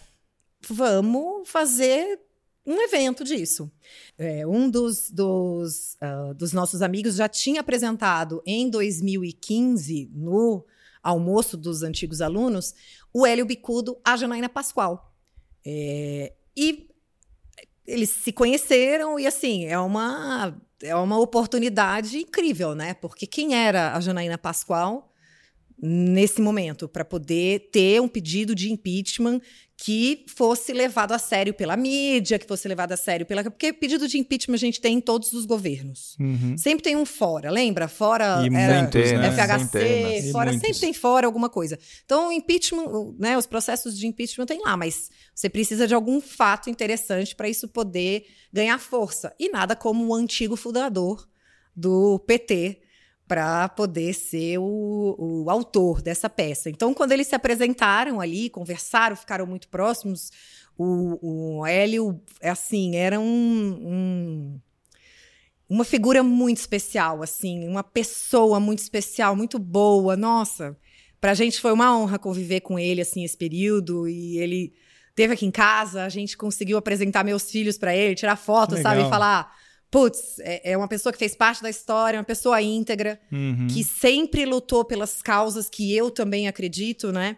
vamos 0.68 1.48
fazer 1.48 2.20
um 2.66 2.80
evento 2.80 3.24
disso. 3.24 3.70
É, 4.16 4.46
um 4.46 4.70
dos, 4.70 5.10
dos, 5.10 5.96
ah, 6.00 6.32
dos 6.34 6.52
nossos 6.52 6.82
amigos 6.82 7.16
já 7.16 7.28
tinha 7.28 7.60
apresentado 7.60 8.42
em 8.46 8.70
2015, 8.70 10.10
no 10.14 10.64
almoço 11.02 11.56
dos 11.56 11.82
antigos 11.82 12.22
alunos, 12.22 12.74
o 13.12 13.26
Hélio 13.26 13.44
Bicudo, 13.44 13.98
a 14.04 14.16
Janaína 14.16 14.48
Pascoal. 14.48 15.14
É, 15.64 16.32
e 16.56 16.88
eles 17.86 18.08
se 18.08 18.32
conheceram 18.32 19.18
e, 19.18 19.26
assim, 19.26 19.66
é 19.66 19.78
uma, 19.78 20.58
é 20.82 20.96
uma 20.96 21.18
oportunidade 21.18 22.18
incrível, 22.18 22.74
né? 22.74 22.94
Porque 22.94 23.26
quem 23.26 23.54
era 23.54 23.94
a 23.94 24.00
Janaína 24.00 24.38
Pascoal 24.38 25.12
nesse 25.76 26.40
momento 26.40 26.88
para 26.88 27.04
poder 27.04 27.68
ter 27.70 28.00
um 28.00 28.08
pedido 28.08 28.54
de 28.54 28.72
impeachment 28.72 29.40
que 29.84 30.24
fosse 30.34 30.72
levado 30.72 31.12
a 31.12 31.18
sério 31.18 31.52
pela 31.52 31.76
mídia, 31.76 32.38
que 32.38 32.46
fosse 32.46 32.66
levado 32.66 32.92
a 32.92 32.96
sério 32.96 33.26
pela. 33.26 33.44
Porque 33.44 33.70
pedido 33.70 34.08
de 34.08 34.16
impeachment 34.16 34.54
a 34.54 34.58
gente 34.58 34.80
tem 34.80 34.96
em 34.96 35.00
todos 35.00 35.34
os 35.34 35.44
governos. 35.44 36.16
Uhum. 36.18 36.56
Sempre 36.56 36.84
tem 36.84 36.96
um 36.96 37.04
fora, 37.04 37.50
lembra? 37.50 37.86
Fora 37.86 38.42
E 38.42 38.56
era 38.56 38.80
muitos, 38.80 39.12
né? 39.12 39.30
FHC, 39.30 39.58
Centenas. 39.58 40.24
E 40.24 40.32
fora 40.32 40.50
muitos. 40.52 40.66
sempre 40.66 40.80
tem 40.80 40.94
fora 40.94 41.26
alguma 41.26 41.50
coisa. 41.50 41.78
Então, 42.02 42.28
o 42.28 42.32
impeachment, 42.32 43.14
né, 43.18 43.36
os 43.36 43.44
processos 43.44 43.98
de 43.98 44.06
impeachment 44.06 44.46
tem 44.46 44.62
lá, 44.62 44.74
mas 44.74 45.10
você 45.34 45.50
precisa 45.50 45.86
de 45.86 45.92
algum 45.92 46.18
fato 46.18 46.70
interessante 46.70 47.36
para 47.36 47.46
isso 47.46 47.68
poder 47.68 48.24
ganhar 48.50 48.78
força. 48.78 49.34
E 49.38 49.50
nada 49.50 49.76
como 49.76 50.06
o 50.06 50.14
antigo 50.14 50.56
fundador 50.56 51.28
do 51.76 52.18
PT 52.20 52.80
para 53.26 53.68
poder 53.70 54.12
ser 54.14 54.58
o, 54.58 55.16
o 55.18 55.50
autor 55.50 56.02
dessa 56.02 56.28
peça. 56.28 56.68
Então, 56.68 56.92
quando 56.92 57.12
eles 57.12 57.26
se 57.26 57.34
apresentaram 57.34 58.20
ali, 58.20 58.50
conversaram, 58.50 59.16
ficaram 59.16 59.46
muito 59.46 59.68
próximos, 59.68 60.30
o, 60.76 61.58
o 61.60 61.66
Hélio, 61.66 62.20
assim, 62.42 62.96
era 62.96 63.18
um- 63.18 63.78
um 63.82 64.60
uma 65.68 65.84
figura 65.84 66.22
muito 66.22 66.58
especial, 66.58 67.22
assim, 67.22 67.66
uma 67.66 67.82
pessoa 67.82 68.60
muito 68.60 68.80
especial, 68.80 69.34
muito 69.34 69.58
boa. 69.58 70.14
Nossa, 70.16 70.76
pra 71.20 71.32
gente 71.34 71.58
foi 71.60 71.72
uma 71.72 71.96
honra 71.98 72.18
conviver 72.18 72.60
com 72.60 72.78
ele 72.78 73.00
assim 73.00 73.24
esse 73.24 73.36
período 73.36 74.06
e 74.06 74.36
ele 74.38 74.74
teve 75.14 75.32
aqui 75.32 75.46
em 75.46 75.50
casa, 75.50 76.04
a 76.04 76.08
gente 76.08 76.36
conseguiu 76.36 76.76
apresentar 76.76 77.24
meus 77.24 77.50
filhos 77.50 77.78
pra 77.78 77.96
ele, 77.96 78.14
tirar 78.14 78.36
foto, 78.36 78.74
Legal. 78.74 78.92
sabe, 78.94 79.06
e 79.06 79.10
falar, 79.10 79.56
putz, 79.94 80.40
é, 80.40 80.72
é 80.72 80.76
uma 80.76 80.88
pessoa 80.88 81.12
que 81.12 81.18
fez 81.20 81.36
parte 81.36 81.62
da 81.62 81.70
história, 81.70 82.18
uma 82.18 82.24
pessoa 82.24 82.60
íntegra, 82.60 83.20
Uhum. 83.30 83.68
que 83.68 83.84
sempre 83.84 84.44
lutou 84.44 84.84
pelas 84.84 85.22
causas 85.22 85.70
que 85.70 85.94
eu 85.96 86.10
também 86.10 86.48
acredito, 86.48 87.12
né? 87.12 87.36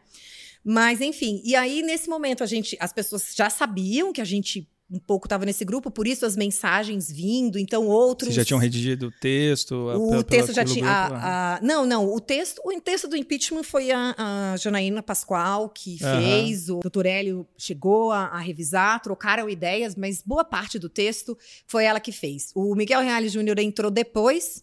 Mas 0.65 1.03
enfim, 1.03 1.43
e 1.45 1.55
aí 1.55 1.83
nesse 1.83 2.09
momento 2.09 2.43
a 2.43 2.47
gente, 2.47 2.75
as 2.81 2.95
pessoas 2.95 3.35
já 3.37 3.51
sabiam 3.51 4.11
que 4.11 4.23
a 4.23 4.25
gente 4.25 4.67
um 4.89 5.01
pouco 5.01 5.26
estava 5.26 5.45
nesse 5.45 5.64
grupo, 5.64 5.91
por 5.91 6.07
isso 6.07 6.24
as 6.24 6.37
mensagens 6.37 7.11
vindo, 7.11 7.59
então 7.59 7.87
outros 7.89 8.28
Vocês 8.28 8.37
já 8.37 8.45
tinham 8.45 8.61
redigido 8.61 9.09
o 9.09 9.11
texto? 9.11 9.74
a- 9.91 9.97
o 9.99 10.11
pela- 10.11 10.22
texto 10.24 10.53
já 10.55 10.62
pelo 10.62 10.74
tinha. 10.74 10.84
grupo? 10.87 11.14
Aham. 11.14 11.24
a- 11.26 11.57
a- 11.57 11.61
não, 11.61 11.84
não. 11.84 12.12
O 12.14 12.20
texto, 12.20 12.61
o 12.64 12.80
texto 12.80 13.09
do 13.09 13.16
impeachment 13.16 13.64
foi 13.64 13.91
a, 13.91 14.14
a 14.16 14.57
Janaína 14.57 15.03
Pascoal 15.03 15.68
que 15.68 15.99
Aham. 16.03 16.20
fez. 16.20 16.68
O 16.70 16.78
doutor 16.80 17.05
Hélio 17.05 17.47
chegou 17.59 18.12
a, 18.12 18.26
a 18.26 18.39
revisar, 18.39 19.01
trocaram 19.03 19.49
ideias, 19.51 19.97
mas 19.97 20.22
boa 20.24 20.45
parte 20.45 20.78
do 20.78 20.89
texto 20.89 21.37
foi 21.66 21.84
ela 21.84 21.99
que 21.99 22.12
fez. 22.12 22.53
O 22.55 22.74
Miguel 22.76 23.01
Reale 23.01 23.28
Júnior 23.28 23.59
entrou 23.59 23.91
depois, 23.91 24.62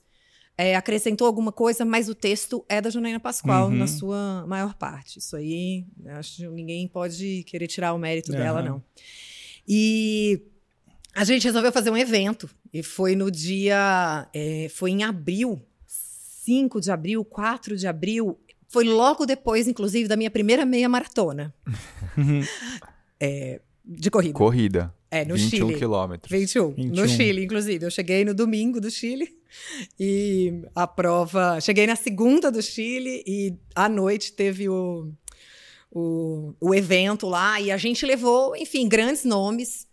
é, 0.57 0.75
acrescentou 0.75 1.27
alguma 1.27 1.51
coisa, 1.51 1.83
mas 1.83 2.07
o 2.07 2.15
texto 2.15 2.63
é 2.69 2.79
da 2.79 2.89
Janaína 2.89 3.19
Pascoal, 3.19 3.67
Uhum. 3.69 3.75
na 3.75 3.87
sua 3.87 4.45
maior 4.47 4.73
parte. 4.75 5.19
Isso 5.19 5.35
aí, 5.35 5.83
acho 6.11 6.37
que 6.37 6.47
ninguém 6.47 6.87
pode 6.87 7.43
querer 7.45 7.67
tirar 7.67 7.91
o 7.93 7.97
mérito 7.97 8.31
dela, 8.31 8.59
Aham. 8.61 8.69
não. 8.69 8.83
E 9.67 10.41
a 11.15 11.23
gente 11.23 11.43
resolveu 11.45 11.71
fazer 11.71 11.89
um 11.89 11.97
evento. 11.97 12.49
E 12.73 12.81
foi 12.83 13.15
no 13.15 13.29
dia. 13.31 14.27
é, 14.33 14.67
foi 14.73 14.91
em 14.91 15.03
abril, 15.03 15.61
5 15.87 16.81
de 16.81 16.91
abril, 16.91 17.23
4 17.23 17.75
de 17.77 17.87
abril. 17.87 18.39
Foi 18.67 18.83
logo 18.83 19.25
depois, 19.25 19.67
inclusive, 19.67 20.07
da 20.07 20.17
minha 20.17 20.31
primeira 20.31 20.65
meia 20.65 20.89
maratona 20.89 21.53
Uhum. 22.17 22.41
de 23.85 24.09
corrida. 24.09 24.33
Corrida. 24.33 24.93
é, 25.11 25.23
no 25.25 25.35
21 25.35 25.49
Chile. 25.67 25.79
quilômetros. 25.79 26.31
21, 26.31 26.71
21. 26.73 26.95
no 26.95 27.07
Chile, 27.07 27.43
inclusive. 27.43 27.85
Eu 27.85 27.91
cheguei 27.91 28.25
no 28.25 28.33
domingo 28.33 28.81
do 28.81 28.89
Chile 28.89 29.29
e 29.99 30.63
a 30.73 30.87
prova. 30.87 31.59
Cheguei 31.61 31.85
na 31.85 31.95
segunda 31.95 32.51
do 32.51 32.61
Chile 32.61 33.23
e 33.27 33.53
à 33.75 33.87
noite 33.87 34.33
teve 34.33 34.67
o, 34.69 35.11
o, 35.93 36.55
o 36.59 36.73
evento 36.73 37.27
lá 37.27 37.61
e 37.61 37.71
a 37.71 37.77
gente 37.77 38.05
levou, 38.05 38.55
enfim, 38.55 38.89
grandes 38.89 39.23
nomes, 39.23 39.87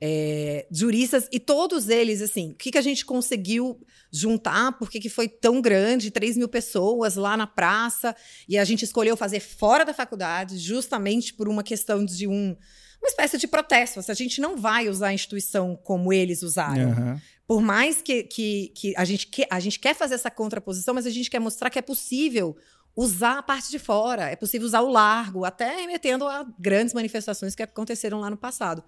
é, 0.00 0.66
juristas 0.70 1.28
e 1.30 1.38
todos 1.38 1.88
eles, 1.88 2.20
assim, 2.20 2.50
o 2.50 2.54
que, 2.54 2.72
que 2.72 2.78
a 2.78 2.82
gente 2.82 3.06
conseguiu 3.06 3.80
juntar, 4.12 4.72
por 4.72 4.90
que, 4.90 5.08
foi 5.08 5.28
tão 5.28 5.60
grande, 5.60 6.10
3 6.10 6.36
mil 6.36 6.48
pessoas 6.48 7.14
lá 7.14 7.36
na 7.36 7.46
praça 7.46 8.14
e 8.48 8.58
a 8.58 8.64
gente 8.64 8.84
escolheu 8.84 9.16
fazer 9.16 9.40
fora 9.40 9.84
da 9.84 9.94
faculdade, 9.94 10.58
justamente 10.58 11.32
por 11.32 11.48
uma 11.48 11.62
questão 11.62 12.04
de 12.04 12.26
um. 12.26 12.56
Uma 13.00 13.08
espécie 13.08 13.36
de 13.36 13.46
protesto. 13.46 14.02
Se 14.02 14.10
a 14.10 14.14
gente 14.14 14.40
não 14.40 14.56
vai 14.56 14.88
usar 14.88 15.08
a 15.08 15.12
instituição 15.12 15.76
como 15.76 16.10
eles 16.10 16.42
usaram, 16.42 16.90
Aham. 16.90 17.22
por 17.46 17.60
mais 17.60 18.00
que, 18.00 18.22
que, 18.22 18.72
que 18.74 18.94
a, 18.96 19.04
gente 19.04 19.26
que 19.26 19.46
a 19.50 19.60
gente 19.60 19.78
quer 19.78 19.94
fazer 19.94 20.14
essa 20.14 20.30
contraposição, 20.30 20.94
mas 20.94 21.04
a 21.04 21.10
gente 21.10 21.28
quer 21.28 21.38
mostrar 21.38 21.68
que 21.68 21.78
é 21.78 21.82
possível 21.82 22.56
usar 22.96 23.38
a 23.38 23.42
parte 23.42 23.70
de 23.70 23.78
fora, 23.78 24.30
é 24.30 24.36
possível 24.36 24.66
usar 24.66 24.80
o 24.80 24.90
largo, 24.90 25.44
até 25.44 25.76
remetendo 25.76 26.26
a 26.26 26.46
grandes 26.58 26.94
manifestações 26.94 27.54
que 27.54 27.62
aconteceram 27.62 28.20
lá 28.20 28.30
no 28.30 28.36
passado. 28.36 28.84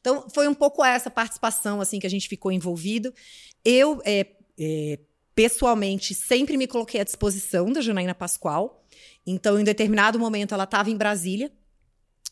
Então, 0.00 0.28
foi 0.30 0.46
um 0.46 0.54
pouco 0.54 0.84
essa 0.84 1.10
participação 1.10 1.80
assim 1.80 1.98
que 1.98 2.06
a 2.06 2.10
gente 2.10 2.28
ficou 2.28 2.52
envolvido. 2.52 3.12
Eu, 3.64 4.00
é, 4.04 4.26
é, 4.58 4.98
pessoalmente, 5.34 6.14
sempre 6.14 6.56
me 6.56 6.68
coloquei 6.68 7.00
à 7.00 7.04
disposição 7.04 7.72
da 7.72 7.80
Janaína 7.80 8.14
Pascoal. 8.14 8.84
Então, 9.26 9.58
em 9.58 9.64
determinado 9.64 10.18
momento, 10.18 10.54
ela 10.54 10.64
estava 10.64 10.90
em 10.90 10.96
Brasília. 10.96 11.50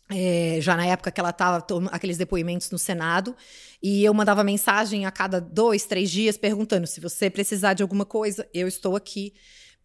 é, 0.08 0.58
já 0.60 0.76
na 0.76 0.86
época 0.86 1.10
que 1.10 1.18
ela 1.18 1.30
estava 1.30 1.64
aqueles 1.90 2.16
depoimentos 2.16 2.70
no 2.70 2.78
Senado, 2.78 3.34
e 3.82 4.04
eu 4.04 4.14
mandava 4.14 4.44
mensagem 4.44 5.04
a 5.04 5.10
cada 5.10 5.40
dois, 5.40 5.84
três 5.84 6.10
dias 6.10 6.36
perguntando 6.36 6.86
se 6.86 7.00
você 7.00 7.28
precisar 7.28 7.74
de 7.74 7.82
alguma 7.82 8.04
coisa, 8.04 8.48
eu 8.54 8.68
estou 8.68 8.94
aqui 8.94 9.34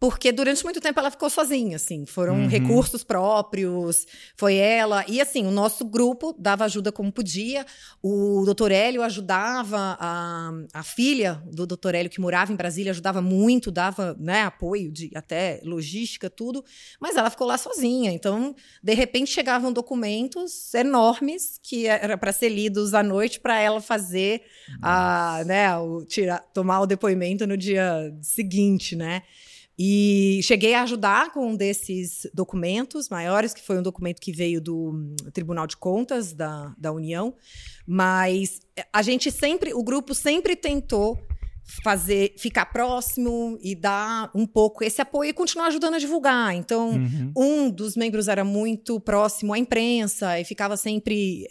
porque 0.02 0.32
durante 0.32 0.64
muito 0.64 0.80
tempo 0.80 0.98
ela 0.98 1.12
ficou 1.12 1.30
sozinha, 1.30 1.76
assim, 1.76 2.04
foram 2.04 2.34
uhum. 2.34 2.48
recursos 2.48 3.04
próprios, 3.04 4.04
foi 4.36 4.56
ela, 4.56 5.04
e 5.06 5.20
assim, 5.20 5.46
o 5.46 5.50
nosso 5.52 5.84
grupo 5.84 6.34
dava 6.36 6.64
ajuda 6.64 6.90
como 6.90 7.12
podia, 7.12 7.64
o 8.02 8.42
doutor 8.44 8.72
Hélio 8.72 9.00
ajudava, 9.04 9.96
a, 10.00 10.50
a 10.74 10.82
filha 10.82 11.40
do 11.46 11.68
doutor 11.68 11.94
Hélio, 11.94 12.10
que 12.10 12.20
morava 12.20 12.52
em 12.52 12.56
Brasília, 12.56 12.90
ajudava 12.90 13.22
muito, 13.22 13.70
dava 13.70 14.16
né, 14.18 14.42
apoio 14.42 14.90
de 14.90 15.08
até 15.14 15.60
logística, 15.62 16.28
tudo, 16.28 16.64
mas 17.00 17.16
ela 17.16 17.30
ficou 17.30 17.46
lá 17.46 17.56
sozinha, 17.56 18.10
então, 18.10 18.56
de 18.82 18.94
repente 18.94 19.30
chegavam 19.30 19.72
documentos 19.72 20.74
enormes 20.74 21.60
que 21.62 21.86
era 21.86 22.18
para 22.18 22.32
ser 22.32 22.48
lidos 22.48 22.92
à 22.92 23.04
noite 23.04 23.38
para 23.38 23.60
ela 23.60 23.80
fazer, 23.80 24.42
a, 24.82 25.44
né, 25.46 25.76
o, 25.76 26.04
tirar, 26.04 26.40
tomar 26.52 26.80
o 26.80 26.86
depoimento 26.86 27.46
no 27.46 27.56
dia 27.56 28.12
seguinte, 28.20 28.96
né, 28.96 29.22
e 29.84 30.40
cheguei 30.44 30.74
a 30.74 30.84
ajudar 30.84 31.32
com 31.32 31.48
um 31.48 31.56
desses 31.56 32.30
documentos 32.32 33.08
maiores, 33.08 33.52
que 33.52 33.60
foi 33.60 33.76
um 33.76 33.82
documento 33.82 34.20
que 34.20 34.30
veio 34.30 34.60
do 34.60 34.90
hum, 34.90 35.16
Tribunal 35.32 35.66
de 35.66 35.76
Contas 35.76 36.32
da, 36.32 36.72
da 36.78 36.92
União, 36.92 37.34
mas 37.84 38.60
a 38.92 39.02
gente 39.02 39.32
sempre, 39.32 39.74
o 39.74 39.82
grupo 39.82 40.14
sempre 40.14 40.54
tentou 40.54 41.20
fazer, 41.82 42.32
ficar 42.38 42.66
próximo 42.66 43.58
e 43.60 43.74
dar 43.74 44.30
um 44.36 44.46
pouco 44.46 44.84
esse 44.84 45.02
apoio 45.02 45.30
e 45.30 45.32
continuar 45.32 45.66
ajudando 45.66 45.94
a 45.94 45.98
divulgar. 45.98 46.54
Então, 46.54 46.90
uhum. 46.90 47.32
um 47.36 47.68
dos 47.68 47.96
membros 47.96 48.28
era 48.28 48.44
muito 48.44 49.00
próximo 49.00 49.52
à 49.52 49.58
imprensa 49.58 50.38
e 50.38 50.44
ficava 50.44 50.76
sempre 50.76 51.44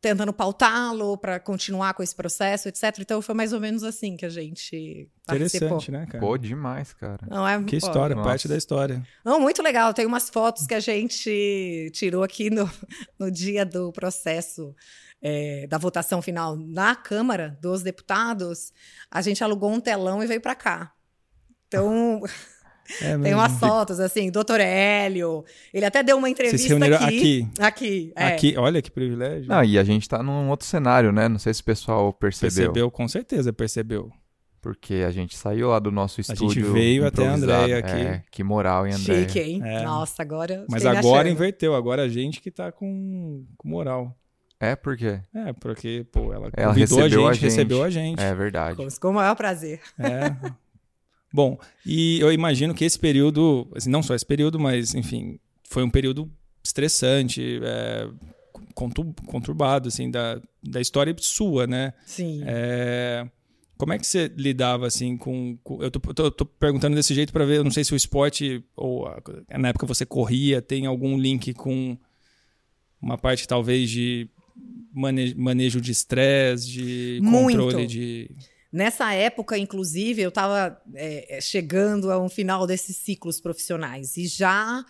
tentando 0.00 0.32
pautá-lo 0.32 1.16
para 1.16 1.40
continuar 1.40 1.94
com 1.94 2.02
esse 2.02 2.14
processo, 2.14 2.68
etc. 2.68 2.98
Então 3.00 3.20
foi 3.20 3.34
mais 3.34 3.52
ou 3.52 3.60
menos 3.60 3.82
assim 3.82 4.16
que 4.16 4.24
a 4.24 4.28
gente 4.28 5.08
Interessante, 5.22 5.68
participou. 5.68 5.98
né, 5.98 6.06
cara? 6.06 6.20
Pô, 6.20 6.38
demais, 6.38 6.92
cara. 6.92 7.26
Não, 7.28 7.46
é, 7.46 7.62
que 7.64 7.76
história, 7.76 8.14
Nossa. 8.14 8.28
parte 8.28 8.48
da 8.48 8.56
história. 8.56 9.02
Não, 9.24 9.40
muito 9.40 9.62
legal. 9.62 9.92
Tem 9.92 10.06
umas 10.06 10.30
fotos 10.30 10.66
que 10.66 10.74
a 10.74 10.80
gente 10.80 11.90
tirou 11.92 12.22
aqui 12.22 12.50
no, 12.50 12.70
no 13.18 13.30
dia 13.30 13.64
do 13.64 13.92
processo. 13.92 14.74
É, 15.20 15.66
da 15.66 15.78
votação 15.78 16.22
final 16.22 16.56
na 16.56 16.94
Câmara 16.94 17.58
dos 17.60 17.82
Deputados, 17.82 18.72
a 19.10 19.20
gente 19.20 19.42
alugou 19.42 19.68
um 19.68 19.80
telão 19.80 20.22
e 20.22 20.28
veio 20.28 20.40
para 20.40 20.54
cá. 20.54 20.92
Então, 21.66 22.22
É 23.02 23.18
Tem 23.18 23.34
umas 23.34 23.52
fotos, 23.58 24.00
assim, 24.00 24.30
doutor 24.30 24.60
Hélio. 24.60 25.44
Ele 25.72 25.84
até 25.84 26.02
deu 26.02 26.16
uma 26.16 26.28
entrevista 26.28 26.68
Vocês 26.68 26.78
se 26.78 27.04
aqui. 27.04 27.04
Aqui. 27.04 27.48
Aqui, 27.58 28.12
é. 28.16 28.26
aqui. 28.26 28.54
Olha 28.56 28.80
que 28.80 28.90
privilégio. 28.90 29.48
Não, 29.48 29.62
e 29.62 29.78
a 29.78 29.84
gente 29.84 30.08
tá 30.08 30.22
num 30.22 30.48
outro 30.48 30.66
cenário, 30.66 31.12
né? 31.12 31.28
Não 31.28 31.38
sei 31.38 31.52
se 31.52 31.60
o 31.60 31.64
pessoal 31.64 32.12
percebeu. 32.12 32.54
Percebeu, 32.54 32.90
com 32.90 33.06
certeza 33.06 33.52
percebeu. 33.52 34.10
Porque 34.60 35.04
a 35.06 35.10
gente 35.10 35.36
saiu 35.36 35.68
lá 35.68 35.78
do 35.78 35.90
nosso 35.90 36.20
estúdio. 36.20 36.46
A 36.46 36.52
gente 36.52 36.72
veio 36.72 37.06
até 37.06 37.26
a 37.26 37.32
Andréia 37.32 37.78
aqui. 37.78 37.90
É, 37.90 38.22
que 38.30 38.42
moral, 38.42 38.86
hein, 38.86 38.94
André? 38.94 39.20
Chique, 39.20 39.38
hein? 39.38 39.60
É. 39.64 39.82
Nossa, 39.82 40.20
agora. 40.22 40.64
Mas 40.68 40.84
agora 40.84 41.28
inverteu. 41.28 41.74
Agora 41.74 42.02
a 42.02 42.08
gente 42.08 42.40
que 42.40 42.50
tá 42.50 42.72
com, 42.72 43.44
com 43.56 43.68
moral. 43.68 44.16
É, 44.60 44.74
por 44.74 44.96
quê? 44.96 45.20
É, 45.32 45.52
porque, 45.52 46.04
pô, 46.10 46.32
ela, 46.32 46.50
ela 46.56 46.72
recebeu 46.72 47.04
a 47.04 47.08
gente, 47.08 47.20
a 47.20 47.32
gente, 47.32 47.42
recebeu 47.42 47.82
a 47.84 47.90
gente. 47.90 48.20
É 48.20 48.34
verdade. 48.34 48.76
Com 49.00 49.10
o 49.10 49.14
maior 49.14 49.36
prazer. 49.36 49.80
É. 49.98 50.34
Bom, 51.32 51.58
e 51.84 52.18
eu 52.20 52.32
imagino 52.32 52.74
que 52.74 52.84
esse 52.84 52.98
período, 52.98 53.68
assim, 53.74 53.90
não 53.90 54.02
só 54.02 54.14
esse 54.14 54.24
período, 54.24 54.58
mas, 54.58 54.94
enfim, 54.94 55.38
foi 55.64 55.82
um 55.82 55.90
período 55.90 56.30
estressante, 56.64 57.60
é, 57.62 58.08
conturbado, 58.74 59.88
assim, 59.88 60.10
da, 60.10 60.40
da 60.62 60.80
história 60.80 61.14
sua, 61.18 61.66
né? 61.66 61.92
Sim. 62.06 62.42
É, 62.46 63.28
como 63.76 63.92
é 63.92 63.98
que 63.98 64.06
você 64.06 64.30
lidava, 64.36 64.86
assim, 64.86 65.16
com... 65.16 65.56
com 65.62 65.82
eu 65.82 65.90
tô, 65.90 66.00
tô, 66.00 66.30
tô, 66.30 66.44
perguntando 66.44 66.96
desse 66.96 67.14
jeito 67.14 67.32
para 67.32 67.44
ver, 67.44 67.58
eu 67.58 67.64
não 67.64 67.70
sei 67.70 67.84
se 67.84 67.92
o 67.92 67.96
esporte, 67.96 68.64
ou 68.74 69.08
na 69.56 69.68
época 69.68 69.86
você 69.86 70.04
corria, 70.04 70.60
tem 70.62 70.86
algum 70.86 71.16
link 71.16 71.54
com 71.54 71.96
uma 73.00 73.16
parte, 73.16 73.46
talvez, 73.46 73.88
de 73.88 74.28
manejo 74.92 75.80
de 75.80 75.92
estresse, 75.92 76.68
de 76.68 77.20
controle 77.22 77.76
Muito. 77.76 77.86
de... 77.86 78.30
Nessa 78.70 79.12
época, 79.14 79.56
inclusive, 79.56 80.20
eu 80.20 80.28
estava 80.28 80.80
é, 80.94 81.38
é, 81.38 81.40
chegando 81.40 82.12
a 82.12 82.22
um 82.22 82.28
final 82.28 82.66
desses 82.66 82.96
ciclos 82.96 83.40
profissionais 83.40 84.16
e 84.16 84.26
já 84.26 84.84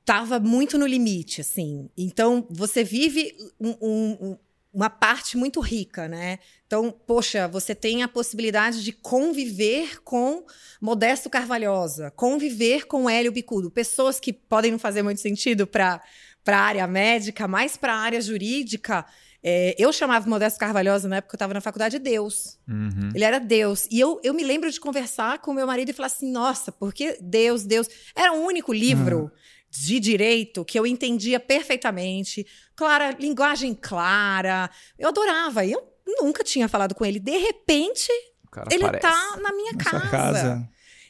estava 0.00 0.40
muito 0.40 0.76
no 0.76 0.86
limite, 0.86 1.40
assim. 1.40 1.88
Então, 1.96 2.46
você 2.50 2.82
vive 2.82 3.36
um, 3.60 3.76
um, 3.80 4.36
uma 4.74 4.90
parte 4.90 5.36
muito 5.36 5.60
rica, 5.60 6.08
né? 6.08 6.40
Então, 6.66 6.94
poxa, 7.06 7.46
você 7.46 7.74
tem 7.74 8.02
a 8.02 8.08
possibilidade 8.08 8.82
de 8.82 8.92
conviver 8.92 10.02
com 10.02 10.44
Modesto 10.80 11.30
Carvalhosa, 11.30 12.10
conviver 12.10 12.86
com 12.86 13.08
Hélio 13.08 13.32
Bicudo, 13.32 13.70
pessoas 13.70 14.18
que 14.18 14.32
podem 14.32 14.72
não 14.72 14.78
fazer 14.78 15.02
muito 15.02 15.20
sentido 15.20 15.66
para 15.68 16.02
a 16.46 16.56
área 16.56 16.86
médica, 16.86 17.46
mas 17.46 17.76
para 17.76 17.94
a 17.94 17.98
área 17.98 18.20
jurídica 18.20 19.06
é, 19.48 19.76
eu 19.78 19.92
chamava 19.92 20.28
Modesto 20.28 20.58
Carvalhosa 20.58 21.06
na 21.06 21.16
época 21.16 21.30
que 21.30 21.34
eu 21.36 21.36
estava 21.36 21.54
na 21.54 21.60
faculdade 21.60 22.00
Deus. 22.00 22.58
Uhum. 22.68 23.12
Ele 23.14 23.22
era 23.22 23.38
Deus. 23.38 23.86
E 23.92 24.00
eu, 24.00 24.20
eu 24.24 24.34
me 24.34 24.42
lembro 24.42 24.68
de 24.68 24.80
conversar 24.80 25.38
com 25.38 25.54
meu 25.54 25.68
marido 25.68 25.88
e 25.88 25.92
falar 25.92 26.08
assim: 26.08 26.32
nossa, 26.32 26.72
porque 26.72 27.16
Deus, 27.20 27.62
Deus. 27.62 27.88
Era 28.12 28.32
o 28.32 28.44
único 28.44 28.72
livro. 28.72 29.20
Uhum. 29.20 29.30
De 29.68 30.00
direito 30.00 30.64
que 30.64 30.78
eu 30.78 30.86
entendia 30.86 31.38
perfeitamente, 31.38 32.46
clara, 32.74 33.14
linguagem 33.18 33.74
clara, 33.74 34.70
eu 34.98 35.08
adorava. 35.08 35.64
E 35.66 35.72
eu 35.72 35.82
nunca 36.22 36.42
tinha 36.42 36.66
falado 36.66 36.94
com 36.94 37.04
ele. 37.04 37.18
De 37.18 37.36
repente, 37.36 38.08
ele 38.70 38.84
aparece. 38.84 39.02
tá 39.02 39.36
na 39.42 39.52
minha 39.52 39.76
casa. 39.76 40.08
casa. 40.08 40.68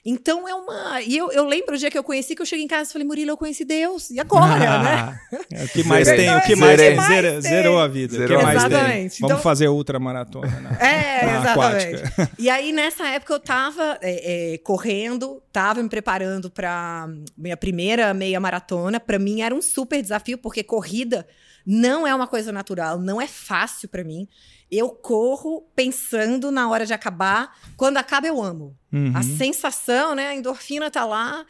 Então 0.08 0.48
é 0.48 0.54
uma. 0.54 1.02
E 1.02 1.16
eu, 1.16 1.32
eu 1.32 1.44
lembro 1.44 1.74
o 1.74 1.78
dia 1.78 1.90
que 1.90 1.98
eu 1.98 2.04
conheci, 2.04 2.36
que 2.36 2.40
eu 2.40 2.46
cheguei 2.46 2.64
em 2.64 2.68
casa 2.68 2.88
e 2.88 2.92
falei, 2.92 3.04
Murilo, 3.04 3.32
eu 3.32 3.36
conheci 3.36 3.64
Deus. 3.64 4.08
E 4.10 4.20
agora, 4.20 4.80
né? 4.80 5.20
É, 5.52 5.64
o 5.64 5.68
que 5.68 5.82
mais 5.82 6.06
tem, 6.06 6.36
o 6.36 6.42
que 6.42 6.54
mais, 6.54 6.80
tem, 6.80 7.40
zerou 7.40 7.80
a 7.80 7.88
vida. 7.88 8.16
Zerou. 8.16 8.36
O 8.36 8.38
que 8.38 8.44
mais 8.44 8.56
exatamente. 8.64 8.88
tem? 8.88 9.20
Vamos 9.20 9.32
então, 9.32 9.38
fazer 9.38 9.66
ultramaratona. 9.66 10.60
Na, 10.60 10.70
é, 10.78 11.26
na 11.26 11.40
exatamente. 11.40 11.94
Aquática. 11.96 12.30
E 12.38 12.48
aí, 12.48 12.70
nessa 12.70 13.08
época, 13.08 13.34
eu 13.34 13.40
tava 13.40 13.98
é, 14.00 14.54
é, 14.54 14.58
correndo, 14.58 15.42
tava 15.52 15.82
me 15.82 15.88
preparando 15.88 16.48
para 16.50 17.08
minha 17.36 17.56
primeira 17.56 18.14
meia 18.14 18.38
maratona. 18.38 19.00
Para 19.00 19.18
mim 19.18 19.40
era 19.40 19.52
um 19.52 19.60
super 19.60 20.00
desafio, 20.00 20.38
porque 20.38 20.62
corrida 20.62 21.26
não 21.66 22.06
é 22.06 22.14
uma 22.14 22.28
coisa 22.28 22.52
natural, 22.52 23.00
não 23.00 23.20
é 23.20 23.26
fácil 23.26 23.88
para 23.88 24.04
mim. 24.04 24.28
Eu 24.70 24.90
corro 24.90 25.68
pensando 25.74 26.50
na 26.50 26.68
hora 26.68 26.86
de 26.86 26.92
acabar. 26.92 27.56
Quando 27.76 27.96
acaba, 27.96 28.26
eu 28.26 28.42
amo. 28.42 28.76
Uhum. 28.96 29.12
A 29.14 29.22
sensação, 29.22 30.14
né? 30.14 30.28
A 30.28 30.34
endorfina 30.34 30.90
tá 30.90 31.04
lá, 31.04 31.44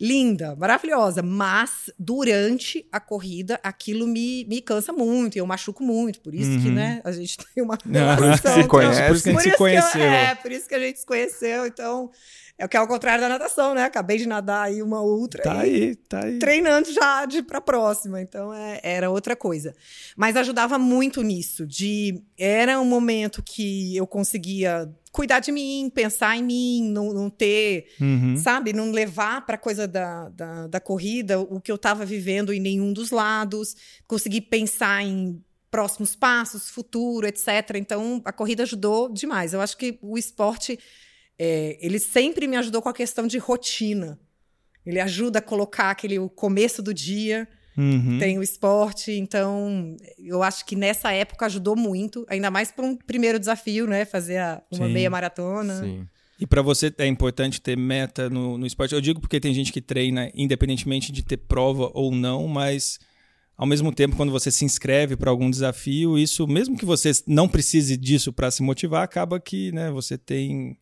linda, 0.00 0.56
maravilhosa. 0.56 1.22
Mas 1.22 1.90
durante 1.98 2.86
a 2.90 2.98
corrida, 2.98 3.60
aquilo 3.62 4.06
me, 4.06 4.44
me 4.46 4.60
cansa 4.60 4.92
muito, 4.92 5.36
eu 5.36 5.46
machuco 5.46 5.82
muito. 5.82 6.20
Por 6.20 6.34
isso 6.34 6.50
uhum. 6.50 6.62
que, 6.62 6.70
né, 6.70 7.00
a 7.04 7.12
gente 7.12 7.36
tem 7.36 7.62
uma 7.62 7.78
relação. 7.86 8.62
se 8.62 8.68
conhece, 8.68 9.02
por 9.06 9.16
isso 9.16 9.24
que 9.24 9.30
a 9.30 9.32
gente 9.32 9.42
se 9.42 9.56
conheceu. 9.56 10.00
Eu, 10.00 10.12
é, 10.12 10.34
por 10.34 10.52
isso 10.52 10.68
que 10.68 10.74
a 10.74 10.80
gente 10.80 10.98
se 10.98 11.06
conheceu. 11.06 11.66
Então, 11.66 12.10
é 12.58 12.64
o 12.64 12.68
que 12.68 12.76
é 12.76 12.80
o 12.80 12.86
contrário 12.86 13.20
da 13.20 13.28
natação, 13.28 13.74
né? 13.74 13.84
Acabei 13.84 14.18
de 14.18 14.26
nadar 14.26 14.66
aí 14.66 14.82
uma 14.82 15.00
outra. 15.00 15.42
Tá 15.42 15.60
aí, 15.60 15.94
tá 15.94 16.24
aí. 16.24 16.38
Treinando 16.38 16.92
já 16.92 17.24
de 17.24 17.42
para 17.42 17.60
próxima. 17.60 18.20
Então 18.20 18.52
é, 18.52 18.80
era 18.82 19.10
outra 19.10 19.34
coisa. 19.34 19.74
Mas 20.16 20.36
ajudava 20.36 20.78
muito 20.78 21.22
nisso. 21.22 21.66
De 21.66 22.22
era 22.38 22.78
um 22.80 22.84
momento 22.84 23.42
que 23.42 23.96
eu 23.96 24.06
conseguia 24.06 24.88
cuidar 25.12 25.40
de 25.40 25.52
mim, 25.52 25.92
pensar 25.94 26.36
em 26.38 26.42
mim, 26.42 26.90
não, 26.90 27.12
não 27.12 27.28
ter, 27.28 27.88
uhum. 28.00 28.34
sabe, 28.36 28.72
não 28.72 28.90
levar 28.90 29.44
para 29.44 29.58
coisa 29.58 29.86
da, 29.86 30.30
da, 30.30 30.66
da 30.66 30.80
corrida 30.80 31.38
o 31.38 31.60
que 31.60 31.70
eu 31.70 31.76
estava 31.76 32.04
vivendo 32.04 32.52
em 32.52 32.58
nenhum 32.58 32.94
dos 32.94 33.10
lados, 33.10 33.76
conseguir 34.08 34.40
pensar 34.40 35.02
em 35.02 35.40
próximos 35.70 36.16
passos, 36.16 36.70
futuro, 36.70 37.26
etc. 37.26 37.76
Então 37.76 38.22
a 38.24 38.32
corrida 38.32 38.62
ajudou 38.62 39.12
demais. 39.12 39.52
Eu 39.52 39.60
acho 39.60 39.76
que 39.76 39.98
o 40.00 40.16
esporte 40.16 40.78
é, 41.38 41.78
ele 41.80 41.98
sempre 41.98 42.46
me 42.46 42.56
ajudou 42.56 42.80
com 42.80 42.88
a 42.88 42.94
questão 42.94 43.26
de 43.26 43.36
rotina. 43.36 44.18
Ele 44.84 44.98
ajuda 44.98 45.38
a 45.40 45.42
colocar 45.42 45.90
aquele 45.90 46.18
o 46.18 46.28
começo 46.28 46.82
do 46.82 46.92
dia, 46.92 47.46
uhum. 47.76 48.18
tem 48.18 48.38
o 48.38 48.42
esporte, 48.42 49.12
então 49.12 49.96
eu 50.18 50.42
acho 50.42 50.64
que 50.64 50.76
nessa 50.76 51.12
época 51.12 51.46
ajudou 51.46 51.76
muito, 51.76 52.24
ainda 52.28 52.50
mais 52.50 52.70
para 52.70 52.84
um 52.84 52.96
primeiro 52.96 53.38
desafio, 53.38 53.86
né? 53.86 54.04
Fazer 54.04 54.38
a, 54.38 54.62
uma 54.70 54.86
Sim. 54.86 54.92
meia 54.92 55.10
maratona. 55.10 55.80
Sim. 55.80 56.06
E 56.38 56.46
para 56.46 56.60
você 56.60 56.92
é 56.98 57.06
importante 57.06 57.60
ter 57.60 57.76
meta 57.76 58.28
no, 58.28 58.58
no 58.58 58.66
esporte. 58.66 58.94
Eu 58.94 59.00
digo 59.00 59.20
porque 59.20 59.38
tem 59.38 59.54
gente 59.54 59.72
que 59.72 59.80
treina 59.80 60.30
independentemente 60.34 61.12
de 61.12 61.22
ter 61.22 61.36
prova 61.36 61.90
ou 61.94 62.10
não, 62.12 62.48
mas 62.48 62.98
ao 63.56 63.66
mesmo 63.66 63.92
tempo, 63.92 64.16
quando 64.16 64.32
você 64.32 64.50
se 64.50 64.64
inscreve 64.64 65.16
para 65.16 65.30
algum 65.30 65.48
desafio, 65.48 66.18
isso, 66.18 66.48
mesmo 66.48 66.76
que 66.76 66.84
você 66.84 67.12
não 67.28 67.48
precise 67.48 67.96
disso 67.96 68.32
para 68.32 68.50
se 68.50 68.60
motivar, 68.60 69.04
acaba 69.04 69.38
que 69.38 69.70
né, 69.70 69.88
você 69.90 70.18
tem 70.18 70.76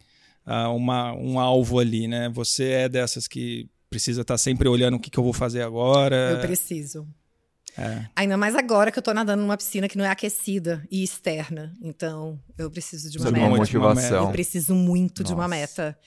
uh, 0.47 0.75
uma, 0.75 1.13
um 1.13 1.39
alvo 1.39 1.79
ali, 1.79 2.09
né? 2.09 2.31
Você 2.31 2.65
é 2.71 2.89
dessas 2.89 3.29
que 3.29 3.69
precisa 3.91 4.23
estar 4.23 4.35
tá 4.35 4.39
sempre 4.39 4.69
olhando 4.69 4.97
o 4.97 5.01
que, 5.01 5.11
que 5.11 5.19
eu 5.19 5.25
vou 5.25 5.33
fazer 5.33 5.63
agora. 5.63 6.31
Eu 6.31 6.41
preciso. 6.41 7.07
É. 7.77 8.07
Ainda 8.17 8.37
mais 8.37 8.55
agora 8.55 8.91
que 8.91 8.99
eu 8.99 9.03
tô 9.03 9.13
nadando 9.13 9.43
numa 9.43 9.57
piscina 9.57 9.89
que 9.89 9.99
não 9.99 10.05
é 10.05 10.09
aquecida 10.09 10.87
e 10.91 11.03
externa. 11.03 11.77
Então, 11.83 12.41
eu 12.57 12.71
preciso 12.71 13.11
de 13.11 13.19
uma 13.19 13.27
de 13.27 13.33
meta. 13.33 13.47
uma 13.47 13.57
motivação. 13.57 14.27
Eu 14.27 14.33
preciso 14.33 14.75
muito 14.75 15.23
de 15.25 15.33
uma 15.33 15.49
Nossa. 15.49 15.61
meta. 15.61 15.99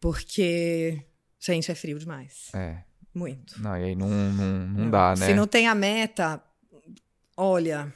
Porque, 0.00 1.02
gente, 1.40 1.70
é 1.70 1.74
frio 1.74 1.98
demais. 1.98 2.48
É. 2.54 2.78
Muito. 3.14 3.60
Não, 3.62 3.76
e 3.76 3.84
aí 3.84 3.96
não, 3.96 4.08
não, 4.08 4.66
não 4.68 4.90
dá, 4.90 5.14
né? 5.16 5.26
Se 5.26 5.34
não 5.34 5.46
tem 5.46 5.66
a 5.66 5.74
meta, 5.74 6.42
olha, 7.36 7.92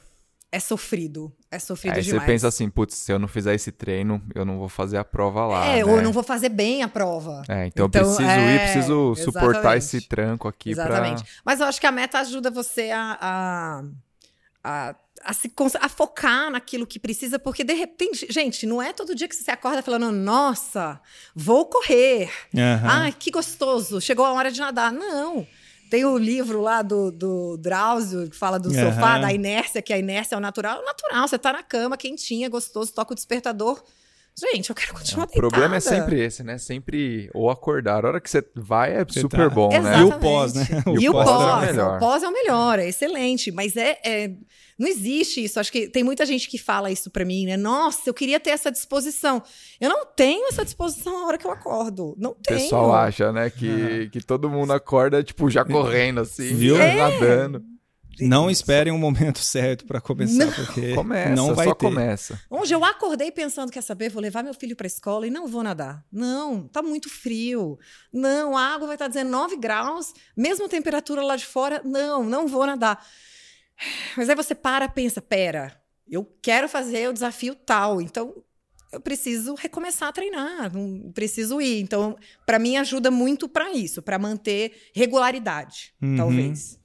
é 0.51 0.59
sofrido. 0.59 1.31
É 1.53 1.59
sofrido 1.59 1.97
Aí 1.97 2.01
demais. 2.01 2.21
você 2.23 2.25
pensa 2.31 2.47
assim, 2.47 2.69
putz, 2.69 2.95
se 2.95 3.11
eu 3.11 3.19
não 3.19 3.27
fizer 3.27 3.53
esse 3.53 3.73
treino, 3.73 4.23
eu 4.33 4.45
não 4.45 4.57
vou 4.57 4.69
fazer 4.69 4.95
a 4.97 5.03
prova 5.03 5.45
lá. 5.45 5.65
É, 5.65 5.75
né? 5.77 5.85
ou 5.85 5.97
eu 5.97 6.01
não 6.01 6.13
vou 6.13 6.23
fazer 6.23 6.47
bem 6.47 6.81
a 6.81 6.87
prova. 6.87 7.43
É, 7.49 7.67
então, 7.67 7.87
Então, 7.87 8.01
eu 8.01 8.07
preciso 8.07 8.29
é, 8.29 8.55
ir, 8.55 8.59
preciso 8.61 9.15
suportar 9.15 9.49
exatamente. 9.75 9.77
esse 9.77 10.01
tranco 10.07 10.47
aqui 10.47 10.69
Exatamente. 10.71 11.23
pra. 11.23 11.31
Mas 11.43 11.59
eu 11.59 11.65
acho 11.65 11.81
que 11.81 11.85
a 11.85 11.91
meta 11.91 12.19
ajuda 12.19 12.49
você 12.49 12.91
a, 12.91 13.17
a, 13.19 13.83
a, 14.63 14.95
a 15.25 15.33
se 15.33 15.51
a 15.81 15.89
focar 15.89 16.49
naquilo 16.49 16.87
que 16.87 16.97
precisa, 16.97 17.37
porque 17.37 17.65
de 17.65 17.73
repente, 17.73 18.27
gente, 18.29 18.65
não 18.65 18.81
é 18.81 18.93
todo 18.93 19.13
dia 19.13 19.27
que 19.27 19.35
você 19.35 19.51
acorda 19.51 19.83
falando, 19.83 20.09
nossa, 20.09 21.01
vou 21.35 21.65
correr. 21.65 22.31
Aham. 22.55 22.87
Ai, 22.89 23.11
que 23.11 23.29
gostoso, 23.29 23.99
chegou 23.99 24.23
a 24.23 24.31
hora 24.31 24.49
de 24.49 24.59
nadar. 24.61 24.89
Não. 24.93 25.45
Tem 25.91 26.05
o 26.05 26.17
livro 26.17 26.61
lá 26.61 26.81
do, 26.81 27.11
do 27.11 27.57
Drauzio, 27.57 28.29
que 28.29 28.35
fala 28.37 28.57
do 28.57 28.69
Aham. 28.69 28.93
sofá, 28.93 29.17
da 29.17 29.33
inércia, 29.33 29.81
que 29.81 29.91
a 29.91 29.97
inércia 29.97 30.35
é 30.35 30.37
o 30.37 30.41
natural. 30.41 30.77
É 30.77 30.81
o 30.81 30.85
natural, 30.85 31.27
você 31.27 31.37
tá 31.37 31.51
na 31.51 31.61
cama, 31.61 31.97
quentinha, 31.97 32.47
gostoso, 32.47 32.93
toca 32.93 33.11
o 33.11 33.15
despertador. 33.15 33.83
Gente, 34.39 34.69
eu 34.69 34.75
quero 34.75 34.93
continuar 34.93 35.25
O 35.25 35.31
problema 35.31 35.75
é 35.75 35.79
deitada. 35.79 35.95
sempre 36.01 36.19
esse, 36.23 36.41
né? 36.43 36.57
Sempre 36.57 37.29
ou 37.33 37.49
acordar. 37.49 38.05
A 38.05 38.07
hora 38.07 38.21
que 38.21 38.29
você 38.29 38.43
vai 38.55 38.95
é 38.95 39.03
Você 39.05 39.19
super 39.21 39.49
tá- 39.49 39.49
bom, 39.49 39.69
né? 39.69 39.75
E 39.75 39.79
Exatamente. 39.79 40.13
o 40.15 40.19
pós, 40.19 40.53
né? 40.53 40.63
E 41.01 41.09
o 41.09 41.11
pós 41.13 41.27
é 41.27 41.31
o 41.31 41.35
pós, 41.37 41.65
melhor. 41.67 41.97
o 41.97 41.99
pós 41.99 42.23
é 42.23 42.27
o 42.27 42.33
melhor, 42.33 42.79
é 42.79 42.87
excelente, 42.87 43.51
mas 43.51 43.75
é, 43.75 43.99
é- 44.03 44.31
não 44.79 44.87
existe 44.87 45.43
isso. 45.43 45.59
Acho 45.59 45.71
que 45.71 45.87
tem 45.89 46.03
muita 46.03 46.25
gente 46.25 46.47
que 46.49 46.57
fala 46.57 46.89
isso 46.89 47.11
pra 47.11 47.23
mim, 47.25 47.45
né? 47.45 47.55
Nossa, 47.57 48.09
eu 48.09 48.13
queria 48.13 48.39
ter 48.39 48.49
essa 48.51 48.71
disposição. 48.71 49.43
Eu 49.79 49.89
não 49.89 50.05
tenho 50.07 50.47
essa 50.47 50.63
disposição 50.63 51.19
na 51.19 51.27
hora 51.27 51.37
que 51.37 51.45
eu 51.45 51.51
acordo. 51.51 52.15
Não 52.17 52.31
O 52.31 52.35
tenho. 52.35 52.59
pessoal 52.61 52.91
acha, 52.95 53.31
né, 53.31 53.49
que, 53.49 54.09
que 54.11 54.23
todo 54.23 54.49
mundo 54.49 54.71
acorda, 54.73 55.21
tipo, 55.21 55.49
já 55.51 55.63
correndo 55.65 56.21
assim, 56.21 56.55
Viu? 56.55 56.77
já 56.77 56.83
É. 56.83 56.95
nadando. 56.95 57.63
Não 58.19 58.49
esperem 58.51 58.91
um 58.93 58.97
momento 58.97 59.39
certo 59.43 59.85
pra 59.85 60.01
começar, 60.01 60.45
Não. 60.45 60.51
porque 60.53 60.93
Começa, 60.93 61.35
não 61.35 61.55
vai 61.55 61.67
só 61.67 61.73
ter. 61.73 61.85
começa. 61.85 62.41
Onde 62.49 62.73
eu 62.73 62.83
acordei 62.83 63.31
pensando, 63.31 63.71
quer 63.71 63.81
saber, 63.81 64.09
vou 64.09 64.21
levar 64.21 64.43
meu 64.43 64.53
filho 64.53 64.75
pra 64.75 64.85
escola 64.87 65.25
e 65.25 65.29
não 65.31 65.47
vou 65.47 65.63
nadar. 65.63 66.03
Não, 66.11 66.67
tá 66.67 66.81
muito 66.81 67.09
frio. 67.09 67.79
Não, 68.13 68.55
a 68.57 68.73
água 68.75 68.87
vai 68.87 68.95
estar 68.95 69.07
19 69.07 69.55
graus, 69.57 70.13
mesma 70.35 70.67
temperatura 70.67 71.21
lá 71.23 71.35
de 71.35 71.45
fora. 71.45 71.81
Não, 71.85 72.23
não 72.23 72.47
vou 72.47 72.65
nadar. 72.65 73.03
Mas 74.15 74.29
aí 74.29 74.35
você 74.35 74.53
para, 74.53 74.87
pensa, 74.87 75.21
pera, 75.21 75.75
eu 76.09 76.23
quero 76.41 76.67
fazer 76.69 77.09
o 77.09 77.13
desafio 77.13 77.55
tal, 77.55 78.01
então 78.01 78.43
eu 78.91 78.99
preciso 78.99 79.55
recomeçar 79.55 80.09
a 80.09 80.11
treinar, 80.11 80.71
não 80.75 81.11
preciso 81.13 81.61
ir. 81.61 81.79
Então, 81.79 82.17
pra 82.45 82.59
mim 82.59 82.75
ajuda 82.77 83.09
muito 83.09 83.47
pra 83.47 83.71
isso, 83.71 84.01
pra 84.01 84.19
manter 84.19 84.73
regularidade, 84.93 85.93
Uhum. 86.01 86.17
talvez. 86.17 86.77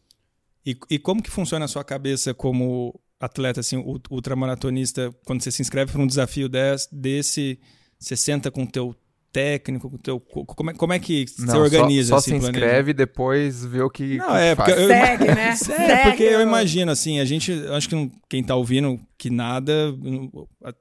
E, 0.66 0.76
e 0.90 0.98
como 0.98 1.22
que 1.22 1.30
funciona 1.30 1.64
a 1.64 1.68
sua 1.68 1.84
cabeça 1.84 2.34
como 2.34 3.00
atleta, 3.20 3.60
assim, 3.60 3.76
ultramaratonista, 4.10 5.12
quando 5.24 5.42
você 5.42 5.50
se 5.50 5.62
inscreve 5.62 5.92
para 5.92 6.02
um 6.02 6.06
desafio 6.06 6.48
des- 6.48 6.88
desse, 6.92 7.58
você 7.98 8.16
senta 8.16 8.50
com 8.50 8.64
o 8.64 8.66
teu 8.70 8.94
técnico, 9.36 9.90
com 9.90 9.96
o 9.96 9.98
teu... 9.98 10.18
co- 10.18 10.46
Como 10.46 10.70
é, 10.70 10.74
como 10.74 10.92
é 10.94 10.98
que 10.98 11.26
você 11.26 11.42
Não, 11.44 11.54
só- 11.54 11.60
organiza, 11.60 12.08
Só, 12.08 12.16
assim, 12.16 12.32
se 12.34 12.40
planeja? 12.40 12.58
inscreve 12.66 12.90
e 12.92 12.94
depois 12.94 13.64
vê 13.64 13.82
o 13.82 13.90
que, 13.90 14.16
Não, 14.16 14.28
que 14.28 14.36
é, 14.38 14.54
faz. 14.56 14.68
porque 14.74 14.82
eu- 14.82 14.88
Segue, 14.88 15.24
né? 15.26 15.48
É, 15.50 15.54
Segue, 15.56 16.02
porque 16.08 16.22
eu 16.22 16.40
imagino, 16.40 16.90
assim, 16.90 17.20
a 17.20 17.24
gente, 17.26 17.52
acho 17.70 17.88
que 17.88 17.94
não- 17.94 18.10
quem 18.30 18.42
tá 18.42 18.54
ouvindo 18.56 18.98
que 19.18 19.28
nada 19.28 19.72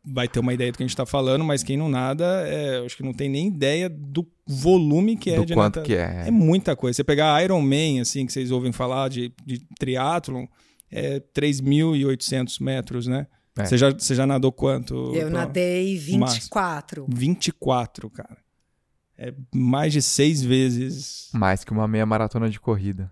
vai 0.06 0.28
ter 0.28 0.40
uma 0.40 0.54
ideia 0.54 0.72
do 0.72 0.78
que 0.78 0.84
a 0.84 0.88
gente 0.88 0.96
tá 0.96 1.06
falando, 1.06 1.44
mas 1.44 1.64
quem 1.64 1.76
não 1.78 1.90
nada, 1.90 2.26
é, 2.48 2.84
acho 2.86 2.96
que 2.98 3.04
não 3.04 3.14
tem 3.14 3.28
nem 3.30 3.48
ideia 3.48 3.90
do 3.90 4.26
volume 4.48 5.18
que 5.18 5.32
é 5.32 5.36
do 5.38 5.46
de 5.46 5.54
quanto 5.54 5.78
natação. 5.78 5.84
que 5.84 5.96
é. 5.96 6.28
É 6.28 6.32
muita 6.32 6.76
coisa. 6.76 6.96
Você 6.96 7.04
pegar 7.04 7.44
Iron 7.44 7.62
Man, 7.62 8.02
assim, 8.02 8.26
que 8.26 8.32
vocês 8.32 8.52
ouvem 8.52 8.72
falar 8.72 9.10
de, 9.10 9.34
de 9.46 9.62
triatlon, 9.78 10.46
é 10.92 11.20
3.800 11.36 12.62
metros, 12.62 13.08
né? 13.08 13.28
É. 13.58 13.64
Você, 13.66 13.78
já, 13.78 13.90
você 13.90 14.14
já 14.14 14.28
nadou 14.28 14.52
quanto? 14.52 14.94
Eu 15.16 15.28
Pro- 15.28 15.30
nadei 15.30 15.96
Máximo. 16.18 16.26
24. 16.28 17.06
24, 17.10 18.10
cara. 18.10 18.38
É 19.18 19.34
mais 19.54 19.94
de 19.94 20.02
seis 20.02 20.42
vezes 20.44 21.30
Mais 21.34 21.64
que 21.64 21.72
uma 21.72 21.88
meia 21.88 22.06
maratona 22.06 22.50
de 22.50 22.60
corrida. 22.60 23.12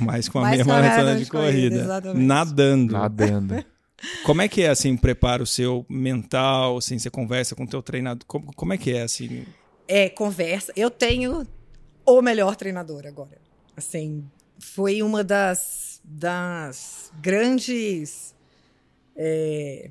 mais 0.00 0.28
que 0.28 0.34
uma 0.36 0.42
Mais 0.44 0.56
meia 0.56 0.64
maratona 0.64 0.90
maratona 0.94 1.18
de 1.18 1.24
de 1.24 1.30
corrida, 1.30 1.76
corrida. 1.86 2.14
nadando. 2.14 2.92
Nadando. 2.92 3.64
Como 4.24 4.42
é 4.42 4.48
que 4.48 4.62
é, 4.62 4.68
assim, 4.68 4.96
prepara 4.96 5.42
o 5.42 5.46
seu 5.46 5.86
mental, 5.88 6.78
assim, 6.78 6.98
você 6.98 7.08
conversa 7.08 7.54
com 7.54 7.62
o 7.64 7.68
teu 7.68 7.80
treinador? 7.82 8.26
Como, 8.26 8.52
como 8.56 8.72
é 8.72 8.78
que 8.78 8.90
é, 8.92 9.02
assim? 9.02 9.44
É, 9.86 10.08
conversa. 10.08 10.72
Eu 10.74 10.90
tenho 10.90 11.46
o 12.04 12.20
melhor 12.20 12.56
treinador 12.56 13.06
agora. 13.06 13.38
Assim, 13.76 14.24
foi 14.58 15.02
uma 15.02 15.22
das, 15.22 16.00
das 16.04 17.12
grandes. 17.20 18.34
é, 19.14 19.90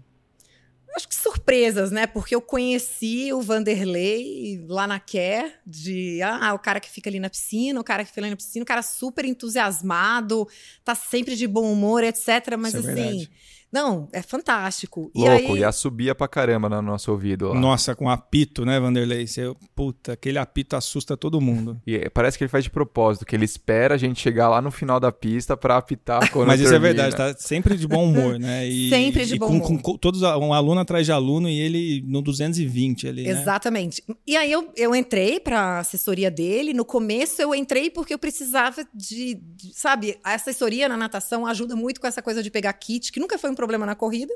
acho 0.96 1.08
que 1.08 1.16
surpresas, 1.16 1.92
né? 1.92 2.08
Porque 2.08 2.36
eu 2.36 2.42
conheci 2.42 3.32
o 3.34 3.42
Vanderlei 3.42 4.64
lá 4.68 4.86
na 4.86 5.00
Care, 5.00 5.54
de 5.66 6.22
ah, 6.22 6.54
o 6.54 6.60
cara 6.60 6.80
que 6.80 6.90
fica 6.90 7.10
ali 7.10 7.20
na 7.20 7.30
piscina, 7.30 7.80
o 7.80 7.84
cara 7.84 8.04
que 8.04 8.10
fica 8.10 8.22
ali 8.22 8.30
na 8.30 8.36
piscina, 8.36 8.64
o 8.64 8.66
cara 8.66 8.82
super 8.82 9.26
entusiasmado, 9.26 10.48
tá 10.84 10.96
sempre 10.96 11.36
de 11.36 11.48
bom 11.48 11.72
humor, 11.72 12.04
etc. 12.04 12.56
Mas 12.58 12.74
é 12.74 12.78
assim, 12.80 12.88
verdade. 12.88 13.32
Não, 13.72 14.08
é 14.12 14.22
fantástico. 14.22 15.12
E 15.16 15.20
Louco, 15.20 15.54
aí, 15.54 15.60
e 15.60 15.64
assobia 15.64 16.14
pra 16.14 16.28
caramba 16.28 16.68
no 16.70 16.82
nosso 16.82 17.12
ouvido 17.12 17.50
lá. 17.50 17.60
Nossa, 17.60 17.96
com 17.96 18.10
apito, 18.10 18.66
né, 18.66 18.80
Vanderlei? 18.80 19.26
Você, 19.28 19.54
puta, 19.76 20.14
aquele 20.14 20.38
apito 20.38 20.76
assusta 20.76 21.16
todo 21.16 21.40
mundo. 21.40 21.80
E 21.88 21.96
é, 21.96 22.10
parece 22.10 22.38
que 22.38 22.44
ele 22.44 22.50
faz 22.50 22.64
de 22.64 22.70
propósito, 22.70 23.26
que 23.26 23.36
ele 23.36 23.46
espera 23.46 23.96
a 23.96 23.98
gente 23.98 24.20
chegar 24.20 24.50
lá 24.50 24.62
no 24.62 24.72
final 24.72 25.00
da 25.00 25.12
pista 25.12 25.56
pra 25.56 25.78
apitar 25.78 26.30
quando 26.32 26.48
Mas 26.48 26.60
isso 26.62 26.74
é 26.74 26.80
verdade, 26.80 27.16
tá 27.16 27.34
sempre 27.38 27.78
de 27.78 27.88
bom 27.88 28.06
humor, 28.10 28.38
né? 28.40 28.68
E, 28.72 28.90
Sempre 28.90 29.26
de 29.26 29.36
e 29.36 29.40
bom 29.40 29.48
com, 29.48 29.54
humor. 29.56 29.68
com- 29.68 29.78
com 29.80 29.98
todos, 29.98 30.22
um 30.22 30.54
aluno 30.54 30.80
atrás 30.82 31.06
de 31.06 31.12
aluno 31.12 31.50
e 31.50 31.60
ele 31.60 32.04
no 32.08 32.22
220 32.22 33.08
ali, 33.08 33.24
né? 33.24 33.30
Exatamente. 33.30 34.04
E 34.28 34.36
aí 34.38 34.52
eu, 34.52 34.70
eu 34.76 34.94
entrei 34.96 35.40
para 35.40 35.80
assessoria 35.80 36.30
dele. 36.30 36.74
No 36.74 36.86
começo 36.86 37.42
eu 37.42 37.54
entrei 37.56 37.90
porque 37.90 38.14
eu 38.14 38.20
precisava 38.20 38.86
de, 38.94 39.36
de- 39.36 39.74
sabe, 39.74 40.18
a 40.24 40.34
assessoria 40.36 40.88
na 40.88 40.96
natação 40.98 41.46
ajuda 41.46 41.76
muito 41.76 42.00
com 42.00 42.08
essa 42.08 42.22
coisa 42.22 42.42
de 42.44 42.50
pegar 42.52 42.74
kit, 42.74 43.12
que 43.12 43.20
nunca 43.20 43.38
foi 43.38 43.50
um 43.50 43.56
problema 43.62 43.86
na 43.86 43.96
corrida. 43.96 44.34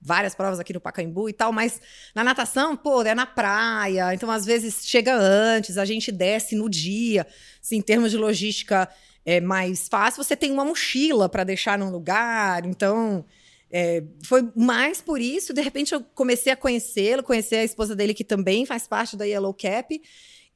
Várias 0.00 0.34
provas 0.34 0.58
aqui 0.58 0.72
no 0.72 0.80
Pacaembu 0.80 1.28
e 1.28 1.32
tal, 1.32 1.52
mas 1.52 1.80
na 2.12 2.24
natação, 2.24 2.76
pô, 2.76 3.02
é 3.02 3.14
na 3.14 3.24
praia, 3.24 4.12
então 4.12 4.28
às 4.32 4.44
vezes 4.44 4.84
chega 4.84 5.14
antes, 5.14 5.78
a 5.78 5.84
gente 5.84 6.10
desce 6.10 6.56
no 6.56 6.68
dia. 6.68 7.24
Se 7.60 7.76
em 7.76 7.80
termos 7.80 8.10
de 8.10 8.18
logística 8.18 8.88
é 9.24 9.40
mais 9.40 9.86
fácil, 9.88 10.24
você 10.24 10.34
tem 10.34 10.50
uma 10.50 10.64
mochila 10.64 11.28
para 11.28 11.44
deixar 11.44 11.78
num 11.78 11.90
lugar, 11.90 12.66
então 12.66 13.24
é, 13.70 14.02
foi 14.24 14.50
mais 14.56 15.00
por 15.00 15.20
isso. 15.20 15.54
De 15.54 15.62
repente, 15.62 15.94
eu 15.94 16.02
comecei 16.14 16.52
a 16.52 16.56
conhecê-lo, 16.56 17.22
conhecer 17.22 17.56
a 17.56 17.64
esposa 17.64 17.94
dele, 17.94 18.12
que 18.12 18.24
também 18.24 18.66
faz 18.66 18.88
parte 18.88 19.16
da 19.16 19.24
Yellow 19.24 19.54
Cap, 19.54 20.02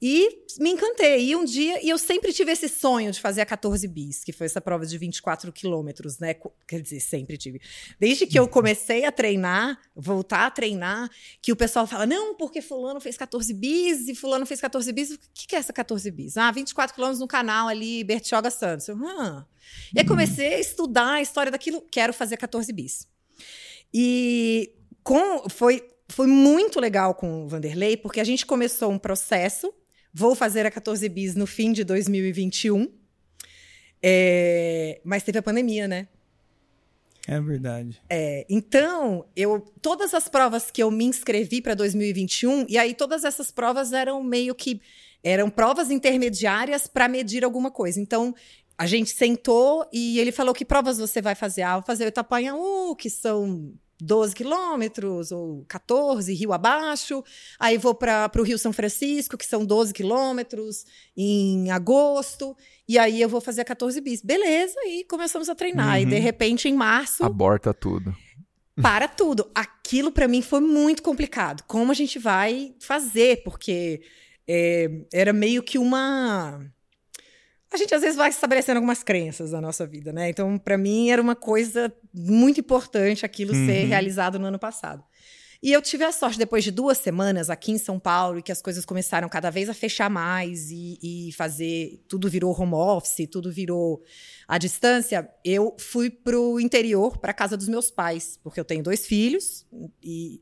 e 0.01 0.45
me 0.59 0.71
encantei. 0.71 1.31
E 1.31 1.37
um 1.37 1.45
dia, 1.45 1.85
e 1.85 1.89
eu 1.89 1.97
sempre 1.97 2.33
tive 2.33 2.53
esse 2.53 2.69
sonho 2.69 3.11
de 3.11 3.21
fazer 3.21 3.41
a 3.41 3.47
14 3.47 3.87
bis, 3.89 4.23
que 4.23 4.33
foi 4.33 4.47
essa 4.47 4.61
prova 4.61 4.85
de 4.85 4.97
24 4.99 5.51
quilômetros, 5.53 6.19
né? 6.19 6.35
Quer 6.67 6.81
dizer, 6.83 7.01
sempre 7.01 7.39
tive. 7.39 7.61
Desde 7.99 8.27
que 8.27 8.39
eu 8.39 8.47
comecei 8.47 9.05
a 9.05 9.13
treinar, 9.13 9.81
voltar 9.95 10.47
a 10.47 10.51
treinar, 10.51 11.11
que 11.41 11.53
o 11.53 11.57
pessoal 11.57 11.87
fala: 11.87 12.07
não, 12.07 12.35
porque 12.35 12.61
Fulano 12.61 13.01
fez 13.01 13.17
14 13.17 13.53
bis 13.55 14.09
e 14.09 14.15
Fulano 14.15 14.45
fez 14.45 14.61
14 14.61 14.93
bis. 14.93 15.11
O 15.13 15.19
que, 15.33 15.47
que 15.47 15.57
é 15.57 15.59
essa 15.59 15.73
14 15.73 16.11
bis? 16.11 16.37
Ah, 16.37 16.51
24 16.51 16.95
quilômetros 16.95 17.21
no 17.21 17.29
canal 17.29 17.69
ali, 17.69 18.05
Bertioga 18.05 18.51
Santos. 18.51 18.89
Eu, 18.89 18.99
ah. 19.07 19.47
E 19.95 20.01
aí 20.01 20.07
comecei 20.07 20.55
a 20.55 20.61
estudar 20.61 21.15
a 21.15 21.23
história 21.23 21.51
daquilo, 21.51 21.83
quero 21.91 22.13
fazer 22.13 22.37
14 22.37 22.73
bis. 22.73 23.09
E 23.93 24.73
com, 25.03 25.49
foi, 25.49 25.89
foi 26.09 26.27
muito 26.27 26.81
legal 26.81 27.15
com 27.15 27.45
o 27.45 27.49
Vanderlei, 27.49 27.97
porque 27.97 28.21
a 28.21 28.25
gente 28.25 28.45
começou 28.45 28.91
um 28.91 28.99
processo. 28.99 29.73
Vou 30.19 30.35
fazer 30.35 30.65
a 30.65 30.71
14 30.71 31.07
bis 31.11 31.35
no 31.35 31.47
fim 31.47 31.73
de 31.73 31.85
2021. 31.85 32.91
É, 34.03 34.99
mas 35.05 35.23
teve 35.23 35.37
a 35.37 35.43
pandemia, 35.43 35.87
né? 35.87 36.09
É 37.29 37.39
verdade. 37.39 38.01
É, 38.09 38.47
então, 38.49 39.27
eu 39.37 39.61
todas 39.83 40.15
as 40.15 40.27
provas 40.27 40.71
que 40.71 40.83
eu 40.83 40.91
me 40.91 41.05
inscrevi 41.05 41.61
para 41.61 41.75
2021, 41.75 42.65
e 42.67 42.79
aí 42.79 42.95
todas 42.95 43.25
essas 43.25 43.51
provas 43.51 43.93
eram 43.93 44.23
meio 44.23 44.55
que 44.55 44.81
eram 45.23 45.51
provas 45.51 45.91
intermediárias 45.91 46.87
para 46.87 47.09
medir 47.09 47.45
alguma 47.45 47.71
coisa. 47.71 48.01
Então, 48.01 48.35
a 48.79 48.87
gente 48.87 49.11
sentou 49.11 49.87
e 49.93 50.19
ele 50.19 50.33
falou 50.33 50.55
que 50.55 50.65
provas 50.65 50.97
você 50.97 51.21
vai 51.21 51.35
fazer? 51.35 51.61
Ah, 51.61 51.75
vou 51.75 51.85
fazer 51.85 52.07
o 52.07 52.09
Itapanhaú, 52.09 52.97
que 52.97 53.11
são 53.11 53.75
12 54.01 54.35
quilômetros 54.35 55.33
ou 55.33 55.65
14, 55.69 56.33
rio 56.35 56.53
abaixo. 56.53 57.23
Aí 57.59 57.79
vou 57.79 57.95
para 57.95 58.31
o 58.37 58.43
Rio 58.43 58.59
São 58.59 58.73
Francisco, 58.73 59.37
que 59.37 59.47
são 59.47 59.65
12 59.65 59.93
quilômetros, 59.93 60.85
em 61.17 61.71
agosto. 61.71 62.57
E 62.89 62.99
aí 62.99 63.21
eu 63.21 63.29
vou 63.29 63.41
fazer 63.41 63.63
a 63.63 63.65
14 63.65 64.01
bis. 64.01 64.23
Beleza, 64.23 64.79
e 64.85 65.05
começamos 65.05 65.49
a 65.49 65.55
treinar. 65.55 65.97
Uhum. 65.97 66.03
E 66.03 66.07
de 66.07 66.19
repente, 66.19 66.69
em 66.69 66.75
março, 66.75 67.25
Aborta 67.25 67.73
tudo. 67.73 68.15
para 68.81 69.09
tudo. 69.09 69.51
Aquilo 69.55 70.13
para 70.13 70.29
mim 70.29 70.43
foi 70.43 70.61
muito 70.61 71.03
complicado. 71.03 71.65
Como 71.67 71.91
a 71.91 71.95
gente 71.95 72.19
vai 72.19 72.75
fazer? 72.81 73.43
Porque 73.43 74.03
é, 74.47 74.89
era 75.13 75.33
meio 75.33 75.63
que 75.63 75.79
uma. 75.79 76.65
A 77.73 77.77
gente 77.77 77.95
às 77.95 78.01
vezes 78.01 78.17
vai 78.17 78.31
estabelecendo 78.31 78.79
algumas 78.79 79.03
crenças 79.03 79.51
na 79.53 79.61
nossa 79.61 79.87
vida, 79.87 80.13
né? 80.13 80.29
Então, 80.31 80.57
para 80.57 80.79
mim, 80.79 81.11
era 81.11 81.21
uma 81.21 81.35
coisa 81.35 81.93
muito 82.15 82.61
importante 82.61 83.27
aquilo 83.27 83.53
ser 83.55 83.83
Uhum. 83.83 83.89
realizado 83.89 84.39
no 84.39 84.47
ano 84.47 84.59
passado. 84.59 85.03
E 85.63 85.73
eu 85.73 85.81
tive 85.81 86.05
a 86.05 86.13
sorte, 86.13 86.39
depois 86.39 86.63
de 86.63 86.71
duas 86.71 86.99
semanas 86.99 87.49
aqui 87.51 87.73
em 87.73 87.79
São 87.79 87.99
Paulo, 87.99 88.39
e 88.39 88.43
que 88.43 88.53
as 88.53 88.61
coisas 88.61 88.85
começaram 88.85 89.27
cada 89.29 89.51
vez 89.51 89.69
a 89.71 89.75
fechar 89.75 90.09
mais 90.09 90.71
e, 90.71 90.99
e 91.03 91.33
fazer. 91.33 92.05
Tudo 92.09 92.29
virou 92.29 92.55
home 92.59 92.75
office, 92.75 93.27
tudo 93.33 93.51
virou 93.51 94.03
à 94.47 94.59
distância. 94.59 95.29
Eu 95.45 95.75
fui 95.79 96.11
pro 96.11 96.61
interior, 96.61 97.19
para 97.19 97.33
casa 97.33 97.57
dos 97.57 97.69
meus 97.69 97.91
pais, 97.91 98.39
porque 98.45 98.61
eu 98.61 98.65
tenho 98.67 98.83
dois 98.83 99.07
filhos 99.07 99.67
e 100.03 100.41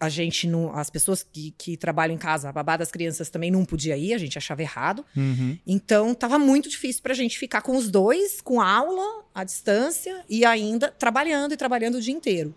a 0.00 0.08
gente 0.08 0.46
não. 0.46 0.74
As 0.76 0.90
pessoas 0.90 1.22
que, 1.22 1.54
que 1.56 1.76
trabalham 1.76 2.14
em 2.14 2.18
casa, 2.18 2.48
a 2.48 2.52
babá 2.52 2.76
das 2.76 2.90
crianças 2.90 3.30
também 3.30 3.50
não 3.50 3.64
podia 3.64 3.96
ir, 3.96 4.14
a 4.14 4.18
gente 4.18 4.38
achava 4.38 4.62
errado. 4.62 5.04
Uhum. 5.16 5.58
Então, 5.66 6.14
tava 6.14 6.38
muito 6.38 6.68
difícil 6.68 7.02
pra 7.02 7.14
gente 7.14 7.38
ficar 7.38 7.62
com 7.62 7.76
os 7.76 7.88
dois, 7.88 8.40
com 8.40 8.60
aula 8.60 9.24
à 9.34 9.44
distância 9.44 10.24
e 10.28 10.44
ainda 10.44 10.90
trabalhando 10.90 11.52
e 11.52 11.56
trabalhando 11.56 11.96
o 11.96 12.00
dia 12.00 12.14
inteiro. 12.14 12.54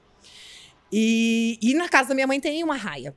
E, 0.92 1.58
e 1.62 1.74
na 1.74 1.90
casa 1.90 2.10
da 2.10 2.16
minha 2.16 2.28
mãe 2.28 2.40
tem 2.40 2.64
uma 2.64 2.76
raia. 2.76 3.14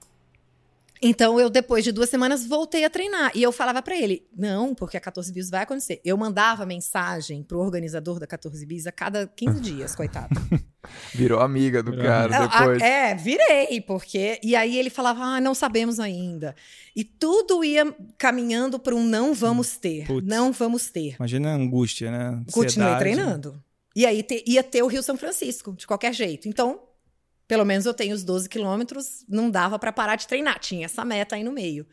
Então, 1.02 1.40
eu, 1.40 1.48
depois 1.48 1.82
de 1.82 1.92
duas 1.92 2.10
semanas, 2.10 2.44
voltei 2.46 2.84
a 2.84 2.90
treinar. 2.90 3.32
E 3.34 3.42
eu 3.42 3.50
falava 3.52 3.80
pra 3.80 3.96
ele: 3.96 4.26
não, 4.36 4.74
porque 4.74 4.96
a 4.96 5.00
14 5.00 5.32
bis 5.32 5.48
vai 5.48 5.62
acontecer. 5.62 6.00
Eu 6.04 6.16
mandava 6.16 6.66
mensagem 6.66 7.42
pro 7.42 7.58
organizador 7.58 8.18
da 8.20 8.26
14 8.26 8.66
bis 8.66 8.86
a 8.86 8.92
cada 8.92 9.26
15 9.26 9.60
dias, 9.60 9.94
coitado. 9.94 10.28
Virou 11.14 11.40
amiga 11.40 11.82
do 11.82 11.90
Virou 11.90 12.06
cara 12.06 12.46
depois. 12.48 12.82
é, 12.82 13.14
virei, 13.14 13.80
porque. 13.82 14.38
E 14.42 14.56
aí 14.56 14.78
ele 14.78 14.88
falava, 14.90 15.22
ah, 15.22 15.40
não 15.40 15.54
sabemos 15.54 16.00
ainda. 16.00 16.54
E 16.96 17.04
tudo 17.04 17.62
ia 17.62 17.94
caminhando 18.18 18.78
para 18.78 18.94
um 18.94 19.04
não 19.04 19.34
vamos 19.34 19.76
ter. 19.76 20.06
Putz. 20.06 20.26
Não 20.26 20.52
vamos 20.52 20.88
ter. 20.90 21.16
Imagina 21.16 21.50
a 21.50 21.54
angústia, 21.54 22.10
né? 22.10 22.42
Continuei 22.50 22.92
Ansiedade. 22.94 22.98
treinando. 23.00 23.62
E 23.94 24.06
aí 24.06 24.22
te- 24.22 24.42
ia 24.46 24.62
ter 24.62 24.82
o 24.82 24.86
Rio 24.86 25.02
São 25.02 25.16
Francisco, 25.18 25.74
de 25.76 25.86
qualquer 25.86 26.14
jeito. 26.14 26.48
Então, 26.48 26.80
pelo 27.50 27.64
menos 27.64 27.84
eu 27.84 27.92
tenho 27.92 28.14
os 28.14 28.22
12 28.22 28.48
quilômetros, 28.48 29.24
não 29.28 29.50
dava 29.50 29.76
para 29.76 29.92
parar 29.92 30.14
de 30.14 30.28
treinar. 30.28 30.60
Tinha 30.60 30.84
essa 30.84 31.04
meta 31.04 31.34
aí 31.34 31.42
no 31.42 31.50
meio. 31.50 31.84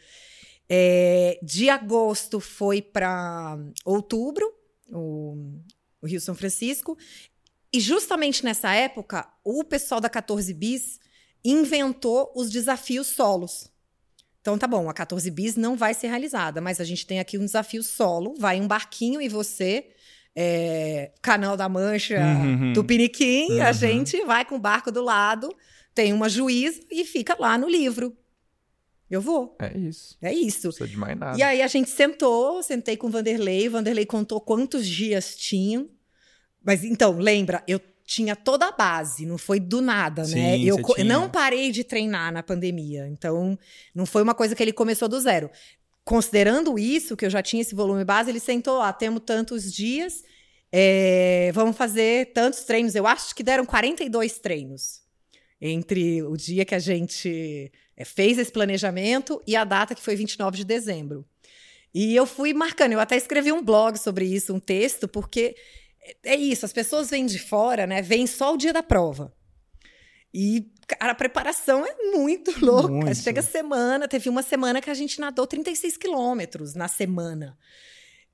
É, 0.70 1.40
de 1.42 1.68
agosto 1.68 2.40
foi 2.40 2.80
para 2.80 3.58
outubro, 3.84 4.54
o, 4.92 5.36
o 6.00 6.06
Rio 6.06 6.22
São 6.22 6.36
Francisco. 6.36 6.96
E 7.74 7.80
justamente 7.80 8.46
nessa 8.46 8.72
época, 8.76 9.28
o 9.44 9.64
pessoal 9.64 10.00
da 10.00 10.08
14 10.08 10.54
Bis 10.54 11.00
inventou 11.44 12.32
os 12.36 12.52
desafios 12.52 13.08
solos. 13.08 13.72
Então 14.40 14.60
tá 14.60 14.68
bom, 14.68 14.88
a 14.88 14.94
14 14.94 15.32
Bis 15.32 15.56
não 15.56 15.76
vai 15.76 15.96
ser 15.96 16.10
realizada, 16.10 16.62
mas 16.62 16.80
a 16.80 16.84
gente 16.84 17.04
tem 17.08 17.20
aqui 17.20 17.36
um 17.36 17.46
desafio 17.46 17.82
solo, 17.82 18.36
vai 18.38 18.62
um 18.62 18.68
barquinho 18.68 19.20
e 19.20 19.28
você, 19.28 19.90
é, 20.40 21.12
Canal 21.20 21.58
da 21.58 21.68
Mancha, 21.68 22.20
Uhum. 22.20 22.72
Tupiniquim, 22.74 23.60
a 23.60 23.68
Uhum. 23.70 23.74
gente 23.74 24.24
vai 24.24 24.46
com 24.46 24.56
o 24.56 24.60
barco 24.60 24.92
do 24.92 25.02
lado, 25.04 25.50
tem 25.96 26.14
uma 26.14 26.30
juíza 26.30 26.80
e 26.92 27.04
fica 27.04 27.36
lá 27.40 27.58
no 27.58 27.68
livro. 27.68 28.16
Eu 29.10 29.20
vou, 29.20 29.56
É 29.60 29.76
isso. 29.76 30.16
é 30.22 30.32
isso. 30.32 30.68
Não 30.68 30.72
precisa 30.74 30.88
de 30.90 30.98
mais 30.98 31.18
nada. 31.18 31.38
E 31.40 31.42
aí 31.42 31.62
a 31.62 31.68
gente 31.68 31.90
sentou, 31.90 32.62
sentei 32.62 32.96
com 32.96 33.08
o 33.08 33.10
Vanderlei, 33.10 33.68
o 33.68 33.72
Vanderlei 33.72 34.06
contou 34.06 34.40
quantos 34.40 34.86
dias 34.86 35.36
tinham. 35.36 35.90
Mas 36.64 36.84
então, 36.84 37.18
lembra, 37.18 37.64
eu 37.68 37.80
tinha 38.06 38.36
toda 38.36 38.68
a 38.68 38.72
base, 38.72 39.26
não 39.26 39.38
foi 39.38 39.60
do 39.60 39.82
nada, 39.82 40.22
né? 40.24 40.28
Sim, 40.58 40.64
Eu 40.66 40.76
você 40.76 40.82
co- 40.82 40.94
tinha. 40.96 41.06
não 41.06 41.30
parei 41.30 41.72
de 41.72 41.84
treinar 41.84 42.32
na 42.32 42.44
pandemia, 42.44 43.08
então 43.08 43.58
não 43.96 44.06
foi 44.06 44.22
uma 44.24 44.34
coisa 44.36 44.56
que 44.56 44.62
ele 44.64 44.72
começou 44.74 45.08
do 45.10 45.20
zero. 45.20 45.50
Considerando 46.08 46.80
isso, 46.80 47.18
que 47.18 47.26
eu 47.26 47.30
já 47.30 47.44
tinha 47.44 47.62
esse 47.62 47.76
volume 47.76 48.06
base, 48.06 48.30
ele 48.30 48.40
sentou, 48.40 48.82
ah, 48.82 48.94
temos 48.94 49.24
tantos 49.26 49.70
dias, 49.70 50.24
é, 50.72 51.52
vamos 51.54 51.76
fazer 51.76 52.32
tantos 52.32 52.64
treinos. 52.64 52.96
Eu 52.96 53.06
acho 53.06 53.36
que 53.36 53.44
deram 53.44 53.66
42 53.66 54.40
treinos 54.40 55.02
entre 55.60 56.24
o 56.24 56.38
dia 56.38 56.64
que 56.64 56.74
a 56.74 56.80
gente 56.80 57.70
é, 57.98 58.06
fez 58.06 58.38
esse 58.38 58.50
planejamento 58.50 59.44
e 59.46 59.54
a 59.54 59.66
data 59.66 59.94
que 59.94 60.02
foi 60.02 60.16
29 60.16 60.56
de 60.56 60.64
dezembro. 60.64 61.26
E 61.94 62.16
eu 62.16 62.26
fui 62.26 62.54
marcando, 62.54 62.94
eu 62.94 63.02
até 63.02 63.18
escrevi 63.18 63.52
um 63.52 63.62
blog 63.62 63.98
sobre 64.00 64.24
isso, 64.24 64.54
um 64.54 64.62
texto, 64.62 65.10
porque 65.10 65.58
é 66.24 66.38
isso, 66.38 66.66
as 66.66 66.72
pessoas 66.72 67.10
vêm 67.10 67.26
de 67.26 67.38
fora, 67.38 67.86
né? 67.86 68.02
Vêm 68.02 68.26
só 68.26 68.54
o 68.54 68.58
dia 68.58 68.72
da 68.72 68.82
prova. 68.82 69.36
E, 70.34 70.72
cara, 70.88 71.12
a 71.12 71.16
preparação 71.16 71.86
é 71.86 71.94
muito 72.16 72.54
louca. 72.64 72.90
Muito. 72.90 73.16
Chega 73.16 73.42
semana, 73.42 74.08
teve 74.08 74.30
uma 74.30 74.42
semana 74.42 74.82
que 74.82 74.90
a 74.90 74.94
gente 74.94 75.20
nadou 75.20 75.46
36 75.46 75.98
quilômetros 75.98 76.74
na 76.74 76.88
semana. 76.88 77.58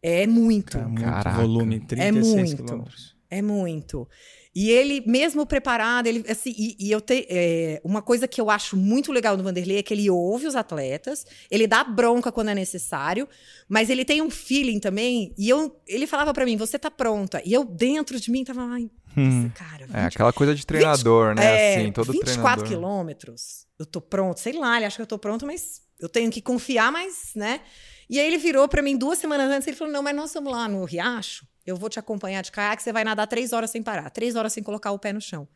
É 0.01 0.27
muito. 0.27 0.77
Tá, 0.77 0.87
muito 0.87 1.01
Caraca. 1.01 1.41
volume, 1.41 1.79
36 1.79 2.35
muito. 2.35 2.63
quilômetros. 2.63 3.15
É 3.29 3.41
muito. 3.41 4.07
E 4.55 4.69
ele, 4.69 5.01
mesmo 5.07 5.47
preparado, 5.47 6.05
ele, 6.05 6.23
assim, 6.29 6.53
e, 6.55 6.75
e 6.79 6.91
eu 6.91 7.01
te, 7.01 7.25
é, 7.27 7.81
uma 7.83 8.03
coisa 8.03 8.27
que 8.27 8.39
eu 8.39 8.51
acho 8.51 8.77
muito 8.77 9.11
legal 9.11 9.35
no 9.35 9.43
Vanderlei 9.43 9.77
é 9.77 9.83
que 9.83 9.93
ele 9.95 10.07
ouve 10.11 10.45
os 10.45 10.55
atletas, 10.55 11.25
ele 11.49 11.65
dá 11.65 11.83
bronca 11.83 12.31
quando 12.31 12.49
é 12.49 12.55
necessário, 12.55 13.27
mas 13.67 13.89
ele 13.89 14.05
tem 14.05 14.21
um 14.21 14.29
feeling 14.29 14.79
também. 14.79 15.33
E 15.35 15.49
eu, 15.49 15.75
ele 15.87 16.05
falava 16.05 16.31
pra 16.33 16.45
mim: 16.45 16.55
você 16.55 16.77
tá 16.77 16.91
pronta. 16.91 17.41
E 17.43 17.51
eu, 17.51 17.63
dentro 17.63 18.19
de 18.19 18.29
mim, 18.29 18.43
tava, 18.43 18.61
ai, 18.61 18.91
Hum. 19.15 19.49
cara, 19.55 19.85
20, 19.87 19.95
É 19.95 20.05
aquela 20.05 20.33
coisa 20.33 20.53
de 20.55 20.65
treinador, 20.65 21.35
né? 21.35 21.45
é, 21.45 21.53
assim, 21.79 21.91
todo 21.91 22.11
24 22.11 22.33
treinador. 22.35 22.65
quilômetros, 22.67 23.67
eu 23.77 23.85
tô 23.85 24.01
pronto. 24.01 24.39
Sei 24.39 24.53
lá, 24.53 24.77
ele 24.77 24.85
acha 24.85 24.95
que 24.95 25.01
eu 25.01 25.07
tô 25.07 25.17
pronto, 25.19 25.45
mas 25.45 25.81
eu 25.99 26.09
tenho 26.09 26.31
que 26.31 26.41
confiar, 26.41 26.91
mas, 26.91 27.31
né? 27.35 27.61
E 28.09 28.19
aí 28.19 28.25
ele 28.27 28.37
virou 28.37 28.67
pra 28.67 28.81
mim 28.81 28.97
duas 28.97 29.17
semanas 29.19 29.49
antes, 29.51 29.67
ele 29.67 29.77
falou: 29.77 29.93
não, 29.93 30.01
mas 30.03 30.15
nós 30.15 30.33
vamos 30.33 30.51
lá 30.51 30.67
no 30.67 30.83
Riacho, 30.85 31.47
eu 31.65 31.75
vou 31.77 31.89
te 31.89 31.99
acompanhar 31.99 32.41
de 32.41 32.51
caiaque, 32.51 32.83
você 32.83 32.91
vai 32.91 33.03
nadar 33.03 33.27
três 33.27 33.53
horas 33.53 33.69
sem 33.71 33.81
parar, 33.83 34.09
três 34.09 34.35
horas 34.35 34.51
sem 34.53 34.61
colocar 34.63 34.91
o 34.91 34.99
pé 34.99 35.13
no 35.13 35.21
chão. 35.21 35.47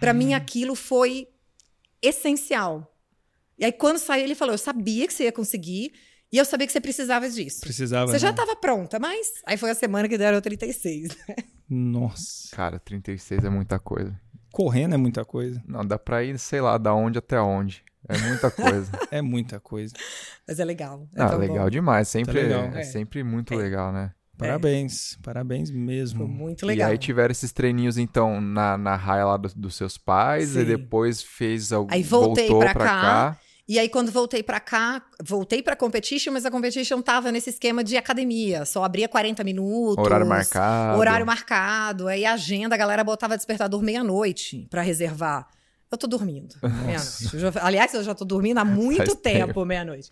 Pra 0.00 0.12
mim, 0.12 0.32
Hum. 0.32 0.36
aquilo 0.36 0.74
foi 0.74 1.28
essencial. 2.02 2.92
E 3.58 3.64
aí, 3.64 3.72
quando 3.72 3.98
saiu, 3.98 4.24
ele 4.24 4.34
falou: 4.34 4.52
eu 4.54 4.58
sabia 4.58 5.06
que 5.06 5.14
você 5.14 5.24
ia 5.24 5.32
conseguir, 5.32 5.92
e 6.36 6.38
eu 6.38 6.44
sabia 6.44 6.66
que 6.66 6.72
você 6.72 6.80
precisava 6.80 7.28
disso. 7.30 7.60
Precisava. 7.62 8.06
Você 8.12 8.18
já 8.18 8.26
né? 8.28 8.32
estava 8.32 8.54
pronta, 8.54 8.98
mas 8.98 9.26
aí 9.46 9.56
foi 9.56 9.70
a 9.70 9.74
semana 9.74 10.06
que 10.06 10.18
deram 10.18 10.38
36. 10.40 11.16
Nossa. 11.68 12.54
Cara, 12.54 12.78
36 12.78 13.44
é 13.44 13.48
muita 13.48 13.78
coisa. 13.78 14.14
Correndo 14.52 14.94
é 14.94 14.98
muita 14.98 15.24
coisa. 15.24 15.62
Não, 15.66 15.84
dá 15.84 15.98
pra 15.98 16.22
ir, 16.22 16.38
sei 16.38 16.60
lá, 16.60 16.78
da 16.78 16.94
onde 16.94 17.18
até 17.18 17.40
onde. 17.40 17.82
É 18.08 18.16
muita 18.18 18.50
coisa. 18.50 18.90
É 19.10 19.22
muita 19.22 19.58
coisa. 19.58 19.94
Mas 20.46 20.60
é 20.60 20.64
legal. 20.64 21.08
É 21.16 21.22
ah, 21.22 21.34
legal 21.36 21.64
bom. 21.64 21.70
demais. 21.70 22.06
Sempre, 22.08 22.42
legal. 22.42 22.64
É 22.74 22.80
É. 22.80 22.84
sempre 22.84 23.24
muito 23.24 23.54
legal, 23.54 23.92
né? 23.92 24.12
Parabéns. 24.38 25.18
Parabéns 25.22 25.70
mesmo. 25.70 26.18
Foi 26.20 26.28
muito 26.28 26.64
E 26.64 26.68
legal. 26.68 26.90
aí 26.90 26.98
tiveram 26.98 27.32
esses 27.32 27.50
treininhos, 27.52 27.96
então, 27.96 28.40
na, 28.40 28.76
na 28.76 28.94
raia 28.94 29.24
lá 29.24 29.36
do- 29.38 29.52
dos 29.56 29.74
seus 29.74 29.96
pais, 29.96 30.50
e 30.54 30.60
Sim. 30.60 30.64
depois 30.66 31.22
fez 31.22 31.72
algum. 31.72 31.90
Aí 31.92 32.02
voltei 32.02 32.46
voltou 32.48 32.60
pra 32.60 32.72
pra 32.74 32.84
cá. 32.84 33.00
cá. 33.00 33.38
E 33.68 33.80
aí, 33.80 33.88
quando 33.88 34.12
voltei 34.12 34.44
pra 34.44 34.60
cá, 34.60 35.02
voltei 35.20 35.60
pra 35.60 35.74
competition, 35.74 36.32
mas 36.32 36.46
a 36.46 36.50
competition 36.52 37.02
tava 37.02 37.32
nesse 37.32 37.50
esquema 37.50 37.82
de 37.82 37.96
academia. 37.96 38.64
Só 38.64 38.84
abria 38.84 39.08
40 39.08 39.42
minutos. 39.42 40.04
Horário 40.04 40.24
marcado. 40.26 40.98
Horário 40.98 41.26
marcado. 41.26 42.06
Aí 42.06 42.24
a 42.24 42.34
agenda, 42.34 42.76
a 42.76 42.78
galera 42.78 43.02
botava 43.02 43.36
despertador 43.36 43.82
meia-noite 43.82 44.68
pra 44.70 44.82
reservar. 44.82 45.48
Eu 45.90 45.98
tô 45.98 46.06
dormindo. 46.06 46.54
Meia-noite. 46.62 47.58
Aliás, 47.60 47.92
eu 47.94 48.04
já 48.04 48.14
tô 48.14 48.24
dormindo 48.24 48.58
há 48.58 48.64
muito 48.64 48.98
Faz 48.98 49.14
tempo, 49.14 49.46
tempo. 49.48 49.64
meia-noite. 49.64 50.10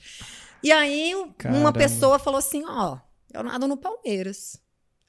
E 0.62 0.72
aí, 0.72 1.14
uma 1.14 1.32
Caramba. 1.34 1.72
pessoa 1.74 2.18
falou 2.18 2.38
assim: 2.38 2.64
ó, 2.66 2.98
eu 3.32 3.42
nado 3.44 3.68
no 3.68 3.76
Palmeiras. 3.76 4.58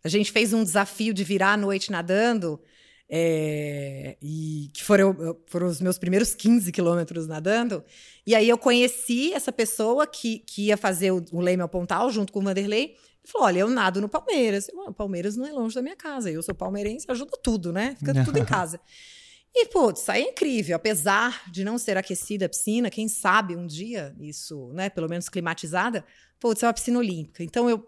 A 0.03 0.07
gente 0.07 0.31
fez 0.31 0.53
um 0.53 0.63
desafio 0.63 1.15
de 1.15 1.23
virar 1.23 1.53
a 1.53 1.57
noite 1.57 1.91
nadando. 1.91 2.61
É, 3.09 4.17
e 4.21 4.69
que 4.73 4.83
foram, 4.83 5.15
foram 5.47 5.67
os 5.67 5.79
meus 5.79 5.97
primeiros 5.97 6.33
15 6.33 6.71
quilômetros 6.71 7.27
nadando. 7.27 7.83
E 8.25 8.33
aí 8.33 8.49
eu 8.49 8.57
conheci 8.57 9.33
essa 9.33 9.51
pessoa 9.51 10.07
que, 10.07 10.39
que 10.39 10.67
ia 10.67 10.77
fazer 10.77 11.11
o, 11.11 11.23
o 11.31 11.39
Leme 11.39 11.61
ao 11.61 11.69
Pontal 11.69 12.09
junto 12.11 12.33
com 12.33 12.39
o 12.39 12.43
Vanderlei. 12.43 12.95
Ele 12.95 13.31
falou: 13.31 13.47
olha, 13.47 13.59
eu 13.59 13.69
nado 13.69 14.01
no 14.01 14.09
Palmeiras. 14.09 14.67
Eu, 14.69 14.81
"Ah, 14.81 14.89
o 14.89 14.93
Palmeiras 14.93 15.35
não 15.35 15.45
é 15.45 15.51
longe 15.51 15.75
da 15.75 15.81
minha 15.81 15.95
casa. 15.95 16.31
Eu 16.31 16.41
sou 16.41 16.55
palmeirense, 16.55 17.05
ajuda 17.09 17.37
tudo, 17.41 17.71
né? 17.71 17.95
Fica 17.99 18.13
tudo 18.25 18.39
em 18.39 18.45
casa. 18.45 18.79
E, 19.53 19.67
putz, 19.67 20.09
aí 20.09 20.23
é 20.23 20.29
incrível. 20.31 20.75
Apesar 20.75 21.49
de 21.49 21.63
não 21.63 21.77
ser 21.77 21.97
aquecida 21.97 22.45
a 22.45 22.49
piscina, 22.49 22.89
quem 22.89 23.07
sabe 23.07 23.55
um 23.55 23.65
dia 23.65 24.13
isso, 24.19 24.71
né, 24.73 24.89
pelo 24.89 25.07
menos 25.07 25.29
climatizada, 25.29 26.03
putz, 26.39 26.61
é 26.61 26.67
uma 26.67 26.73
piscina 26.73 26.99
olímpica. 26.99 27.41
Então, 27.41 27.69
eu, 27.69 27.87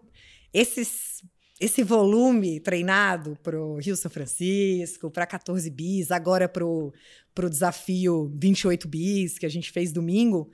esses 0.52 1.22
esse 1.60 1.82
volume 1.82 2.60
treinado 2.60 3.36
pro 3.42 3.76
Rio 3.76 3.96
São 3.96 4.10
Francisco, 4.10 5.10
para 5.10 5.26
14 5.26 5.68
bis, 5.70 6.10
agora 6.10 6.48
pro, 6.48 6.92
pro 7.34 7.50
desafio 7.50 8.30
28 8.36 8.86
bis 8.86 9.38
que 9.38 9.46
a 9.46 9.48
gente 9.48 9.70
fez 9.72 9.92
domingo. 9.92 10.50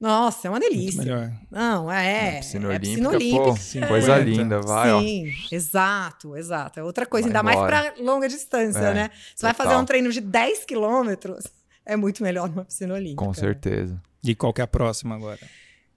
Nossa, 0.00 0.46
é 0.46 0.50
uma 0.50 0.60
delícia. 0.60 1.02
Melhor. 1.02 1.32
Não, 1.50 1.90
é. 1.90 2.34
Na 2.34 2.38
piscina 2.38 2.64
é 2.66 2.68
olímpica, 2.68 2.84
piscina 2.84 3.08
pô, 3.10 3.14
olímpica. 3.16 3.56
Sim, 3.60 3.80
coisa 3.88 4.12
é. 4.16 4.22
linda, 4.22 4.60
vai, 4.60 4.92
ó. 4.92 5.00
Sim, 5.00 5.32
exato, 5.50 6.36
exato. 6.36 6.78
É 6.78 6.84
outra 6.84 7.04
coisa, 7.04 7.28
Vai 7.28 7.30
ainda 7.30 7.42
mais 7.42 7.56
embora. 7.56 7.92
para 7.92 8.02
longa 8.04 8.28
distância, 8.28 8.78
É, 8.78 8.94
né? 8.94 9.10
Você 9.34 9.44
vai 9.44 9.54
fazer 9.54 9.70
total. 9.70 9.82
um 9.82 9.86
treino 9.86 10.12
de 10.12 10.20
10 10.20 10.64
quilômetros, 10.64 11.44
é 11.84 11.96
muito 11.96 12.22
melhor 12.22 12.48
numa 12.48 12.64
piscina 12.64 12.94
olímpica. 12.94 13.24
Com 13.24 13.34
certeza. 13.34 14.00
E 14.22 14.34
qual 14.36 14.52
que 14.52 14.60
é 14.60 14.64
a 14.64 14.68
próxima 14.68 15.16
agora? 15.16 15.40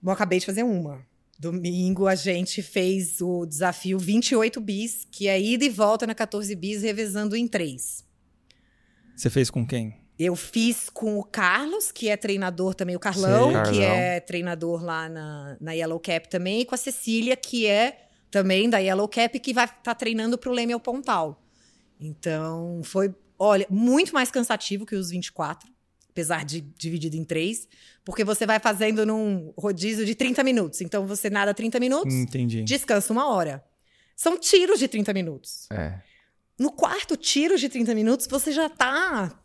Bom, 0.00 0.10
acabei 0.10 0.40
de 0.40 0.46
fazer 0.46 0.64
uma. 0.64 1.00
Domingo 1.38 2.06
a 2.06 2.14
gente 2.14 2.62
fez 2.62 3.20
o 3.20 3.44
desafio 3.44 3.98
28 3.98 4.60
bis, 4.60 5.06
que 5.10 5.26
é 5.26 5.40
ida 5.40 5.64
e 5.64 5.68
volta 5.68 6.06
na 6.06 6.14
14 6.14 6.54
bis, 6.54 6.82
revezando 6.82 7.34
em 7.34 7.48
três. 7.48 8.04
Você 9.16 9.28
fez 9.28 9.50
com 9.50 9.66
quem? 9.66 10.02
Eu 10.18 10.36
fiz 10.36 10.88
com 10.88 11.18
o 11.18 11.24
Carlos, 11.24 11.90
que 11.90 12.08
é 12.08 12.16
treinador 12.16 12.74
também, 12.74 12.94
o 12.94 13.00
Carlão, 13.00 13.52
Sei. 13.64 13.72
que 13.72 13.82
é 13.82 14.20
treinador 14.20 14.84
lá 14.84 15.08
na, 15.08 15.56
na 15.60 15.72
Yellow 15.72 15.98
Cap 15.98 16.28
também, 16.28 16.60
e 16.60 16.64
com 16.64 16.74
a 16.74 16.78
Cecília, 16.78 17.36
que 17.36 17.66
é 17.66 18.06
também 18.30 18.68
da 18.70 18.78
Yellow 18.78 19.08
Cap, 19.08 19.38
que 19.40 19.52
vai 19.52 19.64
estar 19.64 19.94
treinando 19.94 20.38
para 20.38 20.50
o 20.50 20.52
Leme 20.52 20.72
ao 20.72 20.80
Pontal. 20.80 21.42
Então, 22.00 22.82
foi, 22.84 23.14
olha, 23.38 23.66
muito 23.70 24.12
mais 24.12 24.30
cansativo 24.30 24.86
que 24.86 24.94
os 24.94 25.10
24, 25.10 25.71
apesar 26.12 26.44
de 26.44 26.60
dividido 26.60 27.16
em 27.16 27.24
três, 27.24 27.66
porque 28.04 28.22
você 28.22 28.46
vai 28.46 28.60
fazendo 28.60 29.04
num 29.04 29.52
rodízio 29.58 30.04
de 30.06 30.14
30 30.14 30.44
minutos. 30.44 30.80
Então, 30.80 31.06
você 31.06 31.28
nada 31.28 31.52
30 31.52 31.80
minutos, 31.80 32.14
Entendi. 32.14 32.62
descansa 32.62 33.12
uma 33.12 33.28
hora. 33.28 33.64
São 34.14 34.38
tiros 34.38 34.78
de 34.78 34.86
30 34.86 35.12
minutos. 35.12 35.66
É. 35.72 35.98
No 36.58 36.70
quarto 36.70 37.16
tiro 37.16 37.58
de 37.58 37.68
30 37.68 37.94
minutos, 37.94 38.26
você 38.26 38.52
já 38.52 38.68
tá 38.68 39.36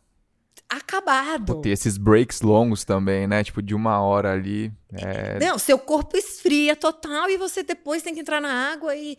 acabado. 0.69 1.61
Tem 1.61 1.71
esses 1.71 1.97
breaks 1.97 2.41
longos 2.41 2.83
também, 2.83 3.25
né? 3.25 3.43
Tipo, 3.43 3.61
de 3.61 3.73
uma 3.73 4.01
hora 4.01 4.33
ali. 4.33 4.71
É, 4.93 5.39
Não, 5.39 5.57
seu 5.57 5.79
corpo 5.79 6.17
esfria 6.17 6.75
total 6.75 7.29
e 7.29 7.37
você 7.37 7.63
depois 7.63 8.03
tem 8.03 8.13
que 8.13 8.19
entrar 8.19 8.41
na 8.41 8.71
água 8.71 8.95
e. 8.95 9.17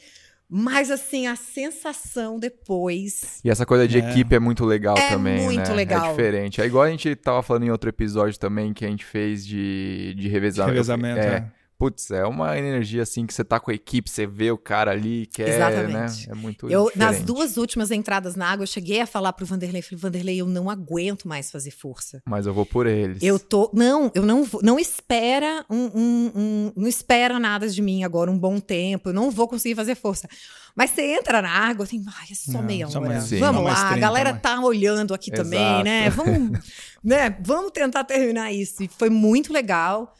Mas 0.51 0.91
assim, 0.91 1.27
a 1.27 1.37
sensação 1.37 2.39
depois. 2.39 3.39
E 3.45 3.51
essa 3.51 3.67
coisa 3.67 3.87
de 3.87 3.99
É. 4.01 4.11
equipe 4.11 4.35
é 4.35 4.39
muito 4.39 4.65
legal 4.65 4.97
É 4.97 5.11
também, 5.11 5.45
muito 5.45 5.69
né? 5.69 5.75
legal. 5.75 6.07
É 6.07 6.09
diferente. 6.11 6.61
É 6.63 6.65
igual 6.65 6.85
a 6.85 6.91
gente 6.91 7.15
tava 7.17 7.43
falando 7.43 7.65
em 7.65 7.71
outro 7.71 7.91
episódio 7.91 8.39
também 8.39 8.73
que 8.73 8.85
a 8.85 8.89
gente 8.89 9.05
fez 9.05 9.47
de, 9.47 10.15
de 10.17 10.27
revezamento. 10.29 10.73
Revezamento, 10.73 11.21
É. 11.21 11.53
Putz, 11.79 12.11
é 12.11 12.25
uma 12.25 12.59
energia 12.59 13.05
assim 13.05 13.25
que 13.25 13.33
você 13.33 13.45
tá 13.45 13.61
com 13.61 13.71
a 13.71 13.75
equipe, 13.75 14.11
você 14.11 14.27
vê 14.27 14.51
o 14.51 14.59
cara 14.59 14.91
ali, 14.91 15.27
quer, 15.27 15.49
Exatamente. 15.49 16.27
né? 16.27 16.33
É 16.33 16.35
muito 16.35 16.69
Eu, 16.69 16.87
diferente. 16.87 16.99
nas 16.99 17.23
duas 17.23 17.57
últimas 17.57 17.93
entradas 17.93 18.35
na 18.35 18.49
água, 18.51 18.65
eu 18.65 18.67
cheguei 18.67 19.01
a 19.01 19.07
falar 19.07 19.33
pro 19.33 19.47
Vanderlei, 19.47 19.81
falei, 19.81 19.97
Vanderlei, 20.01 20.41
eu 20.41 20.47
não 20.47 20.69
aguento 20.69 21.29
mais 21.29 21.53
fazer 21.53 21.71
força. 21.71 22.21
Mas 22.27 22.47
eu 22.47 22.53
vou 22.53 22.67
por 22.67 22.89
eles. 22.89 23.23
Eu 23.23 23.39
tô. 23.39 23.71
Não, 23.73 24.11
eu 24.13 24.27
não 24.27 24.43
vou. 24.43 24.61
Não 24.61 24.77
espera 24.77 25.65
um, 25.71 25.85
um- 25.95 26.33
um- 26.35 26.73
Não 26.75 26.89
espera 26.89 27.39
nada 27.39 27.69
de 27.69 27.81
mim 27.81 28.03
agora, 28.03 28.29
um 28.29 28.37
bom 28.39 28.59
tempo. 28.59 29.11
Eu 29.11 29.13
não 29.15 29.31
vou 29.31 29.47
conseguir 29.47 29.77
fazer 29.77 29.95
força. 29.95 30.29
Mas 30.75 30.91
você 30.91 31.03
entra 31.03 31.41
na 31.41 31.49
água, 31.51 31.87
tem. 31.87 32.03
Ai, 32.09 32.27
é 32.33 32.35
só 32.35 32.53
Não, 32.59 32.63
meia 32.63 32.89
só 32.89 33.01
hora. 33.01 33.21
sim. 33.21 33.39
Vamos 33.39 33.63
lá, 33.63 33.73
a 33.73 33.89
30, 33.91 34.01
galera 34.01 34.31
mais. 34.31 34.43
tá 34.43 34.61
olhando 34.61 35.15
aqui 35.15 35.31
também, 35.31 35.61
Exato. 35.61 35.85
né? 35.85 36.11
Vamos, 36.11 36.59
né? 37.05 37.37
Vamos 37.41 37.71
tentar 37.71 38.03
terminar 38.03 38.53
isso. 38.53 38.83
E 38.83 38.89
foi 38.89 39.09
muito 39.11 39.53
legal. 39.53 40.13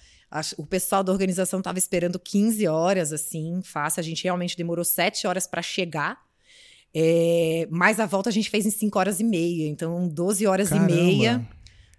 O 0.57 0.67
pessoal 0.67 1.03
da 1.03 1.11
organização 1.13 1.61
estava 1.61 1.79
esperando 1.79 2.19
15 2.19 2.67
horas, 2.67 3.13
assim, 3.13 3.61
fácil. 3.63 4.01
A 4.01 4.05
gente 4.05 4.25
realmente 4.25 4.57
demorou 4.57 4.85
7 4.85 5.27
horas 5.27 5.47
para 5.47 5.63
chegar. 5.63 6.19
É, 6.95 7.67
mas 7.71 8.01
a 8.01 8.07
volta 8.07 8.29
a 8.29 8.33
gente 8.33 8.51
fez 8.51 8.67
em 8.67 8.71
5 8.71 8.99
horas 8.99 9.21
e 9.21 9.25
meia. 9.25 9.69
Então, 9.69 10.09
12 10.09 10.47
horas 10.47 10.69
Caramba. 10.71 10.91
e 10.91 10.95
meia. 10.95 11.49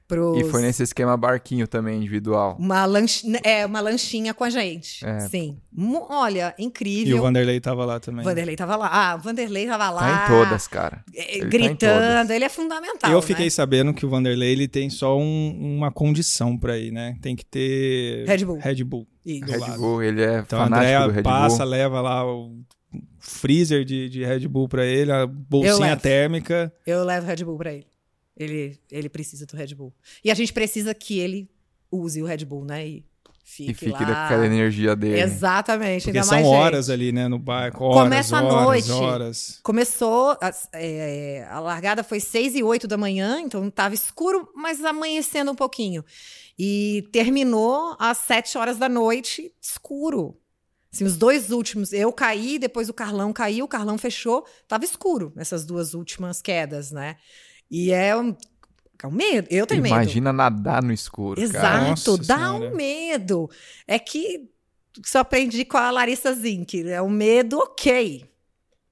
Pros... 0.10 0.40
E 0.40 0.44
foi 0.50 0.64
nesse 0.64 0.82
esquema 0.82 1.16
barquinho 1.16 1.68
também, 1.68 1.98
individual. 2.00 2.58
Uma, 2.60 2.84
lanch... 2.84 3.24
é, 3.44 3.64
uma 3.64 3.80
lanchinha 3.80 4.34
com 4.34 4.44
a 4.44 4.50
gente. 4.50 5.06
É. 5.06 5.20
Sim. 5.22 5.60
Mu- 5.72 6.08
Olha, 6.10 6.54
E 6.58 6.64
o 6.64 6.66
incrível. 6.66 7.22
Vanderlei 7.22 7.60
tava 7.60 7.86
lá 7.86 8.00
também. 8.00 8.26
Vanderlei 8.26 8.56
tava 8.56 8.76
lá. 8.76 8.90
Ah, 8.92 9.16
o 9.16 9.20
Vanderlei 9.20 9.68
tava 9.68 9.90
lá. 9.92 10.00
Tá 10.00 10.26
em 10.26 10.28
todas, 10.36 10.68
cara. 10.68 11.04
é, 11.16 11.34
Ele 11.36 11.42
tá 11.44 11.48
gritando. 11.50 12.02
todas. 12.02 12.30
ele 12.32 12.44
é 12.46 12.50
fundamental. 12.50 13.12
Eu 13.12 13.22
fiquei 13.22 13.46
né? 13.46 13.50
sabendo 13.52 13.94
que 13.94 14.04
o 14.04 14.10
Vanderlei 14.10 14.52
ele 14.52 14.68
tem 14.68 14.90
só 14.90 15.16
um- 15.16 15.76
uma 15.78 15.92
condição 15.92 16.58
pra 16.58 16.76
ir, 16.76 16.92
né? 16.92 17.16
Tem 17.22 17.36
que 17.36 17.46
ter 17.46 18.26
Red 18.28 18.44
Bull. 18.46 18.58
Red 18.58 18.84
Bull. 18.84 19.08
Do 19.24 19.52
Red 19.52 19.58
lado. 19.60 19.80
Bull, 19.80 20.02
ele 20.02 20.24
é 20.24 20.40
Então 20.40 20.60
a 20.60 20.64
fanático 20.64 20.92
do 20.92 21.04
Andrea 21.04 21.12
Red 21.18 21.22
passa, 21.22 21.58
Bull. 21.60 21.68
leva 21.68 22.02
lá 22.02 22.26
o 22.26 22.58
freezer 23.20 23.86
de, 23.86 24.10
de 24.10 24.24
Red 24.26 24.48
Bull 24.48 24.68
pra 24.68 24.84
ele, 24.86 25.12
a 25.12 25.28
bolsinha 25.28 25.90
levo. 25.90 26.02
térmica. 26.02 26.74
Eu 26.88 27.04
levo 27.04 27.28
Red 27.28 27.44
Bull 27.44 27.58
pra 27.58 27.74
ele. 27.74 27.86
Ele. 28.40 28.80
Ele 28.90 29.10
precisa 29.10 29.46
do 29.46 29.56
Red 29.56 29.76
Bull. 29.76 29.94
E 30.24 30.32
a 30.32 30.34
gente 30.34 30.52
precisa 30.54 30.94
que 30.94 31.20
ele 31.20 31.50
use 31.92 32.22
o 32.22 32.26
Red 32.26 32.46
Bull, 32.46 32.66
né? 32.66 32.88
E 32.88 33.06
fique, 33.44 33.72
E 33.72 33.74
fique 33.74 34.04
lá. 34.04 34.24
daquela 34.24 34.46
energia 34.46 34.96
dele. 34.96 35.20
Exatamente. 35.22 36.04
Porque 36.06 36.18
ainda 36.18 36.24
são 36.28 36.36
mais 36.42 36.48
horas 36.48 36.86
gente. 36.86 36.94
ali, 36.94 37.12
né, 37.12 37.28
no 37.28 37.38
barco. 37.40 37.84
Horas, 37.84 38.04
Começa 38.04 38.38
à 38.38 38.44
horas, 38.44 38.64
noite. 38.88 38.92
horas. 38.92 39.60
Começou, 39.64 40.38
é, 40.74 41.48
a 41.50 41.60
largada 41.60 42.04
foi 42.04 42.20
6 42.20 42.56
e 42.56 42.64
8 42.64 42.88
da 42.88 42.98
manhã, 42.98 43.42
então 43.42 43.68
estava 43.68 43.94
escuro, 43.96 44.50
mas 44.56 44.84
amanhecendo 44.86 45.52
um 45.52 45.56
pouquinho. 45.56 46.04
E 46.58 47.08
terminou 47.12 47.96
às 48.00 48.18
7 48.20 48.58
horas 48.58 48.78
da 48.78 48.88
noite, 48.90 49.52
escuro. 49.62 50.38
Assim, 50.94 51.04
os 51.06 51.16
dois 51.18 51.52
últimos, 51.52 51.94
eu 51.94 52.12
caí, 52.12 52.58
depois 52.58 52.90
o 52.90 52.94
Carlão 52.94 53.32
caiu, 53.32 53.66
o 53.66 53.68
Carlão 53.68 53.96
fechou, 53.98 54.44
tava 54.68 54.84
escuro 54.84 55.32
nessas 55.36 55.64
duas 55.64 55.94
últimas 55.94 56.42
quedas, 56.42 56.92
né? 56.92 57.16
E 57.70 57.92
é 57.92 58.16
um, 58.16 58.36
é 59.04 59.08
um 59.08 59.12
medo, 59.12 59.48
eu 59.52 59.66
tenho 59.68 59.82
medo. 59.82 59.94
Imagina 59.96 60.34
nadar 60.34 60.82
no 60.84 60.92
escuro, 60.92 61.36
cara. 61.36 61.48
Exato, 61.88 62.12
Nossa 62.12 62.18
dá 62.28 62.38
Senhora. 62.38 62.66
um 62.72 62.76
medo. 62.76 63.50
É 63.88 63.98
que 64.00 64.50
só 65.06 65.20
aprendi 65.20 65.64
com 65.66 65.78
a 65.78 65.92
Larissa 65.92 66.34
Zink. 66.34 66.90
É 66.90 67.02
um 67.02 67.10
medo, 67.10 67.58
ok. 67.60 68.26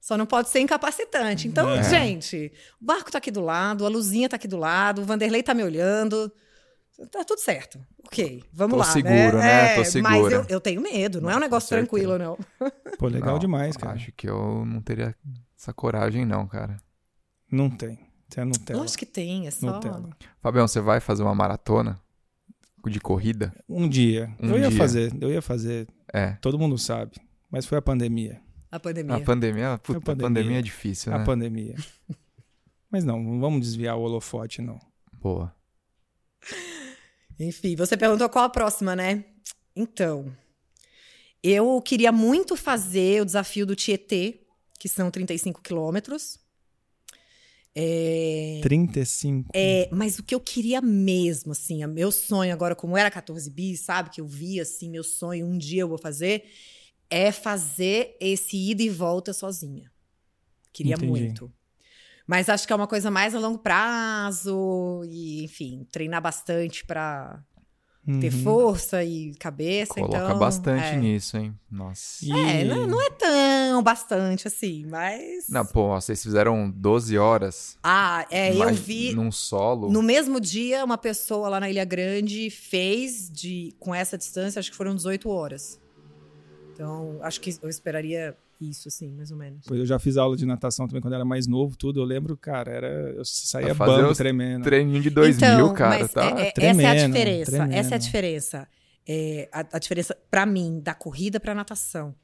Só 0.00 0.16
não 0.16 0.24
pode 0.24 0.48
ser 0.48 0.60
incapacitante. 0.60 1.46
Então, 1.48 1.68
É. 1.70 1.82
gente, 1.82 2.50
o 2.80 2.84
barco 2.84 3.10
tá 3.10 3.18
aqui 3.18 3.30
do 3.30 3.42
lado, 3.42 3.84
a 3.84 3.88
luzinha 3.88 4.28
tá 4.28 4.36
aqui 4.36 4.48
do 4.48 4.56
lado, 4.56 5.02
o 5.02 5.04
Vanderlei 5.04 5.42
tá 5.42 5.52
me 5.52 5.62
olhando. 5.62 6.32
Tá 7.12 7.22
tudo 7.24 7.38
certo. 7.40 7.78
Ok, 8.06 8.42
vamos 8.52 8.72
Tô 8.72 8.78
lá. 8.78 8.84
seguro, 8.84 9.38
né? 9.38 9.74
Tô 9.74 9.80
Mas 9.80 9.88
segura. 9.88 10.34
eu, 10.36 10.46
eu 10.48 10.60
tenho 10.60 10.80
medo, 10.80 11.20
não 11.20 11.28
é 11.28 11.32
um 11.32 11.34
Não, 11.36 11.40
negócio 11.42 11.68
tranquilo, 11.68 12.16
não. 12.18 12.38
Pô, 12.98 13.06
legal 13.06 13.34
Não, 13.34 13.38
demais, 13.38 13.76
cara. 13.76 13.94
Acho 13.94 14.10
que 14.12 14.28
eu 14.28 14.64
não 14.64 14.80
teria 14.80 15.14
essa 15.56 15.72
coragem, 15.72 16.24
não, 16.24 16.46
cara. 16.48 16.76
Não 17.52 17.68
tem. 17.70 18.07
Você 18.28 18.40
é 18.40 18.44
Nutella. 18.44 18.80
Lógico 18.80 18.98
que 18.98 19.06
tem, 19.06 19.46
é 19.46 19.50
só. 19.50 19.66
Nutella. 19.66 20.10
Fabião, 20.40 20.68
você 20.68 20.80
vai 20.80 21.00
fazer 21.00 21.22
uma 21.22 21.34
maratona 21.34 22.00
de 22.86 23.00
corrida? 23.00 23.54
Um 23.68 23.88
dia. 23.88 24.34
Um 24.40 24.50
eu 24.50 24.58
ia 24.58 24.68
dia. 24.68 24.78
fazer, 24.78 25.12
eu 25.20 25.30
ia 25.30 25.42
fazer. 25.42 25.88
É. 26.12 26.32
Todo 26.40 26.58
mundo 26.58 26.76
sabe. 26.78 27.16
Mas 27.50 27.66
foi 27.66 27.78
a 27.78 27.82
pandemia. 27.82 28.40
A 28.70 28.78
pandemia. 28.78 29.16
A 29.16 29.20
pandemia, 29.20 29.80
puta, 29.82 29.98
a 29.98 30.02
pandemia. 30.02 30.28
pandemia. 30.28 30.58
é 30.58 30.62
difícil, 30.62 31.10
né? 31.10 31.18
A 31.18 31.24
pandemia. 31.24 31.74
Mas 32.90 33.04
não, 33.04 33.22
não 33.22 33.40
vamos 33.40 33.60
desviar 33.60 33.96
o 33.96 34.02
holofote, 34.02 34.62
não. 34.62 34.78
Boa. 35.12 35.54
Enfim, 37.38 37.76
você 37.76 37.96
perguntou 37.96 38.28
qual 38.28 38.44
a 38.44 38.50
próxima, 38.50 38.94
né? 38.96 39.24
Então, 39.74 40.34
eu 41.42 41.80
queria 41.82 42.10
muito 42.10 42.56
fazer 42.56 43.22
o 43.22 43.24
desafio 43.24 43.64
do 43.64 43.76
Tietê, 43.76 44.46
que 44.78 44.88
são 44.88 45.10
35 45.10 45.62
quilômetros. 45.62 46.38
É, 47.74 48.60
35. 48.62 49.50
é, 49.54 49.88
mas 49.92 50.18
o 50.18 50.22
que 50.22 50.34
eu 50.34 50.40
queria 50.40 50.80
mesmo, 50.80 51.52
assim, 51.52 51.86
meu 51.86 52.10
sonho 52.10 52.52
agora, 52.52 52.74
como 52.74 52.96
era 52.96 53.10
14 53.10 53.50
bis, 53.50 53.80
sabe? 53.80 54.10
Que 54.10 54.20
eu 54.20 54.26
via, 54.26 54.62
assim, 54.62 54.90
meu 54.90 55.04
sonho, 55.04 55.46
um 55.46 55.56
dia 55.56 55.82
eu 55.82 55.88
vou 55.88 55.98
fazer, 55.98 56.44
é 57.08 57.30
fazer 57.32 58.16
esse 58.20 58.56
ida 58.56 58.82
e 58.82 58.88
volta 58.88 59.32
sozinha. 59.32 59.90
Queria 60.72 60.96
Entendi. 60.96 61.10
muito. 61.10 61.52
Mas 62.26 62.50
acho 62.50 62.66
que 62.66 62.72
é 62.72 62.76
uma 62.76 62.86
coisa 62.86 63.10
mais 63.10 63.34
a 63.34 63.38
longo 63.38 63.58
prazo 63.58 65.02
e, 65.06 65.42
enfim, 65.44 65.86
treinar 65.90 66.20
bastante 66.20 66.84
pra 68.08 68.18
ter 68.20 68.32
Uhum. 68.34 68.42
força 68.42 69.04
e 69.04 69.34
cabeça. 69.34 69.94
Coloca 69.94 70.16
então, 70.16 70.38
bastante 70.38 70.86
é. 70.86 70.96
nisso, 70.96 71.36
hein? 71.36 71.54
Nossa. 71.70 72.24
E- 72.24 72.30
É, 72.32 72.64
não, 72.64 72.86
não 72.86 73.00
é 73.02 73.10
tão 73.10 73.82
bastante 73.82 74.48
assim, 74.48 74.86
mas. 74.86 75.48
Não, 75.48 75.64
pô, 75.66 75.88
vocês 76.00 76.22
fizeram 76.22 76.70
12 76.70 77.18
horas. 77.18 77.76
Ah, 77.82 78.26
é, 78.30 78.54
eu 78.54 78.72
vi. 78.74 79.14
Num 79.14 79.30
solo. 79.30 79.90
No 79.90 80.02
mesmo 80.02 80.40
dia, 80.40 80.84
uma 80.84 80.96
pessoa 80.98 81.48
lá 81.48 81.60
na 81.60 81.68
Ilha 81.68 81.84
Grande 81.84 82.48
fez 82.50 83.30
de 83.30 83.74
com 83.78 83.94
essa 83.94 84.16
distância, 84.16 84.58
acho 84.60 84.70
que 84.70 84.76
foram 84.76 84.94
18 84.94 85.28
horas. 85.28 85.78
Então, 86.72 87.18
acho 87.22 87.40
que 87.40 87.54
eu 87.60 87.68
esperaria 87.68 88.36
isso, 88.60 88.88
assim, 88.88 89.12
mais 89.12 89.30
ou 89.30 89.36
menos. 89.36 89.64
Eu 89.70 89.86
já 89.86 89.98
fiz 89.98 90.16
aula 90.16 90.36
de 90.36 90.44
natação 90.46 90.86
também 90.86 91.00
quando 91.00 91.14
era 91.14 91.24
mais 91.24 91.46
novo, 91.46 91.76
tudo. 91.76 92.00
Eu 92.00 92.04
lembro, 92.04 92.36
cara, 92.36 92.70
era. 92.72 92.88
Eu 93.12 93.24
saía 93.24 93.72
bambo 93.74 94.10
uns 94.10 94.18
tremendo. 94.18 94.64
Treininho 94.64 95.00
de 95.02 95.10
2000, 95.10 95.48
então, 95.48 95.74
cara, 95.74 95.98
mas 96.00 96.12
tá? 96.12 96.24
é- 96.24 96.26
é- 96.26 96.30
essa 96.30 96.42
é 96.42 96.48
a 96.48 96.52
tremendo, 96.52 97.12
diferença. 97.12 97.56
Essa 97.56 97.64
é 97.64 97.68
a 97.68 97.68
tremendo. 97.82 98.00
diferença. 98.02 98.68
É, 99.10 99.48
a, 99.52 99.66
a 99.72 99.78
diferença, 99.78 100.16
pra 100.30 100.44
mim, 100.44 100.80
da 100.80 100.92
corrida 100.94 101.38
pra 101.40 101.54
natação. 101.54 102.14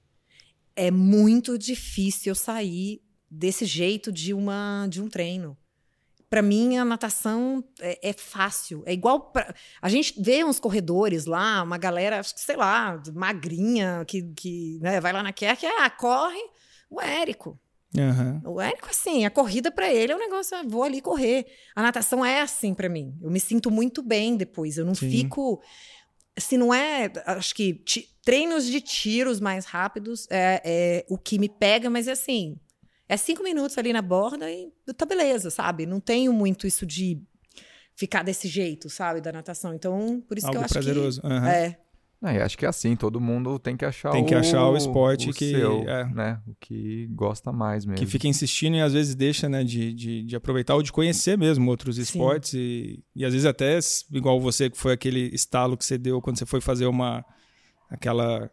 é 0.77 0.91
muito 0.91 1.57
difícil 1.57 2.33
eu 2.33 2.35
sair 2.35 3.01
desse 3.31 3.65
jeito 3.65 4.11
de 4.13 4.35
uma 4.35 4.87
de 4.91 5.01
um 5.01 5.09
treino. 5.09 5.57
Para 6.35 6.43
mim, 6.43 6.77
a 6.79 6.85
natação 6.85 7.63
é, 7.79 8.11
é, 8.11 8.13
fácil. 8.13 8.83
É 8.87 8.93
igual. 8.93 9.31
Pra... 9.31 9.55
A 9.81 9.89
gente 9.89 10.21
vê 10.21 10.43
uns 10.43 10.59
corredores 10.59 11.27
lá, 11.27 11.63
uma 11.63 11.79
galera, 11.79 12.21
sei 12.25 12.57
lá, 12.57 13.01
magrinha, 13.15 14.05
que, 14.05 14.21
que 14.35 14.81
né, 14.83 15.01
vai 15.01 15.13
lá 15.13 15.23
na 15.23 15.33
que 15.33 15.47
ah, 15.47 15.89
corre. 15.91 16.43
O 16.91 17.01
Érico. 17.01 17.57
Uhum. 17.97 18.55
O 18.55 18.61
Érico, 18.61 18.91
assim, 18.91 19.25
a 19.25 19.31
corrida 19.31 19.71
para 19.71 19.89
ele 19.89 20.13
é 20.13 20.17
um 20.17 20.19
negócio, 20.19 20.57
ah, 20.57 20.65
vou 20.67 20.83
ali 20.83 21.01
correr. 21.01 21.47
A 21.73 21.81
natação 21.81 22.25
é 22.25 22.41
assim 22.41 22.75
para 22.75 22.89
mim. 22.89 23.17
Eu 23.23 23.31
me 23.31 23.39
sinto 23.39 23.71
muito 23.71 24.03
bem 24.03 24.37
depois. 24.37 24.77
Eu 24.77 24.85
não 24.85 24.97
Sim. 24.97 25.09
fico. 25.09 25.63
Se 26.37 26.59
não 26.59 26.75
é. 26.75 27.13
Acho 27.27 27.55
que 27.55 27.81
treinos 28.25 28.67
de 28.67 28.81
tiros 28.81 29.39
mais 29.39 29.67
rápidos 29.67 30.27
é, 30.29 30.61
é 30.65 31.07
o 31.09 31.17
que 31.17 31.39
me 31.39 31.49
pega, 31.49 31.89
mas 31.89 32.09
é 32.09 32.11
assim. 32.11 32.59
É 33.09 33.17
cinco 33.17 33.43
minutos 33.43 33.77
ali 33.77 33.93
na 33.93 34.03
borda 34.03 34.51
e 34.51 34.73
tá 34.97 35.05
beleza, 35.05 35.51
sabe? 35.51 35.87
Não 35.87 36.01
tenho 36.01 36.33
muito 36.33 36.67
isso 36.67 36.87
de 36.87 37.21
ficar 37.95 38.23
desse 38.23 38.49
jeito, 38.49 38.89
sabe? 38.89 39.21
Da 39.21 39.33
natação. 39.33 39.75
Então, 39.75 40.23
por 40.27 40.39
isso 40.39 40.47
Algo 40.47 40.59
que 40.59 40.63
eu 40.63 40.65
acho 40.65 40.75
prazeroso. 40.75 41.21
que... 41.21 41.27
Uhum. 41.27 41.47
É. 41.47 41.79
Não, 42.25 42.31
acho 42.43 42.57
que 42.57 42.65
é 42.65 42.69
assim, 42.69 42.97
todo 42.97 43.21
mundo 43.21 43.59
tem 43.59 43.77
que 43.77 43.85
achar 43.85 44.11
tem 44.11 44.25
que 44.25 44.35
o, 44.35 44.39
achar 44.39 44.67
o 44.71 44.79
esporte 44.79 45.29
o 45.29 45.33
que 45.35 45.51
seu, 45.51 45.87
é. 45.87 46.07
né, 46.11 46.41
o 46.47 46.55
que 46.59 47.07
gosta 47.09 47.53
mais 47.53 47.85
mesmo. 47.85 47.99
Que 47.99 48.07
fica 48.11 48.27
insistindo 48.27 48.77
e 48.77 48.81
às 48.81 48.95
vezes 48.95 49.15
deixa, 49.15 49.47
né, 49.47 49.63
de, 49.63 49.93
de, 49.93 50.23
de 50.23 50.35
aproveitar 50.35 50.75
ou 50.75 50.83
de 50.83 50.91
conhecer 50.91 51.37
mesmo 51.37 51.69
outros 51.71 51.99
esportes 51.99 52.55
e, 52.55 53.05
e 53.15 53.27
às 53.27 53.35
vezes 53.35 53.45
até 53.45 53.79
igual 54.11 54.41
você 54.41 54.71
que 54.71 54.79
foi 54.79 54.95
aquele 54.95 55.35
estalo 55.35 55.77
que 55.77 55.85
você 55.85 55.99
deu 55.99 56.23
quando 56.23 56.39
você 56.39 56.47
foi 56.47 56.63
fazer 56.63 56.87
uma 56.87 57.23
aquela 57.91 58.51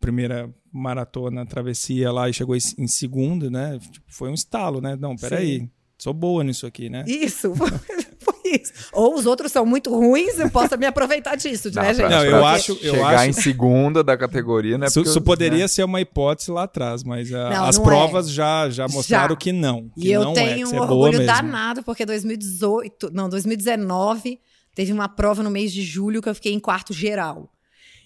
primeira 0.00 0.50
maratona, 0.72 1.44
travessia 1.44 2.10
lá 2.10 2.28
e 2.28 2.32
chegou 2.32 2.56
em 2.56 2.86
segundo, 2.86 3.50
né? 3.50 3.78
Tipo, 3.78 4.06
foi 4.08 4.30
um 4.30 4.34
estalo, 4.34 4.80
né? 4.80 4.96
Não, 4.98 5.14
peraí, 5.14 5.60
Sim. 5.60 5.70
sou 5.98 6.14
boa 6.14 6.42
nisso 6.42 6.66
aqui, 6.66 6.88
né? 6.88 7.04
Isso, 7.06 7.52
foi 8.18 8.34
isso. 8.44 8.72
Ou 8.92 9.14
os 9.14 9.26
outros 9.26 9.52
são 9.52 9.66
muito 9.66 9.94
ruins, 9.94 10.38
eu 10.38 10.50
posso 10.50 10.76
me 10.78 10.86
aproveitar 10.86 11.36
disso, 11.36 11.70
não, 11.74 11.82
né, 11.82 11.92
gente? 11.92 12.08
Não, 12.08 12.24
eu 12.24 12.44
acho, 12.44 12.72
eu 12.82 12.94
chegar 12.94 13.16
acho... 13.16 13.30
em 13.30 13.32
segunda 13.32 14.02
da 14.02 14.16
categoria, 14.16 14.78
né? 14.78 14.86
Isso, 14.86 15.02
isso 15.02 15.20
poderia 15.20 15.58
né? 15.58 15.68
ser 15.68 15.84
uma 15.84 16.00
hipótese 16.00 16.50
lá 16.50 16.62
atrás, 16.62 17.04
mas 17.04 17.32
a, 17.32 17.50
não, 17.50 17.64
as 17.66 17.76
não 17.76 17.84
provas 17.84 18.28
é. 18.28 18.32
já, 18.32 18.70
já 18.70 18.88
mostraram 18.88 19.34
já. 19.34 19.36
que 19.36 19.52
não. 19.52 19.90
Que 19.90 20.08
e 20.08 20.12
eu 20.12 20.24
não 20.24 20.32
tenho 20.32 20.66
é, 20.66 20.70
um 20.70 20.76
é 20.76 20.80
orgulho 20.80 21.26
danado, 21.26 21.82
porque 21.82 22.06
2018, 22.06 23.10
não, 23.12 23.28
2019 23.28 24.40
teve 24.74 24.90
uma 24.90 25.08
prova 25.08 25.42
no 25.42 25.50
mês 25.50 25.70
de 25.70 25.82
julho 25.82 26.22
que 26.22 26.28
eu 26.30 26.34
fiquei 26.34 26.54
em 26.54 26.60
quarto 26.60 26.94
geral. 26.94 27.52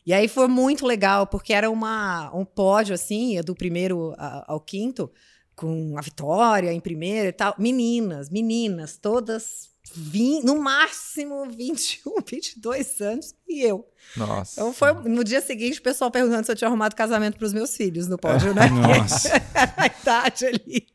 E 0.07 0.15
aí 0.15 0.29
foi 0.29 0.47
muito 0.47 0.87
legal, 0.87 1.27
porque 1.27 1.53
era 1.53 1.69
uma, 1.69 2.31
um 2.33 2.45
pódio, 2.45 2.95
assim, 2.95 3.41
do 3.43 3.55
primeiro 3.55 4.15
ao 4.47 4.61
quinto, 4.61 5.11
com 5.57 5.99
a 5.99 6.01
Vitória 6.01 6.73
em 6.73 6.81
primeiro 6.81 7.29
e 7.29 7.33
tal. 7.33 7.55
Meninas, 7.59 8.31
meninas, 8.31 8.97
todas 8.97 9.75
no 10.45 10.59
máximo 10.61 11.49
21, 11.49 12.17
22 12.27 13.01
anos 13.03 13.35
e 13.49 13.63
eu. 13.63 13.89
Nossa. 14.17 14.61
Então 14.61 14.73
foi 14.73 14.93
no 14.93 15.25
dia 15.25 15.41
seguinte 15.41 15.79
o 15.79 15.83
pessoal 15.83 16.11
perguntando 16.11 16.45
se 16.45 16.53
eu 16.53 16.57
tinha 16.57 16.69
arrumado 16.69 16.95
casamento 16.95 17.39
para 17.39 17.47
os 17.47 17.53
meus 17.53 17.77
filhos 17.77 18.07
no 18.07 18.19
pódio, 18.19 18.55
né? 18.55 18.69
Nossa. 18.71 19.31
a 19.77 19.87
idade 19.87 20.47
ali. 20.47 20.87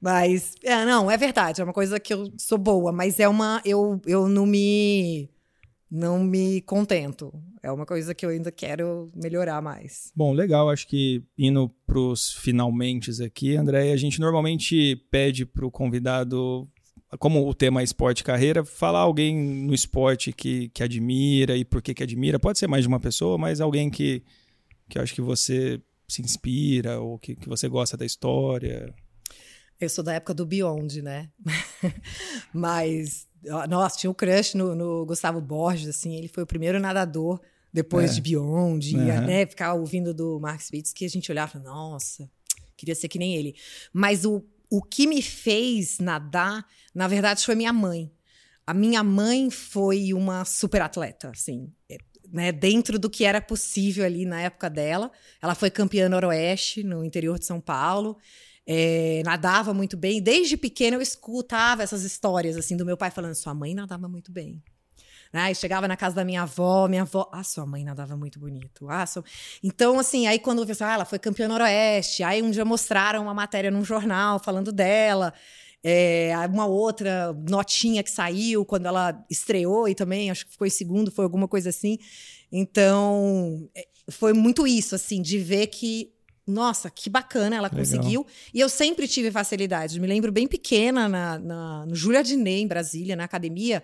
Mas, 0.00 0.54
é, 0.62 0.84
não, 0.84 1.10
é 1.10 1.16
verdade, 1.16 1.60
é 1.60 1.64
uma 1.64 1.72
coisa 1.72 1.98
que 1.98 2.14
eu 2.14 2.32
sou 2.38 2.56
boa, 2.56 2.92
mas 2.92 3.18
é 3.18 3.28
uma. 3.28 3.60
Eu, 3.64 4.00
eu 4.06 4.28
não 4.28 4.46
me. 4.46 5.28
Não 5.90 6.22
me 6.22 6.60
contento. 6.60 7.32
É 7.62 7.70
uma 7.70 7.84
coisa 7.84 8.14
que 8.14 8.24
eu 8.24 8.30
ainda 8.30 8.52
quero 8.52 9.10
melhorar 9.14 9.60
mais. 9.60 10.12
Bom, 10.14 10.32
legal. 10.32 10.70
Acho 10.70 10.86
que 10.86 11.22
indo 11.36 11.68
para 11.86 11.98
os 11.98 12.32
finalmente 12.32 13.10
aqui, 13.22 13.56
André, 13.56 13.92
a 13.92 13.96
gente 13.96 14.20
normalmente 14.20 14.96
pede 15.10 15.44
para 15.44 15.66
o 15.66 15.70
convidado 15.70 16.68
como 17.18 17.48
o 17.48 17.54
tema 17.54 17.80
é 17.80 17.84
esporte 17.84 18.20
e 18.20 18.24
carreira, 18.24 18.64
falar 18.64 19.00
alguém 19.00 19.36
no 19.36 19.74
esporte 19.74 20.32
que, 20.32 20.68
que 20.68 20.82
admira 20.82 21.56
e 21.56 21.64
por 21.64 21.82
que, 21.82 21.92
que 21.92 22.02
admira. 22.02 22.38
Pode 22.38 22.58
ser 22.58 22.68
mais 22.68 22.84
de 22.84 22.88
uma 22.88 23.00
pessoa, 23.00 23.36
mas 23.36 23.60
alguém 23.60 23.90
que, 23.90 24.22
que 24.88 24.96
eu 24.96 25.02
acho 25.02 25.14
que 25.14 25.20
você 25.20 25.82
se 26.06 26.22
inspira 26.22 27.00
ou 27.00 27.18
que, 27.18 27.34
que 27.34 27.48
você 27.48 27.68
gosta 27.68 27.96
da 27.96 28.06
história. 28.06 28.94
Eu 29.80 29.88
sou 29.88 30.04
da 30.04 30.12
época 30.12 30.34
do 30.34 30.46
Beyond, 30.46 31.02
né? 31.02 31.30
mas, 32.52 33.26
nossa, 33.68 33.98
tinha 33.98 34.10
um 34.10 34.14
crush 34.14 34.54
no, 34.54 34.74
no, 34.74 35.06
Gustavo 35.06 35.40
Borges, 35.40 35.88
assim, 35.88 36.16
ele 36.16 36.28
foi 36.28 36.42
o 36.42 36.46
primeiro 36.46 36.78
nadador 36.78 37.40
depois 37.72 38.10
é. 38.10 38.14
de 38.14 38.20
Beyond, 38.20 38.96
uhum. 38.96 39.04
né, 39.04 39.46
ficar 39.46 39.74
ouvindo 39.74 40.12
do 40.12 40.40
Mark 40.40 40.60
Spitz, 40.60 40.92
que 40.92 41.04
a 41.04 41.08
gente 41.08 41.30
olhava 41.30 41.58
e 41.58 41.62
nossa, 41.62 42.28
queria 42.76 42.94
ser 42.94 43.08
que 43.08 43.18
nem 43.18 43.36
ele. 43.36 43.54
Mas 43.92 44.24
o 44.24 44.44
o 44.70 44.80
que 44.80 45.06
me 45.06 45.20
fez 45.20 45.98
nadar, 45.98 46.64
na 46.94 47.08
verdade, 47.08 47.44
foi 47.44 47.56
minha 47.56 47.72
mãe. 47.72 48.10
A 48.64 48.72
minha 48.72 49.02
mãe 49.02 49.50
foi 49.50 50.14
uma 50.14 50.44
super 50.44 50.80
atleta, 50.80 51.30
assim, 51.30 51.72
é, 51.90 51.98
né, 52.32 52.52
dentro 52.52 52.96
do 52.96 53.10
que 53.10 53.24
era 53.24 53.40
possível 53.40 54.04
ali 54.04 54.24
na 54.24 54.40
época 54.42 54.70
dela. 54.70 55.10
Ela 55.42 55.56
foi 55.56 55.70
campeã 55.70 56.08
noroeste, 56.08 56.84
no 56.84 57.04
interior 57.04 57.36
de 57.36 57.46
São 57.46 57.60
Paulo. 57.60 58.16
É, 58.72 59.20
nadava 59.24 59.74
muito 59.74 59.96
bem. 59.96 60.22
Desde 60.22 60.56
pequena 60.56 60.96
eu 60.96 61.02
escutava 61.02 61.82
essas 61.82 62.04
histórias 62.04 62.56
assim 62.56 62.76
do 62.76 62.86
meu 62.86 62.96
pai 62.96 63.10
falando: 63.10 63.34
sua 63.34 63.52
mãe 63.52 63.74
nadava 63.74 64.08
muito 64.08 64.30
bem. 64.30 64.62
Né? 65.32 65.52
chegava 65.54 65.88
na 65.88 65.96
casa 65.96 66.14
da 66.14 66.24
minha 66.24 66.42
avó, 66.42 66.86
minha 66.86 67.02
avó, 67.02 67.28
ah, 67.32 67.42
sua 67.42 67.66
mãe 67.66 67.82
nadava 67.82 68.16
muito 68.16 68.38
bonito. 68.38 68.88
Ah, 68.88 69.04
sua... 69.06 69.24
Então, 69.62 69.98
assim, 69.98 70.26
aí 70.28 70.38
quando 70.38 70.60
eu 70.62 70.66
pensei, 70.66 70.86
ah, 70.86 70.94
ela 70.94 71.04
foi 71.04 71.18
campeã 71.18 71.48
noroeste, 71.48 72.22
aí 72.22 72.42
um 72.42 72.50
dia 72.50 72.64
mostraram 72.64 73.22
uma 73.22 73.34
matéria 73.34 73.72
num 73.72 73.84
jornal 73.84 74.38
falando 74.38 74.70
dela. 74.70 75.34
É, 75.82 76.32
uma 76.48 76.66
outra 76.66 77.32
notinha 77.48 78.04
que 78.04 78.10
saiu 78.10 78.64
quando 78.64 78.86
ela 78.86 79.24
estreou 79.28 79.88
e 79.88 79.96
também 79.96 80.30
acho 80.30 80.46
que 80.46 80.52
ficou 80.52 80.66
em 80.66 80.70
segundo, 80.70 81.10
foi 81.10 81.24
alguma 81.24 81.48
coisa 81.48 81.70
assim. 81.70 81.98
Então, 82.52 83.68
é, 83.74 83.86
foi 84.08 84.32
muito 84.32 84.64
isso, 84.64 84.94
assim, 84.94 85.22
de 85.22 85.38
ver 85.38 85.68
que 85.68 86.12
nossa, 86.50 86.90
que 86.90 87.08
bacana, 87.08 87.56
ela 87.56 87.68
Legal. 87.68 87.78
conseguiu. 87.78 88.26
E 88.52 88.60
eu 88.60 88.68
sempre 88.68 89.06
tive 89.06 89.30
facilidade. 89.30 90.00
Me 90.00 90.06
lembro 90.06 90.32
bem 90.32 90.46
pequena, 90.46 91.08
na, 91.08 91.38
na, 91.38 91.86
no 91.86 91.94
Júlia 91.94 92.22
Diné, 92.22 92.58
em 92.58 92.66
Brasília, 92.66 93.16
na 93.16 93.24
academia, 93.24 93.82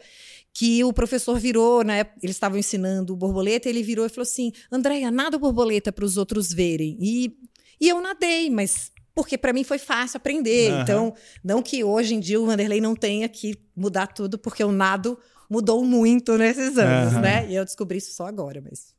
que 0.53 0.83
o 0.85 0.93
professor 0.93 1.39
virou, 1.39 1.83
né? 1.83 2.07
Eles 2.23 2.37
estavam 2.37 2.59
ensinando 2.59 3.12
o 3.12 3.17
borboleta, 3.17 3.69
e 3.69 3.73
ele 3.73 3.83
virou 3.83 4.07
e 4.07 4.09
falou 4.09 4.23
assim: 4.23 4.53
Andréia, 4.71 5.11
nada 5.11 5.39
borboleta 5.39 5.93
para 5.93 6.05
os 6.05 6.17
outros 6.17 6.53
verem. 6.53 6.97
E, 7.01 7.37
e 7.81 7.89
eu 7.89 8.01
nadei, 8.01 8.51
mas 8.51 8.91
porque 9.14 9.39
para 9.39 9.53
mim 9.53 9.64
foi 9.64 9.79
fácil 9.79 10.19
aprender. 10.19 10.73
Uhum. 10.73 10.81
Então, 10.81 11.14
não 11.43 11.62
que 11.62 11.83
hoje 11.83 12.14
em 12.14 12.21
dia 12.21 12.41
o 12.41 12.47
Vanderlei 12.47 12.81
não 12.81 12.95
tenha 12.95 13.29
que 13.29 13.55
mudar 13.75 14.09
tudo, 14.09 14.39
porque 14.39 14.62
o 14.62 14.73
nado 14.73 15.19
mudou 15.49 15.85
muito 15.85 16.37
nesses 16.37 16.77
anos, 16.77 17.14
uhum. 17.14 17.21
né? 17.21 17.47
E 17.49 17.55
eu 17.55 17.64
descobri 17.64 17.99
isso 17.99 18.12
só 18.12 18.27
agora, 18.27 18.62
mas 18.62 18.95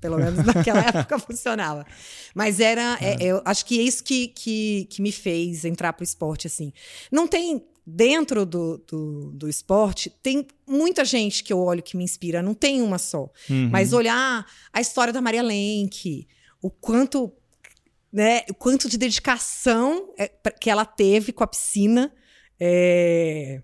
pelo 0.00 0.16
menos 0.16 0.44
naquela 0.44 0.80
época 0.86 1.18
funcionava. 1.18 1.86
Mas 2.34 2.60
era, 2.60 2.98
é, 3.00 3.16
eu 3.20 3.42
acho 3.44 3.64
que 3.64 3.78
é 3.78 3.82
isso 3.82 4.02
que, 4.02 4.28
que, 4.28 4.86
que 4.90 5.02
me 5.02 5.12
fez 5.12 5.64
entrar 5.64 5.92
pro 5.92 6.04
esporte, 6.04 6.46
assim. 6.46 6.72
Não 7.10 7.26
tem 7.26 7.64
dentro 7.90 8.44
do, 8.44 8.78
do, 8.86 9.30
do, 9.32 9.48
esporte, 9.48 10.10
tem 10.22 10.46
muita 10.66 11.06
gente 11.06 11.42
que 11.42 11.50
eu 11.50 11.58
olho 11.58 11.82
que 11.82 11.96
me 11.96 12.04
inspira, 12.04 12.42
não 12.42 12.52
tem 12.52 12.82
uma 12.82 12.98
só. 12.98 13.30
Uhum. 13.48 13.70
Mas 13.70 13.94
olhar 13.94 14.46
a 14.70 14.80
história 14.80 15.12
da 15.12 15.22
Maria 15.22 15.42
Lenk, 15.42 16.28
o 16.60 16.70
quanto, 16.70 17.32
né, 18.12 18.42
o 18.50 18.54
quanto 18.54 18.90
de 18.90 18.98
dedicação 18.98 20.12
é, 20.18 20.28
que 20.28 20.68
ela 20.68 20.84
teve 20.84 21.32
com 21.32 21.42
a 21.42 21.46
piscina 21.46 22.12
é, 22.60 23.62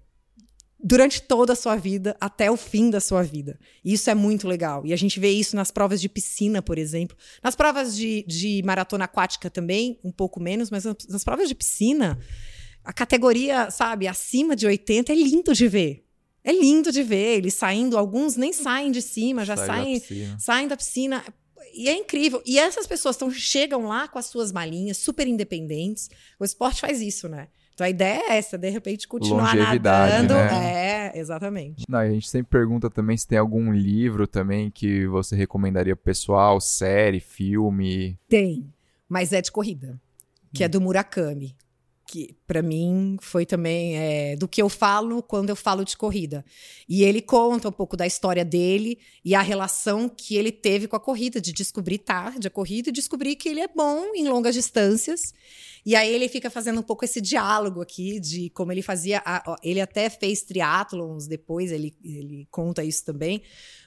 durante 0.87 1.23
toda 1.23 1.55
a 1.55 1.57
sua 1.57 1.77
vida, 1.77 2.15
até 2.21 2.51
o 2.51 2.59
fim 2.59 2.91
da 2.91 3.01
sua 3.01 3.23
vida. 3.23 3.59
Isso 3.83 4.11
é 4.11 4.15
muito 4.15 4.47
legal. 4.47 4.85
E 4.85 4.93
a 4.93 4.97
gente 4.97 5.19
vê 5.19 5.31
isso 5.31 5.57
nas 5.57 5.71
provas 5.71 5.99
de 5.99 6.11
piscina, 6.11 6.61
por 6.61 6.77
exemplo. 6.77 7.17
Nas 7.43 7.57
provas 7.57 7.97
de, 7.97 8.23
de 8.29 8.63
maratona 8.63 9.07
aquática 9.07 9.49
também, 9.49 9.99
um 10.05 10.13
pouco 10.13 10.39
menos, 10.39 10.71
mas 10.71 10.85
nas 10.85 11.25
provas 11.25 11.49
de 11.49 11.55
piscina 11.55 12.19
a 12.85 12.93
categoria, 12.93 13.71
sabe, 13.71 14.07
acima 14.07 14.55
de 14.55 14.67
80 14.67 15.11
é 15.11 15.17
lindo 15.17 15.55
de 15.55 15.67
ver. 15.67 16.05
É 16.45 16.53
lindo 16.53 16.93
de 16.93 17.03
ver. 17.03 17.39
Eles 17.39 17.55
saindo, 17.55 17.97
alguns 17.97 18.37
nem 18.37 18.53
saem 18.53 18.93
de 18.93 19.01
cima, 19.01 19.43
já 19.43 19.57
Sai 19.57 19.67
saem, 19.67 19.99
da 19.99 20.39
saem 20.39 20.69
da 20.69 20.77
piscina. 20.77 21.25
E 21.73 21.89
é 21.89 21.97
incrível. 21.97 22.43
E 22.45 22.59
essas 22.59 22.87
pessoas 22.87 23.17
tão, 23.17 23.31
chegam 23.31 23.87
lá 23.87 24.07
com 24.07 24.19
as 24.19 24.27
suas 24.27 24.53
malinhas, 24.53 24.99
super 24.99 25.27
independentes. 25.27 26.11
O 26.39 26.45
esporte 26.45 26.83
faz 26.83 27.01
isso, 27.01 27.27
né? 27.27 27.49
Então 27.75 27.85
a 27.85 27.91
ideia 27.91 28.23
é 28.31 28.39
essa, 28.39 28.57
de 28.57 28.71
repente 28.71 29.09
continuar 29.09 29.55
nadando. 29.55 30.35
Né? 30.35 31.11
É, 31.13 31.19
exatamente. 31.19 31.85
Não, 31.89 31.99
a 31.99 32.09
gente 32.09 32.29
sempre 32.29 32.51
pergunta 32.51 32.89
também 32.89 33.17
se 33.17 33.27
tem 33.27 33.37
algum 33.37 33.73
livro 33.73 34.29
também 34.29 34.71
que 34.71 35.07
você 35.09 35.35
recomendaria 35.35 35.97
pro 35.97 36.05
pessoal, 36.05 36.61
série, 36.61 37.19
filme. 37.19 38.17
Tem, 38.29 38.73
mas 39.09 39.33
é 39.33 39.43
de 39.43 39.51
corrida, 39.51 40.01
que 40.53 40.63
é 40.63 40.69
do 40.69 40.81
Murakami. 40.81 41.57
Que 42.07 42.37
para 42.47 42.63
mim 42.63 43.17
foi 43.21 43.47
também 43.47 43.97
é, 43.97 44.37
do 44.37 44.47
que 44.47 44.61
eu 44.61 44.69
falo 44.69 45.23
quando 45.23 45.49
eu 45.49 45.57
falo 45.57 45.85
de 45.85 45.97
corrida. 45.97 46.45
E 46.89 47.03
ele 47.03 47.23
conta 47.23 47.69
um 47.69 47.73
pouco 47.73 47.97
da 47.97 48.07
história 48.07 48.45
dele 48.45 48.99
e 49.25 49.35
a 49.35 49.41
relação 49.41 50.09
que 50.09 50.37
ele 50.37 50.53
teve 50.53 50.87
com 50.87 50.97
a 50.97 51.01
corrida, 51.01 51.41
de 51.41 51.53
descobrir 51.53 51.99
tarde 51.99 52.47
a 52.47 52.51
corrida 52.51 52.91
e 52.91 52.93
descobrir 52.93 53.37
que 53.37 53.49
ele 53.49 53.61
é 53.61 53.69
bom 53.69 54.15
em 54.15 54.29
longas 54.29 54.55
distâncias. 54.55 55.33
E 55.85 55.95
aí 55.95 56.13
ele 56.13 56.29
fica 56.29 56.51
fazendo 56.51 56.81
um 56.81 56.83
pouco 56.83 57.05
esse 57.05 57.21
diálogo 57.21 57.81
aqui 57.81 58.21
de 58.21 58.51
como 58.51 58.73
ele 58.73 58.83
fazia. 58.83 59.23
A, 59.25 59.57
ele 59.63 59.81
até 59.81 60.09
fez 60.09 60.43
triatlons 60.43 61.27
depois, 61.27 61.73
ele, 61.73 61.95
ele 62.03 62.47
conta 62.51 62.85
isso 62.85 63.05
também. 63.05 63.43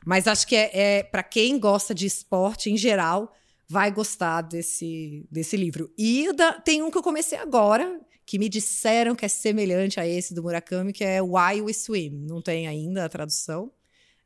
Mas 0.06 0.28
acho 0.28 0.48
que 0.48 0.56
é, 0.56 0.72
é 0.74 1.04
para 1.04 1.24
quem 1.24 1.60
gosta 1.60 1.94
de 1.94 2.06
esporte 2.06 2.70
em 2.70 2.78
geral 2.78 3.34
vai 3.68 3.92
gostar 3.92 4.42
desse, 4.42 5.28
desse 5.30 5.58
livro. 5.58 5.92
E 5.98 6.32
da, 6.34 6.54
tem 6.54 6.82
um 6.82 6.90
que 6.90 6.98
eu 6.98 7.04
comecei 7.04 7.38
agora, 7.38 8.00
que 8.26 8.40
me 8.40 8.50
disseram 8.50 9.16
que 9.16 9.26
é 9.26 9.28
semelhante 9.28 10.00
a 10.00 10.08
esse 10.08 10.34
do 10.34 10.44
Murakami, 10.44 10.94
que 10.94 11.04
é 11.04 11.22
Why 11.22 11.62
We 11.62 11.74
Swim. 11.74 12.26
Não 12.28 12.42
tem 12.42 12.68
ainda 12.68 13.06
a 13.06 13.10
tradução. 13.10 13.72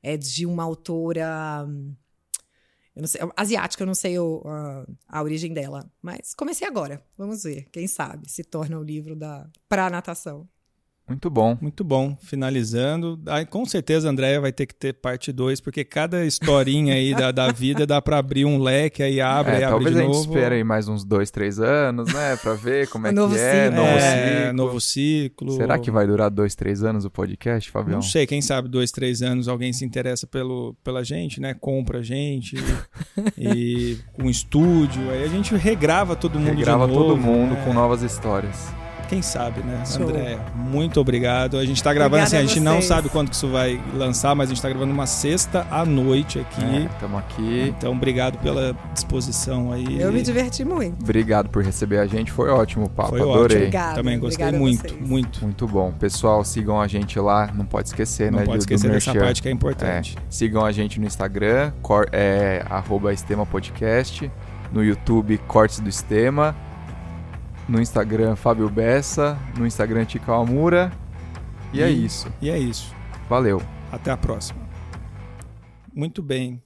É 0.01 0.17
de 0.17 0.45
uma 0.45 0.63
autora. 0.63 1.67
Eu 2.95 3.01
não 3.01 3.07
sei, 3.07 3.21
asiática, 3.37 3.83
eu 3.83 3.87
não 3.87 3.93
sei 3.93 4.17
o, 4.17 4.41
a, 4.45 4.85
a, 5.07 5.23
origem 5.23 5.53
dela. 5.53 5.89
Mas 6.01 6.33
comecei 6.33 6.67
agora. 6.67 7.03
Vamos 7.17 7.43
ver. 7.43 7.67
Quem 7.71 7.87
sabe 7.87 8.29
se 8.29 8.43
torna 8.43 8.79
o 8.79 8.83
livro 8.83 9.15
da 9.15 9.47
para 9.69 9.89
natação. 9.89 10.49
Muito 11.07 11.29
bom. 11.29 11.57
Muito 11.59 11.83
bom. 11.83 12.15
Finalizando. 12.21 13.19
Aí, 13.27 13.45
com 13.45 13.65
certeza, 13.65 14.07
a 14.07 14.11
Andréia 14.11 14.39
vai 14.39 14.51
ter 14.51 14.65
que 14.65 14.73
ter 14.73 14.93
parte 14.93 15.31
2, 15.31 15.59
porque 15.59 15.83
cada 15.83 16.25
historinha 16.25 16.93
aí 16.93 17.13
da, 17.13 17.31
da 17.31 17.51
vida 17.51 17.85
dá 17.85 18.01
para 18.01 18.17
abrir 18.17 18.45
um 18.45 18.57
leque, 18.57 19.03
aí 19.03 19.19
abre, 19.19 19.53
é, 19.53 19.57
aí 19.57 19.63
abre 19.65 19.85
de 19.85 19.91
novo. 19.91 19.95
Talvez 19.95 19.97
a 19.97 20.19
gente 20.19 20.27
espere 20.29 20.55
aí 20.55 20.63
mais 20.63 20.87
uns 20.87 21.03
dois, 21.03 21.29
três 21.29 21.59
anos, 21.59 22.13
né? 22.13 22.37
Pra 22.37 22.53
ver 22.53 22.87
como 22.87 23.07
é 23.07 23.11
novo 23.11 23.35
que 23.35 23.41
é, 23.41 23.65
ciclo. 23.65 23.75
novo 23.81 23.97
É, 23.97 24.39
ciclo. 24.39 24.53
novo 24.53 24.81
ciclo. 24.81 25.51
Será 25.51 25.77
que 25.79 25.91
vai 25.91 26.07
durar 26.07 26.29
dois, 26.29 26.55
três 26.55 26.81
anos 26.83 27.03
o 27.03 27.09
podcast, 27.09 27.69
Fabião? 27.69 27.95
Não 27.95 28.01
sei, 28.01 28.25
quem 28.25 28.41
sabe 28.41 28.69
dois, 28.69 28.89
três 28.91 29.21
anos 29.21 29.47
alguém 29.49 29.73
se 29.73 29.83
interessa 29.83 30.25
pelo, 30.25 30.75
pela 30.83 31.03
gente, 31.03 31.41
né? 31.41 31.53
Compra 31.53 31.99
a 31.99 32.03
gente 32.03 32.55
e 33.37 33.97
com 34.13 34.23
um 34.23 34.29
estúdio. 34.29 35.09
Aí 35.11 35.23
a 35.23 35.27
gente 35.27 35.53
regrava 35.55 36.15
todo 36.15 36.39
mundo 36.39 36.55
Regrava 36.55 36.87
de 36.87 36.93
novo. 36.93 37.05
todo 37.05 37.17
mundo 37.17 37.53
né? 37.55 37.63
com 37.65 37.73
novas 37.73 38.01
histórias. 38.01 38.80
Quem 39.11 39.21
sabe, 39.21 39.59
né? 39.61 39.83
Show. 39.85 40.07
André, 40.07 40.37
muito 40.55 40.97
obrigado. 41.01 41.57
A 41.57 41.65
gente 41.65 41.83
tá 41.83 41.93
gravando 41.93 42.15
Obrigada 42.23 42.37
assim, 42.37 42.45
a 42.45 42.47
gente 42.47 42.65
a 42.65 42.71
não 42.71 42.81
sabe 42.81 43.09
quando 43.09 43.27
que 43.29 43.35
isso 43.35 43.49
vai 43.49 43.77
lançar, 43.93 44.33
mas 44.33 44.49
a 44.49 44.53
gente 44.53 44.61
tá 44.61 44.69
gravando 44.69 44.93
uma 44.93 45.05
sexta 45.05 45.67
à 45.69 45.83
noite 45.83 46.39
aqui. 46.39 46.87
Estamos 46.93 47.19
aqui. 47.19 47.73
Então, 47.77 47.91
obrigado 47.91 48.37
pela 48.37 48.73
disposição 48.93 49.73
aí. 49.73 49.99
Eu 49.99 50.13
me 50.13 50.21
diverti 50.21 50.63
muito. 50.63 51.03
Obrigado 51.03 51.49
por 51.49 51.61
receber 51.61 51.97
a 51.97 52.07
gente. 52.07 52.31
Foi 52.31 52.49
ótimo 52.49 52.85
o 52.85 52.89
papo. 52.89 53.09
Foi 53.09 53.19
Adorei. 53.19 53.67
ótimo. 53.67 53.95
Também 53.95 54.17
gostei 54.17 54.45
obrigada 54.45 54.57
muito, 54.57 54.81
vocês. 54.89 55.09
muito. 55.09 55.41
Muito 55.43 55.67
bom. 55.67 55.91
Pessoal, 55.91 56.45
sigam 56.45 56.79
a 56.79 56.87
gente 56.87 57.19
lá. 57.19 57.51
Não 57.53 57.65
pode 57.65 57.89
esquecer, 57.89 58.31
Não 58.31 58.39
né? 58.39 58.45
pode 58.45 58.59
do- 58.59 58.59
do 58.59 58.61
esquecer 58.63 58.89
dessa 58.91 59.11
merchan. 59.11 59.25
parte 59.25 59.41
que 59.41 59.49
é 59.49 59.51
importante. 59.51 60.15
É. 60.17 60.21
Sigam 60.29 60.63
a 60.63 60.71
gente 60.71 61.01
no 61.01 61.05
Instagram, 61.05 61.73
cor, 61.81 62.07
é, 62.13 62.63
arroba 62.69 63.11
Estema 63.11 63.45
Podcast. 63.45 64.31
No 64.71 64.81
YouTube, 64.81 65.37
Cortes 65.49 65.81
do 65.81 65.89
Estema. 65.89 66.55
No 67.71 67.79
Instagram, 67.81 68.35
Fábio 68.35 68.69
Bessa. 68.69 69.39
No 69.57 69.65
Instagram, 69.65 70.03
Tica 70.03 70.33
Amura. 70.35 70.91
E, 71.71 71.81
é 71.81 71.89
E- 71.89 72.05
isso. 72.05 72.27
E 72.41 72.49
é 72.49 72.59
isso. 72.59 72.93
Valeu. 73.29 73.61
Até 73.89 74.11
a 74.11 74.17
próxima. 74.17 74.59
Muito 75.95 76.21
bem. 76.21 76.59